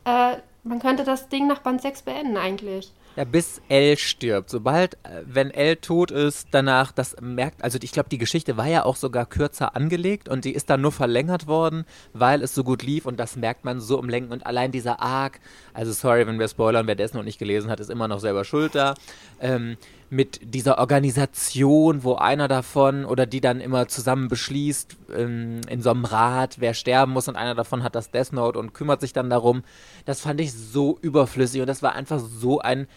äh, 0.04 0.36
man 0.64 0.78
könnte 0.78 1.04
das 1.04 1.28
Ding 1.28 1.46
nach 1.46 1.60
Band 1.60 1.82
6 1.82 2.02
beenden 2.02 2.36
eigentlich. 2.36 2.92
Ja, 3.16 3.24
bis 3.24 3.60
L 3.68 3.98
stirbt. 3.98 4.48
Sobald, 4.48 4.94
äh, 5.02 5.22
wenn 5.26 5.50
L 5.50 5.76
tot 5.76 6.10
ist, 6.10 6.48
danach, 6.52 6.92
das 6.92 7.16
merkt, 7.20 7.62
also 7.62 7.78
ich 7.82 7.92
glaube, 7.92 8.08
die 8.08 8.16
Geschichte 8.16 8.56
war 8.56 8.66
ja 8.66 8.84
auch 8.84 8.96
sogar 8.96 9.26
kürzer 9.26 9.76
angelegt 9.76 10.30
und 10.30 10.46
die 10.46 10.54
ist 10.54 10.70
dann 10.70 10.80
nur 10.80 10.92
verlängert 10.92 11.46
worden, 11.46 11.84
weil 12.14 12.42
es 12.42 12.54
so 12.54 12.64
gut 12.64 12.82
lief 12.82 13.04
und 13.04 13.20
das 13.20 13.36
merkt 13.36 13.66
man 13.66 13.80
so 13.80 13.98
im 14.00 14.08
Lenken 14.08 14.32
und 14.32 14.46
allein 14.46 14.72
dieser 14.72 15.00
Arc, 15.00 15.40
also 15.74 15.92
sorry, 15.92 16.26
wenn 16.26 16.38
wir 16.38 16.48
spoilern, 16.48 16.86
wer 16.86 16.94
das 16.94 17.12
noch 17.12 17.22
nicht 17.22 17.38
gelesen 17.38 17.70
hat, 17.70 17.80
ist 17.80 17.90
immer 17.90 18.08
noch 18.08 18.20
selber 18.20 18.44
schuld 18.44 18.74
da, 18.74 18.94
ähm, 19.40 19.76
mit 20.12 20.40
dieser 20.42 20.76
Organisation, 20.76 22.04
wo 22.04 22.16
einer 22.16 22.46
davon 22.46 23.06
oder 23.06 23.24
die 23.24 23.40
dann 23.40 23.62
immer 23.62 23.88
zusammen 23.88 24.28
beschließt, 24.28 24.94
ähm, 25.16 25.62
in 25.70 25.80
so 25.80 25.88
einem 25.88 26.04
Rat, 26.04 26.56
wer 26.58 26.74
sterben 26.74 27.12
muss 27.12 27.28
und 27.28 27.36
einer 27.36 27.54
davon 27.54 27.82
hat 27.82 27.94
das 27.94 28.10
Death 28.10 28.34
Note 28.34 28.58
und 28.58 28.74
kümmert 28.74 29.00
sich 29.00 29.14
dann 29.14 29.30
darum, 29.30 29.64
das 30.04 30.20
fand 30.20 30.38
ich 30.42 30.52
so 30.52 30.98
überflüssig 31.00 31.62
und 31.62 31.66
das 31.66 31.82
war 31.82 31.94
einfach 31.94 32.20
so 32.20 32.60
ein 32.60 32.88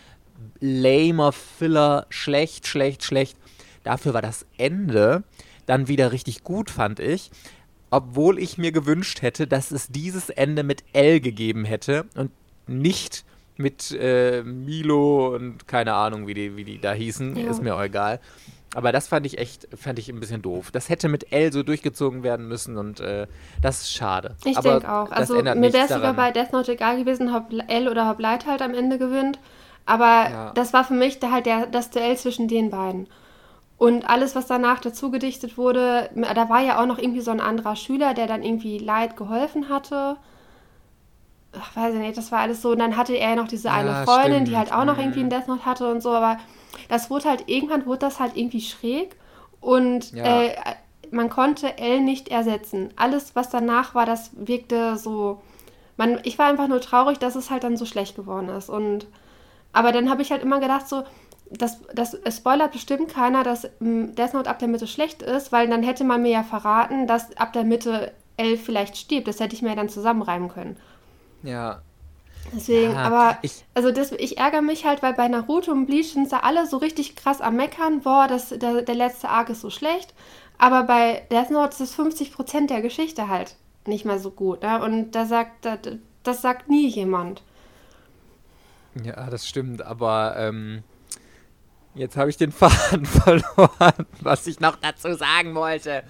lamer 0.59 1.31
Filler, 1.31 2.05
schlecht, 2.09 2.67
schlecht, 2.67 3.01
schlecht. 3.01 3.37
Dafür 3.85 4.13
war 4.13 4.21
das 4.21 4.45
Ende 4.57 5.23
dann 5.67 5.87
wieder 5.87 6.11
richtig 6.11 6.43
gut, 6.43 6.69
fand 6.69 6.99
ich. 6.99 7.31
Obwohl 7.91 8.39
ich 8.39 8.57
mir 8.57 8.73
gewünscht 8.73 9.21
hätte, 9.21 9.47
dass 9.47 9.71
es 9.71 9.87
dieses 9.87 10.29
Ende 10.29 10.63
mit 10.63 10.83
L 10.91 11.21
gegeben 11.21 11.63
hätte 11.63 12.07
und 12.15 12.31
nicht 12.67 13.23
mit 13.57 13.91
äh, 13.91 14.43
Milo 14.43 15.35
und 15.35 15.67
keine 15.67 15.93
Ahnung, 15.93 16.27
wie 16.27 16.33
die, 16.33 16.55
wie 16.55 16.63
die 16.63 16.79
da 16.79 16.93
hießen. 16.93 17.35
Ja. 17.37 17.49
Ist 17.49 17.61
mir 17.61 17.75
auch 17.75 17.83
egal. 17.83 18.19
Aber 18.75 18.91
das 18.91 19.07
fand 19.07 19.25
ich 19.25 19.37
echt, 19.37 19.69
fand 19.73 19.99
ich 19.99 20.09
ein 20.09 20.19
bisschen 20.19 20.41
doof. 20.41 20.69
Das 20.71 20.89
hätte 20.89 21.07
mit 21.07 21.31
L 21.31 21.53
so 21.53 21.63
durchgezogen 21.63 22.23
werden 22.23 22.49
müssen 22.49 22.77
und 22.77 22.99
äh, 22.99 23.25
das 23.61 23.81
ist 23.81 23.93
schade. 23.93 24.35
Ich 24.43 24.59
denke 24.59 24.91
auch. 24.91 25.09
Also 25.11 25.35
mir 25.35 25.73
wäre 25.73 25.85
es 25.85 25.93
sogar 25.93 26.13
bei 26.13 26.31
Death 26.31 26.51
Note 26.51 26.73
egal 26.73 26.97
gewesen, 26.97 27.33
ob 27.33 27.45
L 27.69 27.87
oder 27.87 28.11
ob 28.11 28.19
Light 28.19 28.45
halt 28.45 28.61
am 28.61 28.73
Ende 28.73 28.97
gewinnt. 28.97 29.39
Aber 29.85 30.29
ja. 30.29 30.51
das 30.55 30.73
war 30.73 30.83
für 30.83 30.93
mich 30.93 31.19
da 31.19 31.31
halt 31.31 31.45
der, 31.45 31.67
das 31.67 31.89
Duell 31.89 32.17
zwischen 32.17 32.49
den 32.49 32.69
beiden. 32.69 33.07
Und 33.77 34.09
alles, 34.09 34.35
was 34.35 34.47
danach 34.47 34.79
dazu 34.79 35.09
gedichtet 35.11 35.57
wurde, 35.57 36.09
da 36.13 36.49
war 36.49 36.61
ja 36.61 36.81
auch 36.81 36.85
noch 36.85 36.97
irgendwie 36.97 37.21
so 37.21 37.31
ein 37.31 37.41
anderer 37.41 37.75
Schüler, 37.75 38.13
der 38.13 38.27
dann 38.27 38.43
irgendwie 38.43 38.77
Light 38.77 39.15
geholfen 39.15 39.69
hatte. 39.69 40.17
Ach, 41.59 41.75
weiß 41.75 41.93
ich 41.93 41.99
nicht, 41.99 42.17
das 42.17 42.31
war 42.31 42.39
alles 42.39 42.61
so. 42.61 42.71
Und 42.71 42.79
dann 42.79 42.97
hatte 42.97 43.13
er 43.13 43.31
ja 43.31 43.35
noch 43.35 43.47
diese 43.47 43.67
ja, 43.67 43.75
eine 43.75 44.05
Freundin, 44.05 44.33
stimmt. 44.33 44.47
die 44.47 44.57
halt 44.57 44.73
auch 44.73 44.85
noch 44.85 44.97
irgendwie 44.97 45.21
einen 45.21 45.29
Death 45.29 45.47
Note 45.47 45.65
hatte 45.65 45.89
und 45.89 46.01
so. 46.01 46.11
Aber 46.11 46.37
das 46.89 47.09
wurde 47.09 47.29
halt, 47.29 47.47
irgendwann 47.47 47.85
wurde 47.85 47.99
das 47.99 48.19
halt 48.19 48.35
irgendwie 48.35 48.61
schräg. 48.61 49.15
Und 49.61 50.11
ja. 50.13 50.43
äh, 50.43 50.55
man 51.11 51.29
konnte 51.29 51.77
L 51.77 52.01
nicht 52.01 52.29
ersetzen. 52.29 52.89
Alles, 52.95 53.35
was 53.35 53.49
danach 53.49 53.95
war, 53.95 54.05
das 54.05 54.31
wirkte 54.35 54.97
so. 54.97 55.41
Man, 55.97 56.19
ich 56.23 56.37
war 56.37 56.47
einfach 56.47 56.67
nur 56.67 56.81
traurig, 56.81 57.19
dass 57.19 57.35
es 57.35 57.49
halt 57.49 57.63
dann 57.63 57.77
so 57.77 57.85
schlecht 57.85 58.15
geworden 58.15 58.49
ist. 58.49 58.69
Und 58.69 59.07
aber 59.71 59.91
dann 59.91 60.09
habe 60.09 60.21
ich 60.21 60.31
halt 60.31 60.41
immer 60.41 60.59
gedacht, 60.59 60.87
so, 60.87 61.03
das, 61.49 61.81
das 61.93 62.13
es 62.13 62.37
spoilert 62.37 62.71
bestimmt 62.71 63.09
keiner, 63.09 63.43
dass 63.43 63.67
hm, 63.79 64.15
Death 64.15 64.33
Note 64.33 64.49
ab 64.49 64.59
der 64.59 64.67
Mitte 64.67 64.87
schlecht 64.87 65.21
ist, 65.21 65.51
weil 65.51 65.67
dann 65.67 65.83
hätte 65.83 66.03
man 66.03 66.21
mir 66.21 66.31
ja 66.31 66.43
verraten, 66.43 67.07
dass 67.07 67.35
ab 67.37 67.53
der 67.53 67.63
Mitte 67.63 68.13
L 68.37 68.57
vielleicht 68.57 68.97
stirbt. 68.97 69.27
Das 69.27 69.39
hätte 69.39 69.55
ich 69.55 69.61
mir 69.61 69.69
ja 69.69 69.75
dann 69.75 69.89
zusammenreimen 69.89 70.49
können. 70.49 70.77
Ja. 71.45 71.81
Deswegen, 72.53 72.93
ja, 72.93 73.03
aber 73.03 73.37
ich, 73.41 73.65
also 73.73 73.91
das, 73.91 74.11
ich 74.11 74.37
ärgere 74.37 74.61
mich 74.61 74.85
halt, 74.85 75.01
weil 75.01 75.13
bei 75.13 75.27
Naruto 75.27 75.71
und 75.71 75.87
Bleach 75.87 76.13
sind 76.13 76.31
da 76.31 76.39
alle 76.39 76.67
so 76.67 76.77
richtig 76.77 77.15
krass 77.15 77.41
am 77.41 77.55
Meckern, 77.55 78.01
boah, 78.01 78.27
das, 78.27 78.49
der, 78.49 78.83
der 78.83 78.95
letzte 78.95 79.29
Arc 79.29 79.49
ist 79.49 79.61
so 79.61 79.69
schlecht. 79.69 80.13
Aber 80.57 80.83
bei 80.83 81.23
Death 81.31 81.49
Note 81.49 81.83
ist 81.83 81.99
50% 81.99 82.67
der 82.67 82.81
Geschichte 82.81 83.27
halt 83.27 83.55
nicht 83.87 84.05
mehr 84.05 84.19
so 84.19 84.31
gut. 84.31 84.61
Ne? 84.61 84.81
Und 84.81 85.11
da 85.11 85.25
sagt, 85.25 85.65
das, 85.65 85.79
das 86.23 86.41
sagt 86.41 86.69
nie 86.69 86.87
jemand. 86.87 87.43
Ja, 89.03 89.29
das 89.29 89.47
stimmt, 89.47 89.81
aber 89.81 90.35
ähm, 90.37 90.83
jetzt 91.95 92.15
habe 92.15 92.29
ich 92.29 92.37
den 92.37 92.51
Faden 92.53 93.05
verloren, 93.05 94.05
was 94.21 94.47
ich 94.47 94.59
noch 94.59 94.77
dazu 94.77 95.13
sagen 95.15 95.55
wollte. 95.55 96.03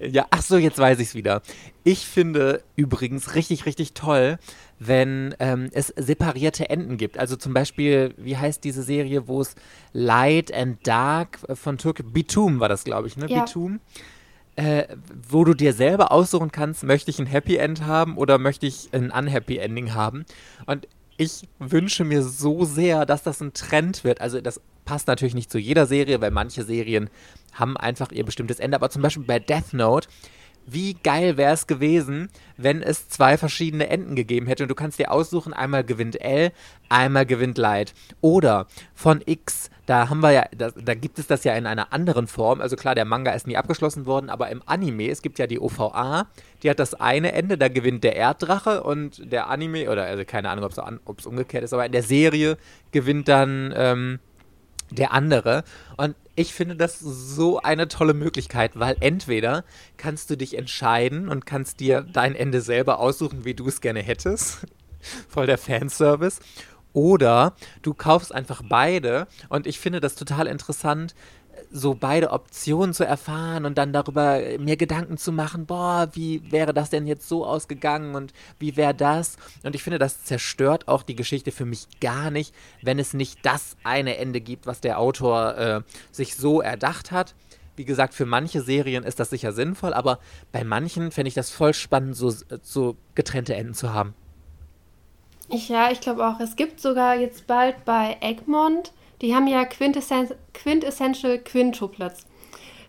Ja, 0.00 0.26
ach 0.30 0.42
so, 0.42 0.56
jetzt 0.56 0.78
weiß 0.78 0.98
ich 1.00 1.08
es 1.08 1.14
wieder. 1.14 1.42
Ich 1.82 2.06
finde 2.06 2.62
übrigens 2.76 3.34
richtig, 3.34 3.66
richtig 3.66 3.92
toll, 3.92 4.38
wenn 4.78 5.34
ähm, 5.38 5.70
es 5.72 5.88
separierte 5.96 6.68
Enden 6.68 6.96
gibt. 6.96 7.18
Also 7.18 7.36
zum 7.36 7.54
Beispiel, 7.54 8.14
wie 8.16 8.36
heißt 8.36 8.64
diese 8.64 8.82
Serie, 8.82 9.28
wo 9.28 9.40
es 9.40 9.54
Light 9.92 10.52
and 10.52 10.86
Dark 10.86 11.38
von 11.54 11.78
Türkei, 11.78 12.04
Bitum 12.04 12.60
war 12.60 12.68
das, 12.68 12.84
glaube 12.84 13.08
ich, 13.08 13.16
ne? 13.16 13.26
Ja. 13.28 13.44
Bitum. 13.44 13.80
Äh, 14.56 14.86
wo 15.28 15.44
du 15.44 15.54
dir 15.54 15.72
selber 15.72 16.12
aussuchen 16.12 16.52
kannst, 16.52 16.84
möchte 16.84 17.10
ich 17.10 17.18
ein 17.18 17.26
Happy 17.26 17.56
End 17.56 17.86
haben 17.86 18.16
oder 18.16 18.38
möchte 18.38 18.66
ich 18.66 18.88
ein 18.92 19.10
Unhappy 19.10 19.58
Ending 19.58 19.94
haben. 19.94 20.24
Und 20.66 20.86
ich 21.16 21.48
wünsche 21.58 22.04
mir 22.04 22.22
so 22.22 22.64
sehr, 22.64 23.04
dass 23.04 23.22
das 23.22 23.40
ein 23.40 23.52
Trend 23.52 24.04
wird. 24.04 24.20
Also 24.20 24.40
das 24.40 24.60
passt 24.84 25.08
natürlich 25.08 25.34
nicht 25.34 25.50
zu 25.50 25.58
jeder 25.58 25.86
Serie, 25.86 26.20
weil 26.20 26.30
manche 26.30 26.62
Serien 26.62 27.10
haben 27.52 27.76
einfach 27.76 28.12
ihr 28.12 28.24
bestimmtes 28.24 28.60
Ende. 28.60 28.76
Aber 28.76 28.90
zum 28.90 29.02
Beispiel 29.02 29.24
bei 29.24 29.38
Death 29.38 29.72
Note 29.72 30.08
wie 30.66 30.94
geil 30.94 31.36
wäre 31.36 31.52
es 31.52 31.66
gewesen, 31.66 32.28
wenn 32.56 32.82
es 32.82 33.08
zwei 33.08 33.36
verschiedene 33.36 33.88
Enden 33.88 34.14
gegeben 34.14 34.46
hätte 34.46 34.64
und 34.64 34.68
du 34.68 34.74
kannst 34.74 34.98
dir 34.98 35.10
aussuchen, 35.10 35.52
einmal 35.52 35.84
gewinnt 35.84 36.20
L, 36.20 36.52
einmal 36.88 37.26
gewinnt 37.26 37.58
Light. 37.58 37.94
Oder 38.20 38.66
von 38.94 39.22
X, 39.24 39.70
da 39.86 40.08
haben 40.08 40.20
wir 40.20 40.30
ja, 40.30 40.44
da, 40.56 40.70
da, 40.70 40.94
gibt 40.94 41.18
es 41.18 41.26
das 41.26 41.44
ja 41.44 41.54
in 41.54 41.66
einer 41.66 41.92
anderen 41.92 42.26
Form. 42.26 42.60
Also 42.60 42.76
klar, 42.76 42.94
der 42.94 43.04
Manga 43.04 43.32
ist 43.32 43.46
nie 43.46 43.56
abgeschlossen 43.56 44.06
worden, 44.06 44.30
aber 44.30 44.50
im 44.50 44.62
Anime, 44.66 45.10
es 45.10 45.22
gibt 45.22 45.38
ja 45.38 45.46
die 45.46 45.60
OVA, 45.60 46.26
die 46.62 46.70
hat 46.70 46.78
das 46.78 46.94
eine 46.94 47.32
Ende, 47.32 47.58
da 47.58 47.68
gewinnt 47.68 48.04
der 48.04 48.16
Erddrache 48.16 48.82
und 48.82 49.30
der 49.30 49.48
Anime, 49.48 49.90
oder 49.90 50.04
also 50.04 50.24
keine 50.24 50.50
Ahnung, 50.50 50.64
ob 51.04 51.18
es 51.18 51.26
umgekehrt 51.26 51.64
ist, 51.64 51.72
aber 51.72 51.86
in 51.86 51.92
der 51.92 52.02
Serie 52.02 52.56
gewinnt 52.92 53.28
dann 53.28 53.74
ähm, 53.76 54.18
der 54.90 55.12
andere. 55.12 55.64
Und 55.96 56.14
ich 56.36 56.52
finde 56.52 56.76
das 56.76 56.98
so 56.98 57.60
eine 57.60 57.88
tolle 57.88 58.14
Möglichkeit, 58.14 58.72
weil 58.78 58.96
entweder 59.00 59.64
kannst 59.96 60.30
du 60.30 60.36
dich 60.36 60.58
entscheiden 60.58 61.28
und 61.28 61.46
kannst 61.46 61.80
dir 61.80 62.02
dein 62.02 62.34
Ende 62.34 62.60
selber 62.60 62.98
aussuchen, 62.98 63.44
wie 63.44 63.54
du 63.54 63.68
es 63.68 63.80
gerne 63.80 64.02
hättest. 64.02 64.66
Voll 65.28 65.46
der 65.46 65.58
Fanservice. 65.58 66.40
Oder 66.92 67.54
du 67.82 67.92
kaufst 67.92 68.32
einfach 68.32 68.62
beide 68.68 69.26
und 69.48 69.66
ich 69.66 69.80
finde 69.80 70.00
das 70.00 70.14
total 70.14 70.46
interessant, 70.46 71.14
so 71.76 71.96
beide 71.96 72.30
Optionen 72.30 72.94
zu 72.94 73.04
erfahren 73.04 73.64
und 73.64 73.76
dann 73.78 73.92
darüber 73.92 74.40
mir 74.60 74.76
Gedanken 74.76 75.16
zu 75.16 75.32
machen, 75.32 75.66
boah, 75.66 76.08
wie 76.12 76.52
wäre 76.52 76.72
das 76.72 76.88
denn 76.88 77.08
jetzt 77.08 77.28
so 77.28 77.44
ausgegangen 77.44 78.14
und 78.14 78.32
wie 78.60 78.76
wäre 78.76 78.94
das? 78.94 79.36
Und 79.64 79.74
ich 79.74 79.82
finde, 79.82 79.98
das 79.98 80.22
zerstört 80.22 80.86
auch 80.86 81.02
die 81.02 81.16
Geschichte 81.16 81.50
für 81.50 81.64
mich 81.64 81.88
gar 82.00 82.30
nicht, 82.30 82.54
wenn 82.80 83.00
es 83.00 83.12
nicht 83.12 83.44
das 83.44 83.76
eine 83.82 84.18
Ende 84.18 84.40
gibt, 84.40 84.68
was 84.68 84.80
der 84.80 85.00
Autor 85.00 85.58
äh, 85.58 85.80
sich 86.12 86.36
so 86.36 86.60
erdacht 86.60 87.10
hat. 87.10 87.34
Wie 87.74 87.84
gesagt, 87.84 88.14
für 88.14 88.24
manche 88.24 88.62
Serien 88.62 89.02
ist 89.02 89.18
das 89.18 89.30
sicher 89.30 89.52
sinnvoll, 89.52 89.94
aber 89.94 90.20
bei 90.52 90.62
manchen 90.62 91.10
fände 91.10 91.26
ich 91.26 91.34
das 91.34 91.50
voll 91.50 91.74
spannend, 91.74 92.14
so, 92.14 92.32
so 92.62 92.96
getrennte 93.16 93.56
Enden 93.56 93.74
zu 93.74 93.92
haben. 93.92 94.14
Ich, 95.48 95.68
ja, 95.68 95.90
ich 95.90 96.00
glaube 96.00 96.24
auch. 96.24 96.38
Es 96.38 96.54
gibt 96.54 96.80
sogar 96.80 97.16
jetzt 97.16 97.48
bald 97.48 97.84
bei 97.84 98.16
Egmont 98.20 98.92
die 99.20 99.34
haben 99.34 99.46
ja 99.46 99.64
Quintessenz 99.64 100.32
Quintessential 100.52 101.38
Quintuplets. 101.38 102.26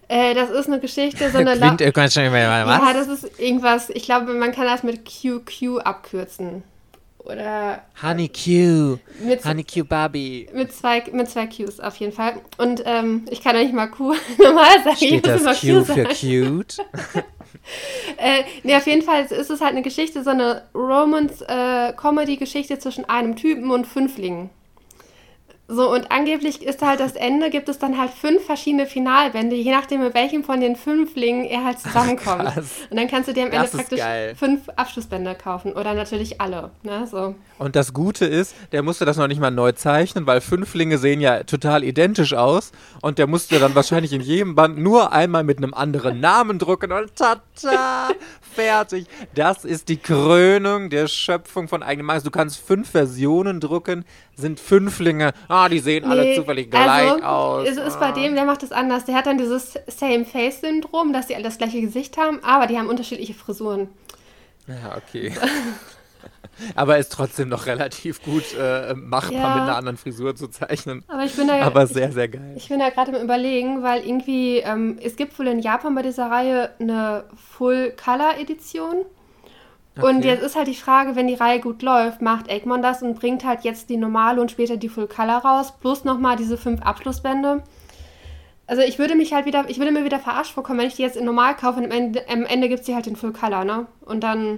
Äh, 0.08 0.36
das 0.36 0.50
ist 0.50 0.68
eine 0.68 0.80
Geschichte, 0.80 1.32
so 1.32 1.40
eine... 1.40 1.52
Quint, 1.58 1.80
La 1.80 2.10
schon 2.10 2.32
was? 2.32 2.32
Ja, 2.32 2.94
das 2.94 3.08
ist 3.08 3.40
irgendwas, 3.40 3.90
ich 3.90 4.04
glaube, 4.04 4.34
man 4.34 4.52
kann 4.52 4.66
das 4.66 4.84
mit 4.84 5.06
QQ 5.06 5.80
abkürzen. 5.84 6.64
Oder... 7.26 7.82
Honey 8.04 8.30
Q. 8.30 9.00
Mit, 9.26 9.44
Honey 9.44 9.64
Q 9.64 9.84
Barbie. 9.84 10.48
Mit 10.54 10.72
zwei, 10.74 11.04
mit 11.12 11.28
zwei 11.28 11.48
Qs 11.48 11.80
auf 11.80 11.96
jeden 11.96 12.14
Fall. 12.14 12.36
Und 12.60 12.84
ähm, 12.86 13.26
ich 13.32 13.42
kann 13.42 13.56
ja 13.56 13.64
nicht 13.64 13.74
mal 13.74 13.88
Q 13.88 14.14
normal 14.38 14.84
sagen. 14.84 14.96
Steht 14.96 15.14
ich 15.14 15.22
das 15.22 15.60
Q, 15.60 15.80
Q 15.80 15.86
für 15.86 16.04
cute? 16.04 16.78
äh, 18.18 18.44
nee, 18.62 18.76
auf 18.76 18.86
jeden 18.86 19.02
Fall 19.02 19.26
ist 19.26 19.50
es 19.50 19.60
halt 19.60 19.72
eine 19.72 19.82
Geschichte, 19.82 20.24
so 20.24 20.30
eine 20.30 20.66
Romance-Comedy-Geschichte 20.76 22.76
äh, 22.76 22.80
zwischen 22.80 23.06
einem 23.06 23.36
Typen 23.36 23.72
und 23.72 23.88
Fünflingen. 23.88 24.52
So, 25.68 25.92
und 25.92 26.12
angeblich 26.12 26.62
ist 26.62 26.84
halt 26.84 27.00
das 27.00 27.14
Ende, 27.14 27.50
gibt 27.50 27.70
es 27.70 27.80
dann 27.80 27.98
halt 27.98 28.12
fünf 28.12 28.46
verschiedene 28.46 28.86
Finalbände, 28.86 29.56
je 29.56 29.72
nachdem, 29.72 30.02
mit 30.02 30.14
welchem 30.14 30.44
von 30.44 30.62
den 30.62 30.76
Fünflingen 30.76 31.44
er 31.46 31.64
halt 31.64 31.80
zusammenkommt. 31.86 32.44
Ach, 32.46 32.58
und 32.58 32.98
dann 32.98 33.08
kannst 33.08 33.30
du 33.30 33.34
dir 33.34 33.46
am 33.46 33.52
Ende 33.52 33.68
praktisch 33.70 34.00
geil. 34.00 34.36
fünf 34.36 34.70
Abschlussbände 34.76 35.34
kaufen. 35.34 35.74
Oder 35.74 35.96
natürlich 35.96 36.40
alle. 36.40 36.70
Ne? 36.84 37.08
So. 37.08 37.34
Und 37.58 37.76
das 37.76 37.94
Gute 37.94 38.26
ist, 38.26 38.56
der 38.74 38.84
musste 38.84 39.06
das 39.06 39.18
noch 39.18 39.28
nicht 39.28 39.40
mal 39.40 39.50
neu 39.50 39.72
zeichnen, 39.72 40.28
weil 40.28 40.40
Fünflinge 40.40 41.00
sehen 41.00 41.20
ja 41.20 41.44
total 41.44 41.84
identisch 41.84 42.34
aus. 42.34 42.72
Und 43.02 43.18
der 43.18 43.26
musste 43.26 43.58
dann 43.58 43.74
wahrscheinlich 43.74 44.14
in 44.14 44.22
jedem 44.22 44.54
Band 44.54 44.78
nur 44.78 45.14
einmal 45.14 45.44
mit 45.44 45.58
einem 45.58 45.74
anderen 45.74 46.20
Namen 46.20 46.60
drucken 46.60 46.92
und 46.92 47.16
tata, 47.16 48.10
fertig. 48.54 49.08
Das 49.34 49.66
ist 49.66 49.90
die 49.90 49.98
Krönung 49.98 50.90
der 50.90 51.08
Schöpfung 51.08 51.68
von 51.68 51.82
eigenem 51.82 52.08
Mangels. 52.08 52.24
Du 52.24 52.32
kannst 52.32 52.60
fünf 52.60 52.92
Versionen 52.92 53.60
drucken, 53.60 54.06
sind 54.36 54.60
Fünflinge. 54.60 55.34
Ah, 55.56 55.70
die 55.70 55.80
sehen 55.80 56.04
nee, 56.04 56.12
alle 56.12 56.36
zufällig 56.36 56.70
gleich 56.70 57.12
also, 57.12 57.24
aus. 57.24 57.68
Es 57.68 57.78
ist 57.78 58.00
bei 58.00 58.12
dem, 58.12 58.36
der 58.36 58.44
macht 58.44 58.62
das 58.62 58.74
anders. 58.74 59.06
Der 59.06 59.16
hat 59.16 59.26
dann 59.26 59.38
dieses 59.38 59.80
Same-Face-Syndrom, 59.88 61.14
dass 61.14 61.28
sie 61.30 61.36
alle 61.36 61.46
das 61.46 61.58
gleiche 61.58 61.80
Gesicht 61.80 62.18
haben, 62.18 62.44
aber 62.44 62.68
die 62.68 62.78
haben 62.78 62.90
unterschiedliche 62.90 63.34
Frisuren. 63.34 63.88
Ja, 64.68 64.98
okay. 64.98 65.32
aber 66.76 66.98
ist 66.98 67.12
trotzdem 67.12 67.50
noch 67.50 67.68
relativ 67.68 68.22
gut 68.22 68.44
äh, 68.60 68.94
machbar 68.96 69.34
ja. 69.34 69.56
mit 69.56 69.64
einer 69.64 69.78
anderen 69.78 69.98
Frisur 69.98 70.36
zu 70.36 70.50
zeichnen. 70.50 71.04
Aber 71.08 71.24
ich 71.24 71.36
bin 71.36 71.48
da 71.48 71.62
aber 71.62 71.88
sehr, 71.88 72.12
sehr 72.12 72.28
geil. 72.28 72.54
Ich 72.58 72.68
bin 72.68 72.80
da 72.80 72.90
gerade 72.90 73.16
im 73.16 73.24
Überlegen, 73.24 73.82
weil 73.82 74.06
irgendwie, 74.06 74.58
ähm, 74.58 74.98
es 75.02 75.16
gibt 75.16 75.38
wohl 75.40 75.48
in 75.48 75.60
Japan 75.60 75.96
bei 75.96 76.02
dieser 76.02 76.30
Reihe 76.30 76.72
eine 76.80 77.26
Full-Color-Edition. 77.58 79.06
Okay. 79.98 80.08
Und 80.08 80.26
jetzt 80.26 80.44
ist 80.44 80.56
halt 80.56 80.68
die 80.68 80.76
Frage, 80.76 81.16
wenn 81.16 81.28
die 81.28 81.36
Reihe 81.36 81.62
gut 81.62 81.82
läuft, 81.82 82.22
macht 82.22 82.50
Egmont 82.50 82.84
das 82.84 83.02
und 83.02 83.18
bringt 83.18 83.46
halt 83.46 83.64
jetzt 83.64 83.90
die 83.90 83.98
normale 83.98 84.42
und 84.42 84.52
später 84.52 84.76
die 84.76 84.90
Full 84.90 85.08
Color 85.08 85.38
raus, 85.38 85.74
plus 85.80 86.04
nochmal 86.04 86.36
diese 86.36 86.58
fünf 86.58 86.82
Abschlussbände. 86.82 87.64
Also 88.68 88.82
ich 88.82 89.00
würde 89.00 89.16
mich 89.16 89.32
halt 89.34 89.46
wieder, 89.46 89.66
ich 89.70 89.78
würde 89.78 89.92
mir 89.92 90.04
wieder 90.04 90.20
verarscht 90.20 90.54
vorkommen, 90.54 90.80
wenn 90.80 90.88
ich 90.88 90.96
die 90.96 91.04
jetzt 91.04 91.16
in 91.16 91.24
normal 91.24 91.56
kaufe 91.56 91.80
und 91.80 91.86
am 91.86 91.92
Ende, 91.92 92.28
am 92.28 92.46
Ende 92.46 92.68
gibt 92.68 92.82
es 92.82 92.86
die 92.86 92.96
halt 92.96 93.08
in 93.08 93.16
Full 93.16 93.32
Color, 93.32 93.64
ne? 93.64 93.86
Und 94.06 94.22
dann, 94.22 94.58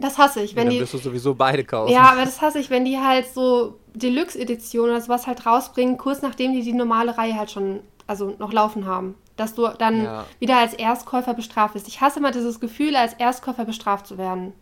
das 0.00 0.18
hasse 0.18 0.42
ich. 0.42 0.56
Wenn 0.56 0.64
ja, 0.64 0.70
dann 0.70 0.74
die, 0.74 0.80
wirst 0.80 0.94
du 0.94 0.98
sowieso 0.98 1.34
beide 1.34 1.62
kaufen. 1.62 1.92
Ja, 1.92 2.10
aber 2.10 2.24
das 2.24 2.40
hasse 2.40 2.58
ich, 2.58 2.70
wenn 2.70 2.84
die 2.84 2.98
halt 2.98 3.26
so 3.32 3.78
Deluxe-Edition 3.94 4.88
oder 4.88 5.00
sowas 5.00 5.26
halt 5.26 5.46
rausbringen, 5.46 5.98
kurz 5.98 6.22
nachdem 6.22 6.52
die 6.52 6.62
die 6.62 6.72
normale 6.72 7.16
Reihe 7.16 7.36
halt 7.36 7.50
schon, 7.50 7.80
also 8.08 8.34
noch 8.38 8.52
laufen 8.52 8.86
haben 8.86 9.14
dass 9.36 9.54
du 9.54 9.68
dann 9.68 10.04
ja. 10.04 10.26
wieder 10.38 10.58
als 10.58 10.74
Erstkäufer 10.74 11.34
bestraft 11.34 11.74
wirst. 11.74 11.88
Ich 11.88 12.00
hasse 12.00 12.18
immer 12.18 12.30
dieses 12.30 12.60
Gefühl, 12.60 12.96
als 12.96 13.14
Erstkäufer 13.14 13.64
bestraft 13.64 14.06
zu 14.06 14.18
werden. 14.18 14.52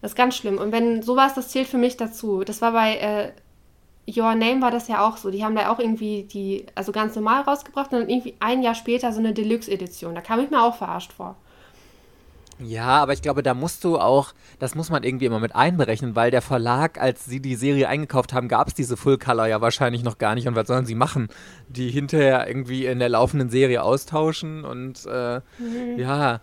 Das 0.00 0.12
ist 0.12 0.16
ganz 0.16 0.36
schlimm. 0.36 0.58
Und 0.58 0.72
wenn 0.72 1.02
sowas, 1.02 1.34
das 1.34 1.48
zählt 1.48 1.68
für 1.68 1.78
mich 1.78 1.96
dazu. 1.96 2.44
Das 2.44 2.62
war 2.62 2.72
bei 2.72 2.96
äh, 2.96 3.32
Your 4.08 4.34
Name 4.34 4.62
war 4.62 4.70
das 4.70 4.88
ja 4.88 5.06
auch 5.06 5.16
so. 5.16 5.30
Die 5.30 5.44
haben 5.44 5.56
da 5.56 5.70
auch 5.70 5.78
irgendwie 5.78 6.24
die, 6.24 6.66
also 6.74 6.92
ganz 6.92 7.16
normal 7.16 7.42
rausgebracht 7.42 7.92
und 7.92 8.00
dann 8.00 8.08
irgendwie 8.08 8.34
ein 8.38 8.62
Jahr 8.62 8.74
später 8.74 9.12
so 9.12 9.18
eine 9.18 9.32
Deluxe-Edition. 9.32 10.14
Da 10.14 10.20
kam 10.20 10.40
ich 10.40 10.50
mir 10.50 10.62
auch 10.62 10.76
verarscht 10.76 11.12
vor. 11.12 11.36
Ja, 12.58 13.02
aber 13.02 13.12
ich 13.12 13.20
glaube, 13.20 13.42
da 13.42 13.52
musst 13.52 13.84
du 13.84 13.98
auch, 13.98 14.32
das 14.58 14.74
muss 14.74 14.88
man 14.88 15.02
irgendwie 15.02 15.26
immer 15.26 15.40
mit 15.40 15.54
einberechnen, 15.54 16.16
weil 16.16 16.30
der 16.30 16.40
Verlag, 16.40 16.98
als 16.98 17.26
sie 17.26 17.40
die 17.40 17.54
Serie 17.54 17.88
eingekauft 17.88 18.32
haben, 18.32 18.48
gab 18.48 18.68
es 18.68 18.74
diese 18.74 18.96
Full 18.96 19.18
Color 19.18 19.46
ja 19.46 19.60
wahrscheinlich 19.60 20.02
noch 20.02 20.18
gar 20.18 20.34
nicht. 20.34 20.48
Und 20.48 20.56
was 20.56 20.66
sollen 20.66 20.86
sie 20.86 20.94
machen? 20.94 21.28
Die 21.68 21.90
hinterher 21.90 22.48
irgendwie 22.48 22.86
in 22.86 22.98
der 22.98 23.10
laufenden 23.10 23.50
Serie 23.50 23.82
austauschen 23.82 24.64
und 24.64 25.04
äh, 25.06 25.40
mhm. 25.58 25.98
ja, 25.98 26.40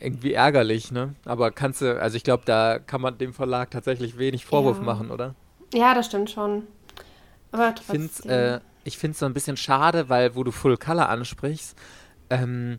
irgendwie 0.00 0.34
ärgerlich, 0.34 0.92
ne? 0.92 1.14
Aber 1.24 1.50
kannst 1.50 1.80
du, 1.80 2.00
also 2.00 2.16
ich 2.16 2.24
glaube, 2.24 2.42
da 2.44 2.78
kann 2.78 3.00
man 3.00 3.16
dem 3.18 3.32
Verlag 3.32 3.70
tatsächlich 3.70 4.18
wenig 4.18 4.44
Vorwurf 4.44 4.78
ja. 4.78 4.84
machen, 4.84 5.10
oder? 5.10 5.34
Ja, 5.72 5.94
das 5.94 6.06
stimmt 6.06 6.30
schon. 6.30 6.64
Aber 7.52 7.74
trotzdem. 7.74 8.30
Äh, 8.30 8.60
ich 8.84 8.98
finde 8.98 9.12
es 9.12 9.18
so 9.18 9.26
ein 9.26 9.34
bisschen 9.34 9.56
schade, 9.56 10.08
weil, 10.08 10.34
wo 10.34 10.44
du 10.44 10.50
Full 10.50 10.76
Color 10.76 11.08
ansprichst, 11.08 11.76
ähm, 12.30 12.78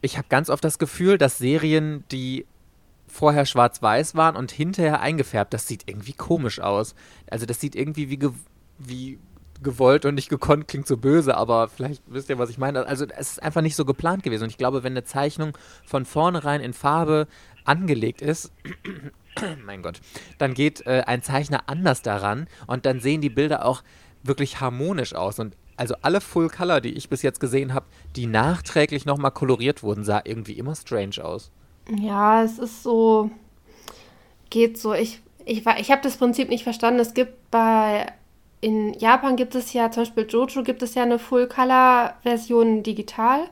ich 0.00 0.16
habe 0.16 0.28
ganz 0.28 0.50
oft 0.50 0.64
das 0.64 0.78
Gefühl, 0.78 1.18
dass 1.18 1.38
Serien, 1.38 2.04
die 2.10 2.46
vorher 3.06 3.44
schwarz-weiß 3.44 4.14
waren 4.14 4.36
und 4.36 4.52
hinterher 4.52 5.00
eingefärbt, 5.00 5.52
das 5.52 5.66
sieht 5.66 5.88
irgendwie 5.88 6.12
komisch 6.12 6.60
aus. 6.60 6.94
Also 7.28 7.46
das 7.46 7.60
sieht 7.60 7.74
irgendwie 7.74 8.08
wie, 8.08 8.18
ge 8.18 8.30
wie 8.78 9.18
gewollt 9.62 10.04
und 10.04 10.14
nicht 10.14 10.28
gekonnt, 10.28 10.68
klingt 10.68 10.86
so 10.86 10.96
böse, 10.96 11.36
aber 11.36 11.68
vielleicht 11.68 12.02
wisst 12.06 12.30
ihr, 12.30 12.38
was 12.38 12.50
ich 12.50 12.58
meine. 12.58 12.86
Also 12.86 13.04
es 13.04 13.32
ist 13.32 13.42
einfach 13.42 13.60
nicht 13.60 13.76
so 13.76 13.84
geplant 13.84 14.22
gewesen. 14.22 14.44
Und 14.44 14.50
ich 14.50 14.58
glaube, 14.58 14.82
wenn 14.82 14.92
eine 14.92 15.04
Zeichnung 15.04 15.56
von 15.84 16.04
vornherein 16.04 16.60
in 16.60 16.72
Farbe 16.72 17.26
angelegt 17.64 18.22
ist, 18.22 18.52
mein 19.64 19.82
Gott, 19.82 20.00
dann 20.38 20.54
geht 20.54 20.86
äh, 20.86 21.02
ein 21.06 21.22
Zeichner 21.22 21.64
anders 21.66 22.02
daran 22.02 22.46
und 22.66 22.86
dann 22.86 23.00
sehen 23.00 23.20
die 23.20 23.30
Bilder 23.30 23.64
auch 23.64 23.82
wirklich 24.22 24.60
harmonisch 24.60 25.14
aus. 25.14 25.38
Und 25.38 25.56
also 25.80 25.94
alle 26.02 26.20
Full 26.20 26.50
Color, 26.50 26.82
die 26.82 26.92
ich 26.92 27.08
bis 27.08 27.22
jetzt 27.22 27.40
gesehen 27.40 27.72
habe, 27.72 27.86
die 28.14 28.26
nachträglich 28.26 29.06
nochmal 29.06 29.30
koloriert 29.30 29.82
wurden, 29.82 30.04
sah 30.04 30.20
irgendwie 30.22 30.52
immer 30.52 30.74
strange 30.74 31.24
aus. 31.24 31.50
Ja, 31.88 32.42
es 32.44 32.58
ist 32.58 32.82
so, 32.82 33.30
geht 34.50 34.76
so. 34.76 34.92
Ich, 34.92 35.22
ich, 35.46 35.64
ich 35.66 35.90
habe 35.90 36.02
das 36.02 36.18
Prinzip 36.18 36.50
nicht 36.50 36.64
verstanden. 36.64 37.00
Es 37.00 37.14
gibt 37.14 37.50
bei, 37.50 38.12
in 38.60 38.92
Japan 38.92 39.36
gibt 39.36 39.54
es 39.54 39.72
ja, 39.72 39.90
zum 39.90 40.02
Beispiel 40.02 40.26
Jojo 40.28 40.62
gibt 40.64 40.82
es 40.82 40.94
ja 40.94 41.02
eine 41.02 41.18
Full 41.18 41.48
Color 41.48 42.12
Version 42.24 42.82
digital. 42.82 43.48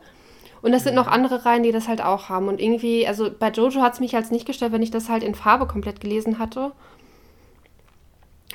Und 0.60 0.74
es 0.74 0.82
sind 0.82 0.96
noch 0.96 1.06
andere 1.06 1.46
Reihen, 1.46 1.62
die 1.62 1.72
das 1.72 1.88
halt 1.88 2.02
auch 2.02 2.28
haben. 2.28 2.48
Und 2.48 2.60
irgendwie, 2.60 3.06
also 3.08 3.30
bei 3.30 3.48
Jojo 3.48 3.80
hat 3.80 3.94
es 3.94 4.00
mich 4.00 4.14
als 4.14 4.30
nicht 4.30 4.44
gestellt, 4.44 4.72
wenn 4.72 4.82
ich 4.82 4.90
das 4.90 5.08
halt 5.08 5.22
in 5.22 5.34
Farbe 5.34 5.66
komplett 5.66 6.02
gelesen 6.02 6.38
hatte. 6.38 6.72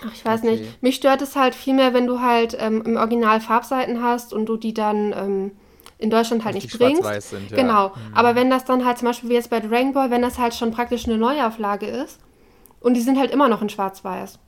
Ach, 0.06 0.14
ich 0.14 0.24
weiß 0.26 0.41
okay. 0.41 0.51
nicht. 0.51 0.84
Mich 0.84 0.95
stört 0.95 1.22
es 1.22 1.36
halt 1.36 1.56
viel 1.56 1.74
mehr, 1.74 1.93
wenn 1.93 2.08
du 2.08 2.22
halt 2.22 2.56
ähm, 2.60 2.82
im 2.86 2.95
Original 2.97 3.41
Farbseiten 3.41 4.01
hast 4.01 4.34
und 4.34 4.45
du 4.45 4.58
die 4.58 4.74
dann 4.74 5.14
ähm, 5.14 5.51
in 5.97 6.10
Deutschland 6.10 6.43
halt 6.43 6.56
nicht 6.56 6.78
bringst. 6.78 7.30
Sind, 7.30 7.51
ja. 7.51 7.58
Genau. 7.58 7.89
Mhm. 7.89 7.93
Aber 8.14 8.36
wenn 8.36 8.49
das 8.49 8.66
dann 8.66 8.86
halt 8.86 8.97
zum 8.97 9.08
Beispiel 9.08 9.30
wie 9.30 9.36
jetzt 9.36 9.49
bei 9.49 9.60
Dragon 9.60 9.93
Ball, 9.93 10.12
wenn 10.12 10.22
das 10.22 10.38
halt 10.38 10.54
schon 10.54 10.72
praktisch 10.72 11.06
eine 11.06 11.18
Neuauflage 11.18 11.86
ist 11.86 12.20
und 12.82 12.95
die 12.95 13.01
sind 13.01 13.18
halt 13.18 13.32
immer 13.32 13.47
noch 13.47 13.62
in 13.62 13.70
Schwarz-Weiß. 13.70 14.39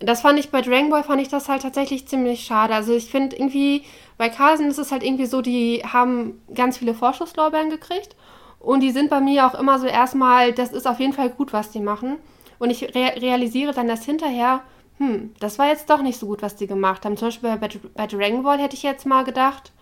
Das 0.00 0.22
fand 0.22 0.38
ich 0.38 0.50
bei 0.50 0.62
Dragon 0.62 0.90
Ball 0.90 1.02
fand 1.02 1.20
ich 1.20 1.28
das 1.28 1.48
halt 1.48 1.62
tatsächlich 1.62 2.08
ziemlich 2.08 2.44
schade. 2.44 2.74
Also 2.74 2.94
ich 2.94 3.10
finde 3.10 3.36
irgendwie 3.36 3.84
bei 4.16 4.28
Carlsen 4.28 4.68
ist 4.68 4.78
es 4.78 4.92
halt 4.92 5.02
irgendwie 5.02 5.26
so, 5.26 5.42
die 5.42 5.82
haben 5.86 6.40
ganz 6.54 6.78
viele 6.78 6.94
Vorschusslorbeeren 6.94 7.70
gekriegt 7.70 8.16
und 8.58 8.80
die 8.80 8.90
sind 8.90 9.08
bei 9.08 9.20
mir 9.20 9.46
auch 9.46 9.54
immer 9.54 9.78
so 9.78 9.86
erstmal, 9.86 10.52
das 10.52 10.72
ist 10.72 10.86
auf 10.86 11.00
jeden 11.00 11.14
Fall 11.14 11.30
gut, 11.30 11.52
was 11.52 11.70
die 11.70 11.80
machen. 11.80 12.16
Und 12.60 12.70
ich 12.70 12.94
re 12.94 13.14
realisiere 13.20 13.72
dann 13.72 13.88
das 13.88 14.04
hinterher, 14.04 14.60
hm, 14.98 15.34
das 15.40 15.58
war 15.58 15.66
jetzt 15.66 15.88
doch 15.88 16.02
nicht 16.02 16.18
so 16.18 16.26
gut, 16.26 16.42
was 16.42 16.56
die 16.56 16.66
gemacht 16.66 17.04
haben. 17.04 17.16
Zum 17.16 17.28
Beispiel 17.28 17.56
bei, 17.56 17.68
bei 17.94 18.06
Dragon 18.06 18.42
Ball 18.42 18.58
hätte 18.58 18.76
ich 18.76 18.82
jetzt 18.82 19.06
mal 19.06 19.24
gedacht, 19.24 19.72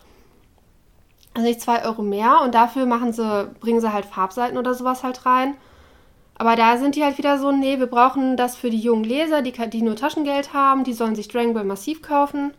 also 1.35 1.47
nicht 1.47 1.61
zwei 1.61 1.85
Euro 1.85 2.03
mehr 2.03 2.41
und 2.43 2.55
dafür 2.55 2.87
machen 2.87 3.12
sie, 3.12 3.51
bringen 3.61 3.81
sie 3.81 3.93
halt 3.93 4.07
Farbseiten 4.07 4.57
oder 4.57 4.74
sowas 4.74 5.03
halt 5.03 5.26
rein. 5.26 5.57
Aber 6.37 6.55
da 6.55 6.76
sind 6.76 6.95
die 6.95 7.03
halt 7.03 7.18
wieder 7.18 7.39
so, 7.39 7.51
nee, 7.51 7.81
wir 7.81 7.89
brauchen 7.89 8.37
das 8.37 8.57
für 8.57 8.70
die 8.70 8.79
jungen 8.79 9.03
Leser, 9.03 9.43
die, 9.43 9.53
die 9.53 9.83
nur 9.83 9.97
Taschengeld 9.97 10.55
haben, 10.55 10.85
die 10.85 10.93
sollen 10.93 11.16
sich 11.16 11.26
Dragon 11.26 11.55
Ball 11.55 11.64
massiv 11.64 12.01
kaufen. 12.01 12.55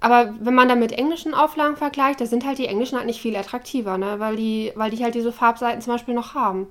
Aber 0.00 0.34
wenn 0.40 0.54
man 0.54 0.68
dann 0.68 0.78
mit 0.78 0.92
englischen 0.92 1.34
Auflagen 1.34 1.76
vergleicht, 1.76 2.20
da 2.20 2.26
sind 2.26 2.46
halt 2.46 2.58
die 2.58 2.66
englischen 2.66 2.96
halt 2.96 3.06
nicht 3.06 3.20
viel 3.20 3.36
attraktiver, 3.36 3.98
ne? 3.98 4.20
weil, 4.20 4.36
die, 4.36 4.72
weil 4.76 4.92
die 4.92 5.02
halt 5.02 5.16
diese 5.16 5.32
Farbseiten 5.32 5.80
zum 5.80 5.94
Beispiel 5.94 6.14
noch 6.14 6.34
haben. 6.34 6.68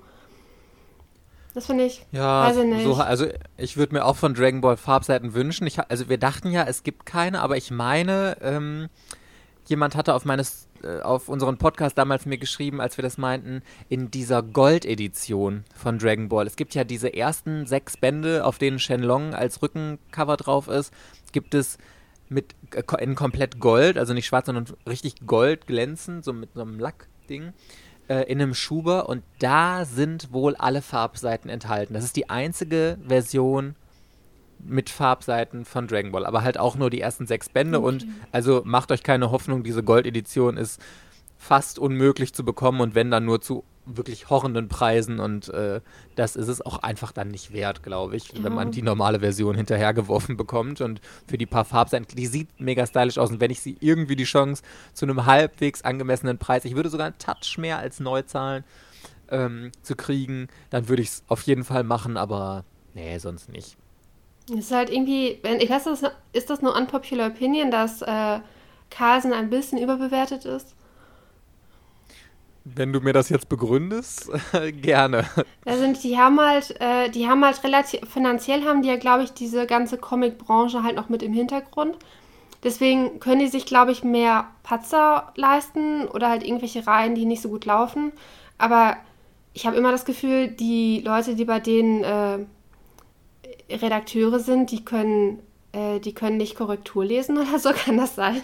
Das 1.54 1.66
finde 1.66 1.86
ich. 1.86 2.06
Ja, 2.12 2.48
weiß 2.48 2.58
ich 2.58 2.66
nicht. 2.66 2.84
So, 2.84 2.94
also 2.96 3.28
ich 3.58 3.76
würde 3.78 3.96
mir 3.96 4.06
auch 4.06 4.16
von 4.16 4.34
Dragon 4.34 4.62
Ball 4.62 4.78
Farbseiten 4.78 5.34
wünschen. 5.34 5.68
Ich, 5.68 5.80
also 5.80 6.08
wir 6.08 6.18
dachten 6.18 6.52
ja, 6.52 6.64
es 6.64 6.84
gibt 6.84 7.06
keine, 7.06 7.42
aber 7.42 7.58
ich 7.58 7.72
meine, 7.72 8.38
ähm, 8.42 8.88
jemand 9.68 9.96
hatte 9.96 10.14
auf 10.14 10.24
meines 10.24 10.70
äh, 10.84 11.02
auf 11.02 11.30
unseren 11.30 11.58
Podcast 11.58 11.98
damals 11.98 12.26
mir 12.26 12.38
geschrieben, 12.38 12.80
als 12.80 12.98
wir 12.98 13.04
das 13.04 13.18
meinten, 13.18 13.62
in 13.90 14.12
dieser 14.12 14.42
Gold-Edition 14.42 15.66
von 15.76 16.00
Dragon 16.00 16.30
Ball. 16.30 16.48
Es 16.48 16.56
gibt 16.56 16.74
ja 16.74 16.84
diese 16.84 17.14
ersten 17.14 17.66
sechs 17.66 17.98
Bände, 17.98 18.46
auf 18.46 18.58
denen 18.58 18.80
Shenlong 18.80 19.34
als 19.34 19.62
Rückencover 19.62 20.38
drauf 20.38 20.68
ist, 20.68 20.94
gibt 21.32 21.54
es 21.54 21.78
mit 22.30 22.56
äh, 22.74 23.04
in 23.04 23.16
komplett 23.16 23.60
Gold, 23.60 23.98
also 23.98 24.14
nicht 24.14 24.26
schwarz, 24.26 24.46
sondern 24.46 24.66
richtig 24.88 25.16
Gold 25.28 25.68
glänzend, 25.68 26.24
so 26.24 26.34
mit 26.34 26.54
so 26.54 26.62
einem 26.62 26.80
Lackding 26.80 27.54
äh, 28.12 28.24
in 28.24 28.42
einem 28.42 28.54
Schuber 28.54 29.08
und 29.08 29.24
da 29.40 29.86
sind 29.86 30.34
wohl 30.34 30.56
alle 30.58 30.82
Farbseiten 30.82 31.50
enthalten. 31.50 31.94
Das 31.94 32.04
ist 32.04 32.18
die 32.18 32.30
einzige 32.30 32.98
Version 33.08 33.76
mit 34.60 34.90
Farbseiten 34.90 35.64
von 35.64 35.88
Dragon 35.88 36.12
Ball, 36.12 36.26
aber 36.26 36.44
halt 36.44 36.58
auch 36.58 36.76
nur 36.76 36.90
die 36.90 37.00
ersten 37.00 37.26
sechs 37.26 37.48
Bände 37.48 37.80
okay. 37.80 37.88
und 37.88 38.08
also 38.34 38.64
macht 38.66 38.92
euch 38.92 39.02
keine 39.02 39.32
Hoffnung, 39.32 39.64
diese 39.64 39.82
Gold-Edition 39.82 40.58
ist 40.58 40.82
fast 41.38 41.80
unmöglich 41.80 42.34
zu 42.34 42.44
bekommen 42.44 42.82
und 42.82 42.96
wenn 42.96 43.10
dann 43.10 43.24
nur 43.24 43.40
zu 43.40 43.64
wirklich 43.86 44.30
horrenden 44.30 44.68
Preisen 44.68 45.20
und 45.20 45.50
äh, 45.50 45.82
das 46.16 46.36
ist 46.36 46.48
es 46.48 46.66
auch 46.66 46.80
einfach 46.80 47.12
dann 47.12 47.30
nicht 47.30 47.52
wert, 47.54 47.84
glaube 47.84 48.16
ich, 48.16 48.32
ja. 48.32 48.44
wenn 48.44 48.54
man 48.54 48.72
die 48.72 48.82
normale 48.82 49.20
Version 49.20 49.56
hinterhergeworfen 49.56 50.38
bekommt 50.38 50.82
und 50.82 51.02
für 51.28 51.38
die 51.38 51.46
paar 51.46 51.66
Farbseiten, 51.66 52.08
die 52.16 52.28
sieht 52.28 52.60
mega 52.60 52.86
stylisch 52.86 53.18
aus 53.18 53.32
und 53.32 53.40
wenn 53.40 53.52
ich 53.52 53.62
sie 53.62 53.78
irgendwie 53.80 54.16
die 54.16 54.26
Chance 54.26 54.64
zu 54.94 55.06
einem 55.06 55.26
halbwegs 55.26 55.84
angemessenen 55.84 56.38
Preis, 56.38 56.66
ich 56.66 56.76
würde 56.76 56.90
sogar 56.90 57.08
einen 57.08 57.18
Touch 57.18 57.58
mehr 57.58 57.80
als 57.80 58.00
neu 58.00 58.22
zahlen, 58.22 58.64
ähm, 59.30 59.72
zu 59.82 59.96
kriegen, 59.96 60.48
dann 60.70 60.88
würde 60.88 61.02
ich 61.02 61.10
es 61.10 61.24
auf 61.28 61.42
jeden 61.44 61.64
Fall 61.64 61.84
machen, 61.84 62.18
aber 62.18 62.64
nee, 62.94 63.18
sonst 63.18 63.50
nicht. 63.50 63.78
ist 64.54 64.72
halt 64.72 64.90
irgendwie, 64.90 65.40
ich 65.60 65.70
weiß, 65.70 65.88
ist 66.34 66.50
das 66.50 66.62
nur 66.62 66.76
unpopular 66.76 67.28
opinion, 67.28 67.72
dass 67.72 68.02
äh, 68.02 68.40
Carlsen 68.90 69.34
ein 69.34 69.50
bisschen 69.50 69.80
überbewertet 69.80 70.46
ist? 70.46 70.76
Wenn 72.64 72.94
du 72.94 73.00
mir 73.00 73.14
das 73.14 73.30
jetzt 73.30 73.50
begründest, 73.50 74.30
gerne. 74.82 75.26
Also 75.66 75.92
die 75.94 76.18
haben 76.18 76.40
halt, 76.40 76.80
äh, 76.80 77.10
die 77.10 77.28
haben 77.28 77.44
halt 77.44 77.64
relativ, 77.64 78.02
finanziell 78.08 78.64
haben 78.66 78.84
die 78.84 78.90
ja, 78.90 78.98
glaube 78.98 79.24
ich, 79.24 79.34
diese 79.34 79.66
ganze 79.66 79.98
Comic-Branche 79.98 80.84
halt 80.84 80.96
noch 80.96 81.10
mit 81.10 81.24
im 81.24 81.34
Hintergrund. 81.34 81.98
Deswegen 82.64 83.20
können 83.20 83.40
die 83.40 83.48
sich, 83.48 83.66
glaube 83.66 83.92
ich, 83.92 84.04
mehr 84.04 84.46
Patzer 84.62 85.34
leisten 85.36 86.08
oder 86.08 86.30
halt 86.30 86.44
irgendwelche 86.44 86.86
Reihen, 86.86 87.16
die 87.16 87.26
nicht 87.26 87.42
so 87.42 87.50
gut 87.50 87.66
laufen. 87.66 88.12
Aber 88.60 88.98
ich 89.54 89.66
habe 89.66 89.78
immer 89.78 89.92
das 89.92 90.06
Gefühl, 90.06 90.48
die 90.48 91.02
Leute, 91.02 91.36
die 91.36 91.46
bei 91.46 91.60
denen 91.60 92.04
äh, 92.04 92.46
Redakteure 93.76 94.40
sind, 94.40 94.72
die 94.72 94.86
können, 94.86 95.40
äh, 95.72 96.00
die 96.00 96.14
können 96.14 96.38
nicht 96.38 96.56
Korrektur 96.56 97.04
lesen 97.04 97.38
oder 97.40 97.58
so, 97.58 97.72
kann 97.72 97.98
das 97.98 98.16
sein? 98.16 98.42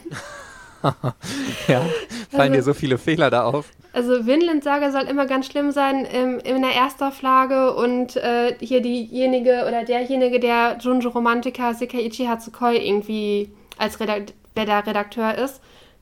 ja, 1.68 1.82
fallen 2.30 2.54
also, 2.54 2.54
dir 2.54 2.64
so 2.64 2.74
viele 2.74 2.98
Fehler 2.98 3.30
da 3.30 3.44
auf? 3.44 3.70
Also 3.94 4.26
Vinland 4.26 4.64
Saga 4.64 4.92
soll 4.92 5.04
immer 5.04 5.26
ganz 5.26 5.48
schlimm 5.48 5.72
sein 5.72 6.06
im, 6.06 6.40
in 6.40 6.62
der 6.62 6.76
Erstauflage 6.76 7.74
und 7.76 8.16
äh, 8.18 8.56
hier 8.60 8.82
diejenige 8.82 9.66
oder 9.68 9.84
derjenige, 9.84 10.40
der 10.40 10.78
Junjo 10.80 11.10
Romantica 11.10 11.74
Sekaiichi 11.74 12.26
Hatsukoi 12.26 12.78
irgendwie 12.78 13.52
als 13.78 14.00
Redakt 14.00 14.34
der 14.56 14.88
Redakteur 14.88 15.36
ist, 15.36 15.62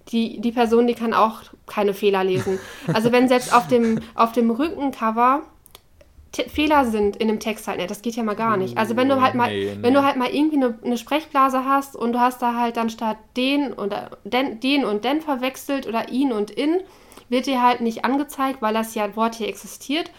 die, 0.10 0.40
die 0.40 0.52
Person, 0.52 0.88
die 0.88 0.94
kann 0.94 1.14
auch 1.14 1.42
keine 1.68 1.94
Fehler 1.94 2.24
lesen. 2.24 2.60
Also 2.94 3.12
wenn 3.12 3.28
selbst 3.28 3.54
auf 3.54 3.68
dem, 3.68 4.00
auf 4.14 4.32
dem 4.32 4.50
Rückencover 4.52 5.42
Fehler 6.44 6.86
sind 6.86 7.16
in 7.16 7.28
dem 7.28 7.40
Text 7.40 7.68
halt, 7.68 7.80
ne, 7.80 7.88
das 7.88 8.02
geht 8.02 8.16
ja 8.16 8.24
mal 8.24 8.36
gar 8.36 8.58
nicht. 8.58 8.78
Also 8.78 8.96
wenn 8.96 9.10
du 9.10 9.22
halt 9.22 9.36
mal, 9.36 9.50
nee, 9.50 9.74
nee. 9.76 9.78
wenn 9.82 9.94
du 9.94 10.04
halt 10.04 10.16
mal 10.16 10.30
irgendwie 10.30 10.58
eine, 10.58 10.78
eine, 10.84 10.98
Sprechblase 10.98 11.66
hast 11.66 11.96
und 11.96 12.14
du 12.14 12.20
hast 12.20 12.42
da 12.42 12.56
halt 12.56 12.78
dann 12.78 12.90
statt 12.90 13.18
den 13.38 13.74
oder 13.74 14.12
den, 14.24 14.60
den 14.60 14.86
und 14.86 15.06
den 15.06 15.22
verwechselt 15.22 15.88
oder 15.88 16.10
ihn 16.10 16.32
und 16.32 16.52
in, 16.52 16.82
wird 17.30 17.46
dir 17.46 17.62
halt 17.62 17.82
nicht 17.82 18.06
angezeigt, 18.06 18.62
weil 18.62 18.74
das 18.74 18.96
ja 18.96 19.16
Wort 19.16 19.36
hier 19.36 19.48
existiert. 19.48 20.12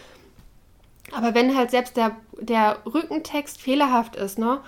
Aber 1.12 1.34
wenn 1.34 1.56
halt 1.56 1.70
selbst 1.70 1.96
der, 1.96 2.16
der 2.40 2.78
Rückentext 2.84 3.60
fehlerhaft 3.60 4.16
ist, 4.16 4.38
ne? 4.38 4.60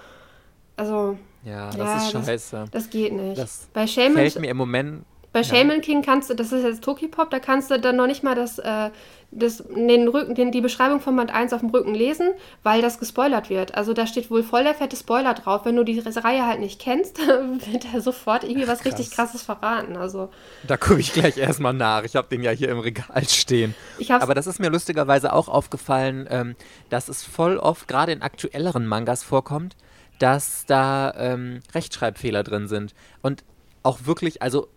Also. 0.76 1.18
Ja, 1.44 1.70
das 1.70 1.76
ja, 1.76 1.96
ist 1.96 2.12
scheiße. 2.12 2.56
Das, 2.56 2.70
das 2.70 2.90
geht 2.90 3.12
nicht. 3.12 3.38
Das 3.38 3.68
Bei 3.72 3.86
Shaman 3.86 4.14
fällt 4.14 4.38
mir 4.38 4.50
im 4.50 4.56
Moment 4.56 5.04
bei 5.32 5.42
Shaman 5.42 5.76
ja. 5.76 5.82
King 5.82 6.02
kannst 6.02 6.30
du, 6.30 6.34
das 6.34 6.52
ist 6.52 6.64
jetzt 6.64 6.82
Tokipop, 6.82 7.30
da 7.30 7.38
kannst 7.38 7.70
du 7.70 7.78
dann 7.78 7.96
noch 7.96 8.06
nicht 8.06 8.22
mal 8.22 8.34
das, 8.34 8.58
äh, 8.58 8.90
das, 9.30 9.62
den 9.68 10.08
Rücken, 10.08 10.34
den, 10.34 10.52
die 10.52 10.62
Beschreibung 10.62 11.00
von 11.00 11.14
Band 11.14 11.34
1 11.34 11.52
auf 11.52 11.60
dem 11.60 11.68
Rücken 11.68 11.94
lesen, 11.94 12.30
weil 12.62 12.80
das 12.80 12.98
gespoilert 12.98 13.50
wird. 13.50 13.74
Also 13.74 13.92
da 13.92 14.06
steht 14.06 14.30
wohl 14.30 14.42
voll 14.42 14.64
der 14.64 14.74
fette 14.74 14.96
Spoiler 14.96 15.34
drauf. 15.34 15.66
Wenn 15.66 15.76
du 15.76 15.84
die 15.84 15.98
Reihe 15.98 16.46
halt 16.46 16.60
nicht 16.60 16.80
kennst, 16.80 17.18
wird 17.26 17.92
er 17.92 18.00
sofort 18.00 18.44
irgendwie 18.44 18.66
was 18.66 18.80
Krass. 18.80 18.98
richtig 18.98 19.10
krasses 19.10 19.42
verraten. 19.42 19.96
Also, 19.96 20.30
da 20.66 20.78
gucke 20.78 21.00
ich 21.00 21.12
gleich 21.12 21.36
erstmal 21.36 21.74
nach. 21.74 22.04
Ich 22.04 22.16
habe 22.16 22.28
den 22.28 22.42
ja 22.42 22.50
hier 22.50 22.70
im 22.70 22.78
Regal 22.78 23.22
stehen. 23.28 23.74
Aber 24.08 24.34
das 24.34 24.46
ist 24.46 24.60
mir 24.60 24.70
lustigerweise 24.70 25.34
auch 25.34 25.48
aufgefallen, 25.48 26.26
ähm, 26.30 26.56
dass 26.88 27.08
es 27.08 27.22
voll 27.22 27.58
oft, 27.58 27.86
gerade 27.86 28.12
in 28.12 28.22
aktuelleren 28.22 28.86
Mangas 28.86 29.24
vorkommt, 29.24 29.76
dass 30.18 30.64
da 30.66 31.12
ähm, 31.16 31.60
Rechtschreibfehler 31.74 32.42
drin 32.44 32.66
sind. 32.66 32.94
Und 33.20 33.44
auch 33.82 34.00
wirklich, 34.06 34.42
also 34.42 34.68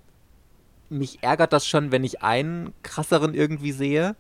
mich 0.91 1.23
ärgert 1.23 1.53
das 1.53 1.65
schon, 1.65 1.91
wenn 1.91 2.03
ich 2.03 2.21
einen 2.21 2.73
krasseren 2.83 3.33
irgendwie 3.33 3.71
sehe. 3.71 4.15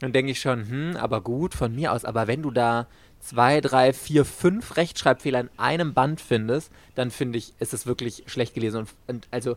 Dann 0.00 0.12
denke 0.12 0.32
ich 0.32 0.40
schon, 0.40 0.68
hm, 0.68 0.96
aber 0.96 1.20
gut, 1.20 1.54
von 1.54 1.74
mir 1.74 1.92
aus. 1.92 2.04
Aber 2.04 2.26
wenn 2.26 2.42
du 2.42 2.50
da 2.50 2.86
zwei, 3.20 3.60
drei, 3.60 3.92
vier, 3.92 4.24
fünf 4.24 4.76
Rechtschreibfehler 4.76 5.40
in 5.40 5.50
einem 5.56 5.94
Band 5.94 6.20
findest, 6.20 6.72
dann 6.94 7.10
finde 7.10 7.38
ich, 7.38 7.54
ist 7.60 7.72
es 7.72 7.86
wirklich 7.86 8.24
schlecht 8.26 8.54
gelesen. 8.54 8.80
Und, 8.80 8.90
und, 9.06 9.28
also 9.30 9.56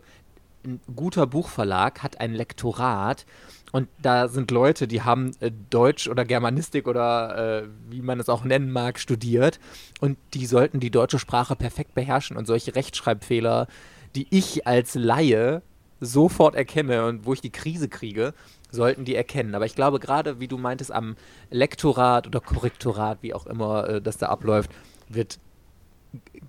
ein 0.64 0.80
guter 0.94 1.26
Buchverlag 1.26 2.02
hat 2.02 2.20
ein 2.20 2.34
Lektorat 2.34 3.24
und 3.72 3.88
da 4.00 4.28
sind 4.28 4.50
Leute, 4.50 4.88
die 4.88 5.02
haben 5.02 5.32
äh, 5.40 5.50
Deutsch 5.70 6.08
oder 6.08 6.24
Germanistik 6.24 6.88
oder 6.88 7.62
äh, 7.62 7.68
wie 7.88 8.02
man 8.02 8.20
es 8.20 8.28
auch 8.28 8.44
nennen 8.44 8.70
mag, 8.70 8.98
studiert 8.98 9.60
und 10.00 10.18
die 10.34 10.46
sollten 10.46 10.80
die 10.80 10.90
deutsche 10.90 11.18
Sprache 11.18 11.56
perfekt 11.56 11.94
beherrschen 11.94 12.36
und 12.36 12.46
solche 12.46 12.74
Rechtschreibfehler, 12.74 13.66
die 14.14 14.26
ich 14.30 14.66
als 14.66 14.94
Laie 14.94 15.62
sofort 16.00 16.54
erkenne 16.54 17.06
und 17.06 17.26
wo 17.26 17.32
ich 17.32 17.40
die 17.40 17.50
Krise 17.50 17.88
kriege, 17.88 18.34
sollten 18.70 19.04
die 19.04 19.14
erkennen. 19.14 19.54
Aber 19.54 19.66
ich 19.66 19.74
glaube, 19.74 19.98
gerade 19.98 20.40
wie 20.40 20.48
du 20.48 20.58
meintest, 20.58 20.92
am 20.92 21.16
Lektorat 21.50 22.26
oder 22.26 22.40
Korrektorat, 22.40 23.18
wie 23.22 23.34
auch 23.34 23.46
immer 23.46 23.88
äh, 23.88 24.02
das 24.02 24.18
da 24.18 24.28
abläuft, 24.28 24.70
wird 25.08 25.38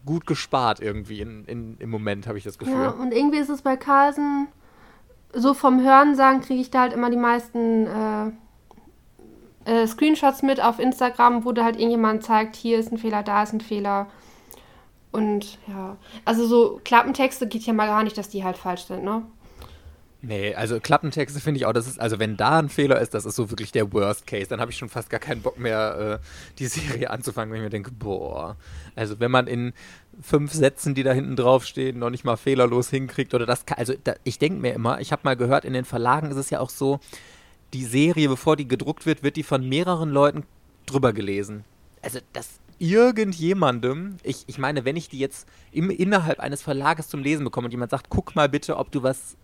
gut 0.06 0.26
gespart 0.26 0.80
irgendwie 0.80 1.22
in, 1.22 1.46
in, 1.46 1.78
im 1.80 1.90
Moment, 1.90 2.28
habe 2.28 2.38
ich 2.38 2.44
das 2.44 2.58
Gefühl. 2.58 2.76
Ja, 2.76 2.90
und 2.90 3.14
irgendwie 3.14 3.38
ist 3.38 3.50
es 3.50 3.62
bei 3.62 3.76
Carlsen, 3.76 4.48
so 5.34 5.54
vom 5.54 5.84
Hören 5.84 6.16
sagen, 6.16 6.42
kriege 6.42 6.62
ich 6.62 6.72
da 6.72 6.82
halt 6.82 6.94
immer 6.94 7.10
die 7.10 7.18
meisten 7.18 7.88
äh, 7.88 8.32
äh, 9.66 9.88
Screenshots 9.88 10.42
mit 10.44 10.62
auf 10.62 10.80
Instagram, 10.80 11.46
wo 11.46 11.52
da 11.52 11.64
halt 11.64 11.76
irgendjemand 11.76 12.24
zeigt, 12.24 12.56
hier 12.56 12.80
ist 12.80 12.92
ein 12.92 12.98
Fehler, 12.98 13.24
da 13.24 13.44
ist 13.44 13.54
ein 13.54 13.62
Fehler. 13.62 14.08
Und 15.12 15.58
ja, 15.68 15.98
also 16.26 16.46
so 16.46 16.80
Klappentexte 16.84 17.48
geht 17.48 17.64
ja 17.64 17.74
mal 17.74 17.88
gar 17.88 18.04
nicht, 18.04 18.18
dass 18.18 18.30
die 18.30 18.44
halt 18.44 18.58
falsch 18.58 18.86
sind, 18.86 19.04
ne? 19.04 19.24
Nee, 20.22 20.56
also 20.56 20.80
Klappentexte 20.80 21.40
finde 21.40 21.60
ich 21.60 21.66
auch, 21.68 21.74
das 21.74 21.88
ist, 21.88 22.00
also 22.00 22.18
wenn 22.18 22.38
da 22.38 22.58
ein 22.58 22.70
Fehler 22.70 23.00
ist, 23.00 23.14
das 23.14 23.26
ist 23.26 23.36
so 23.36 23.52
wirklich 23.52 23.72
der 23.72 23.94
Worst 23.94 24.26
Case. 24.26 24.48
Dann 24.48 24.60
habe 24.60 24.72
ich 24.72 24.78
schon 24.78 24.90
fast 24.90 25.12
gar 25.12 25.20
keinen 25.20 25.42
Bock 25.42 25.60
mehr, 25.60 26.20
äh, 26.22 26.56
die 26.58 26.66
Serie 26.68 27.12
anzufangen, 27.12 27.52
wenn 27.52 27.60
ich 27.60 27.66
mir 27.66 27.70
denke, 27.70 27.92
boah. 27.92 28.58
Also 28.96 29.20
wenn 29.20 29.30
man 29.30 29.46
in 29.46 29.74
fünf 30.20 30.54
Sätzen, 30.54 30.96
die 30.96 31.04
da 31.04 31.14
hinten 31.14 31.36
draufstehen, 31.36 32.00
noch 32.00 32.10
nicht 32.10 32.24
mal 32.24 32.36
fehlerlos 32.36 32.90
hinkriegt 32.90 33.36
oder 33.36 33.46
das 33.46 33.64
also 33.76 33.94
da, 34.04 34.16
ich 34.24 34.40
denke 34.40 34.60
mir 34.60 34.74
immer, 34.74 35.00
ich 35.00 35.12
habe 35.12 35.22
mal 35.24 35.36
gehört, 35.36 35.66
in 35.66 35.74
den 35.74 35.86
Verlagen 35.86 36.32
ist 36.32 36.38
es 36.38 36.50
ja 36.50 36.60
auch 36.60 36.72
so, 36.72 37.00
die 37.74 37.86
Serie, 37.86 38.28
bevor 38.30 38.56
die 38.56 38.68
gedruckt 38.68 39.06
wird, 39.06 39.22
wird 39.22 39.36
die 39.36 39.44
von 39.44 39.68
mehreren 39.68 40.10
Leuten 40.10 40.44
drüber 40.88 41.14
gelesen. 41.14 41.64
Also 42.02 42.20
das 42.34 42.60
irgendjemandem, 42.80 44.18
ich, 44.24 44.46
ich 44.48 44.58
meine, 44.58 44.86
wenn 44.86 44.96
ich 44.96 45.10
die 45.10 45.20
jetzt 45.20 45.48
im, 45.72 45.90
innerhalb 45.90 46.40
eines 46.40 46.62
Verlages 46.62 47.08
zum 47.08 47.22
Lesen 47.22 47.44
bekomme 47.44 47.66
und 47.66 47.72
jemand 47.72 47.92
sagt, 47.92 48.08
guck 48.10 48.36
mal 48.36 48.50
bitte, 48.50 48.78
ob 48.78 48.92
du 48.92 49.04
was 49.04 49.36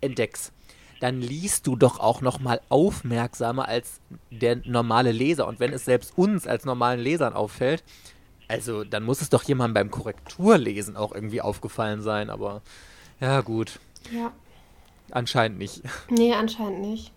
entdeckst, 0.00 0.52
dann 1.00 1.20
liest 1.20 1.66
du 1.66 1.76
doch 1.76 2.00
auch 2.00 2.20
noch 2.20 2.40
mal 2.40 2.60
aufmerksamer 2.68 3.68
als 3.68 4.00
der 4.30 4.56
normale 4.64 5.12
Leser. 5.12 5.46
Und 5.46 5.60
wenn 5.60 5.72
es 5.72 5.84
selbst 5.84 6.16
uns 6.16 6.46
als 6.46 6.64
normalen 6.64 7.00
Lesern 7.00 7.34
auffällt, 7.34 7.84
also 8.48 8.84
dann 8.84 9.02
muss 9.02 9.20
es 9.20 9.28
doch 9.28 9.42
jemandem 9.42 9.74
beim 9.74 9.90
Korrekturlesen 9.90 10.96
auch 10.96 11.12
irgendwie 11.12 11.40
aufgefallen 11.40 12.00
sein. 12.00 12.30
Aber 12.30 12.62
ja, 13.20 13.40
gut. 13.40 13.78
Ja. 14.10 14.32
Anscheinend 15.10 15.58
nicht. 15.58 15.82
Nee, 16.08 16.34
anscheinend 16.34 16.80
nicht. 16.80 17.12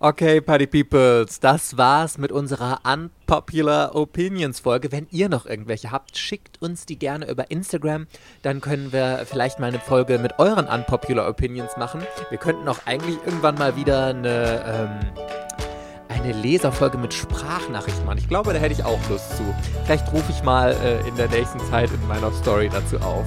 Okay, 0.00 0.40
Party 0.40 0.68
Peoples, 0.68 1.40
das 1.40 1.76
war's 1.76 2.18
mit 2.18 2.30
unserer 2.30 2.82
Unpopular 2.84 3.96
Opinions 3.96 4.60
Folge. 4.60 4.92
Wenn 4.92 5.08
ihr 5.10 5.28
noch 5.28 5.44
irgendwelche 5.44 5.90
habt, 5.90 6.16
schickt 6.16 6.62
uns 6.62 6.86
die 6.86 7.00
gerne 7.00 7.28
über 7.28 7.50
Instagram. 7.50 8.06
Dann 8.42 8.60
können 8.60 8.92
wir 8.92 9.24
vielleicht 9.26 9.58
mal 9.58 9.66
eine 9.66 9.80
Folge 9.80 10.20
mit 10.20 10.38
euren 10.38 10.66
Unpopular 10.66 11.28
Opinions 11.28 11.76
machen. 11.76 12.00
Wir 12.30 12.38
könnten 12.38 12.68
auch 12.68 12.78
eigentlich 12.86 13.16
irgendwann 13.26 13.56
mal 13.56 13.74
wieder 13.74 14.06
eine, 14.06 14.64
ähm, 14.64 15.10
eine 16.08 16.32
Leserfolge 16.32 16.96
mit 16.96 17.12
Sprachnachrichten 17.12 18.06
machen. 18.06 18.18
Ich 18.18 18.28
glaube, 18.28 18.52
da 18.52 18.60
hätte 18.60 18.74
ich 18.74 18.84
auch 18.84 19.00
Lust 19.10 19.36
zu. 19.36 19.42
Vielleicht 19.84 20.12
rufe 20.12 20.30
ich 20.30 20.44
mal 20.44 20.76
äh, 20.80 21.08
in 21.08 21.16
der 21.16 21.28
nächsten 21.28 21.58
Zeit 21.70 21.90
in 21.90 22.06
meiner 22.06 22.30
Story 22.34 22.70
dazu 22.72 22.98
auf. 22.98 23.26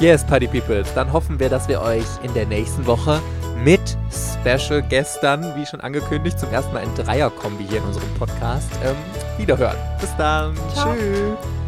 Yes, 0.00 0.24
Party 0.24 0.46
Peoples, 0.46 0.92
dann 0.94 1.12
hoffen 1.12 1.38
wir, 1.38 1.50
dass 1.50 1.68
wir 1.68 1.82
euch 1.82 2.06
in 2.22 2.32
der 2.32 2.46
nächsten 2.46 2.86
Woche 2.86 3.20
mit 3.62 3.80
Special 4.10 4.82
gestern, 4.82 5.54
wie 5.56 5.66
schon 5.66 5.82
angekündigt, 5.82 6.40
zum 6.40 6.50
ersten 6.50 6.72
Mal 6.72 6.84
in 6.84 6.94
Dreier-Kombi 6.94 7.66
hier 7.68 7.78
in 7.78 7.84
unserem 7.84 8.08
Podcast 8.14 8.70
ähm, 8.82 8.96
wiederhören. 9.36 9.76
Bis 10.00 10.16
dann. 10.16 10.56
Ciao. 10.72 10.94
Tschüss. 10.94 11.59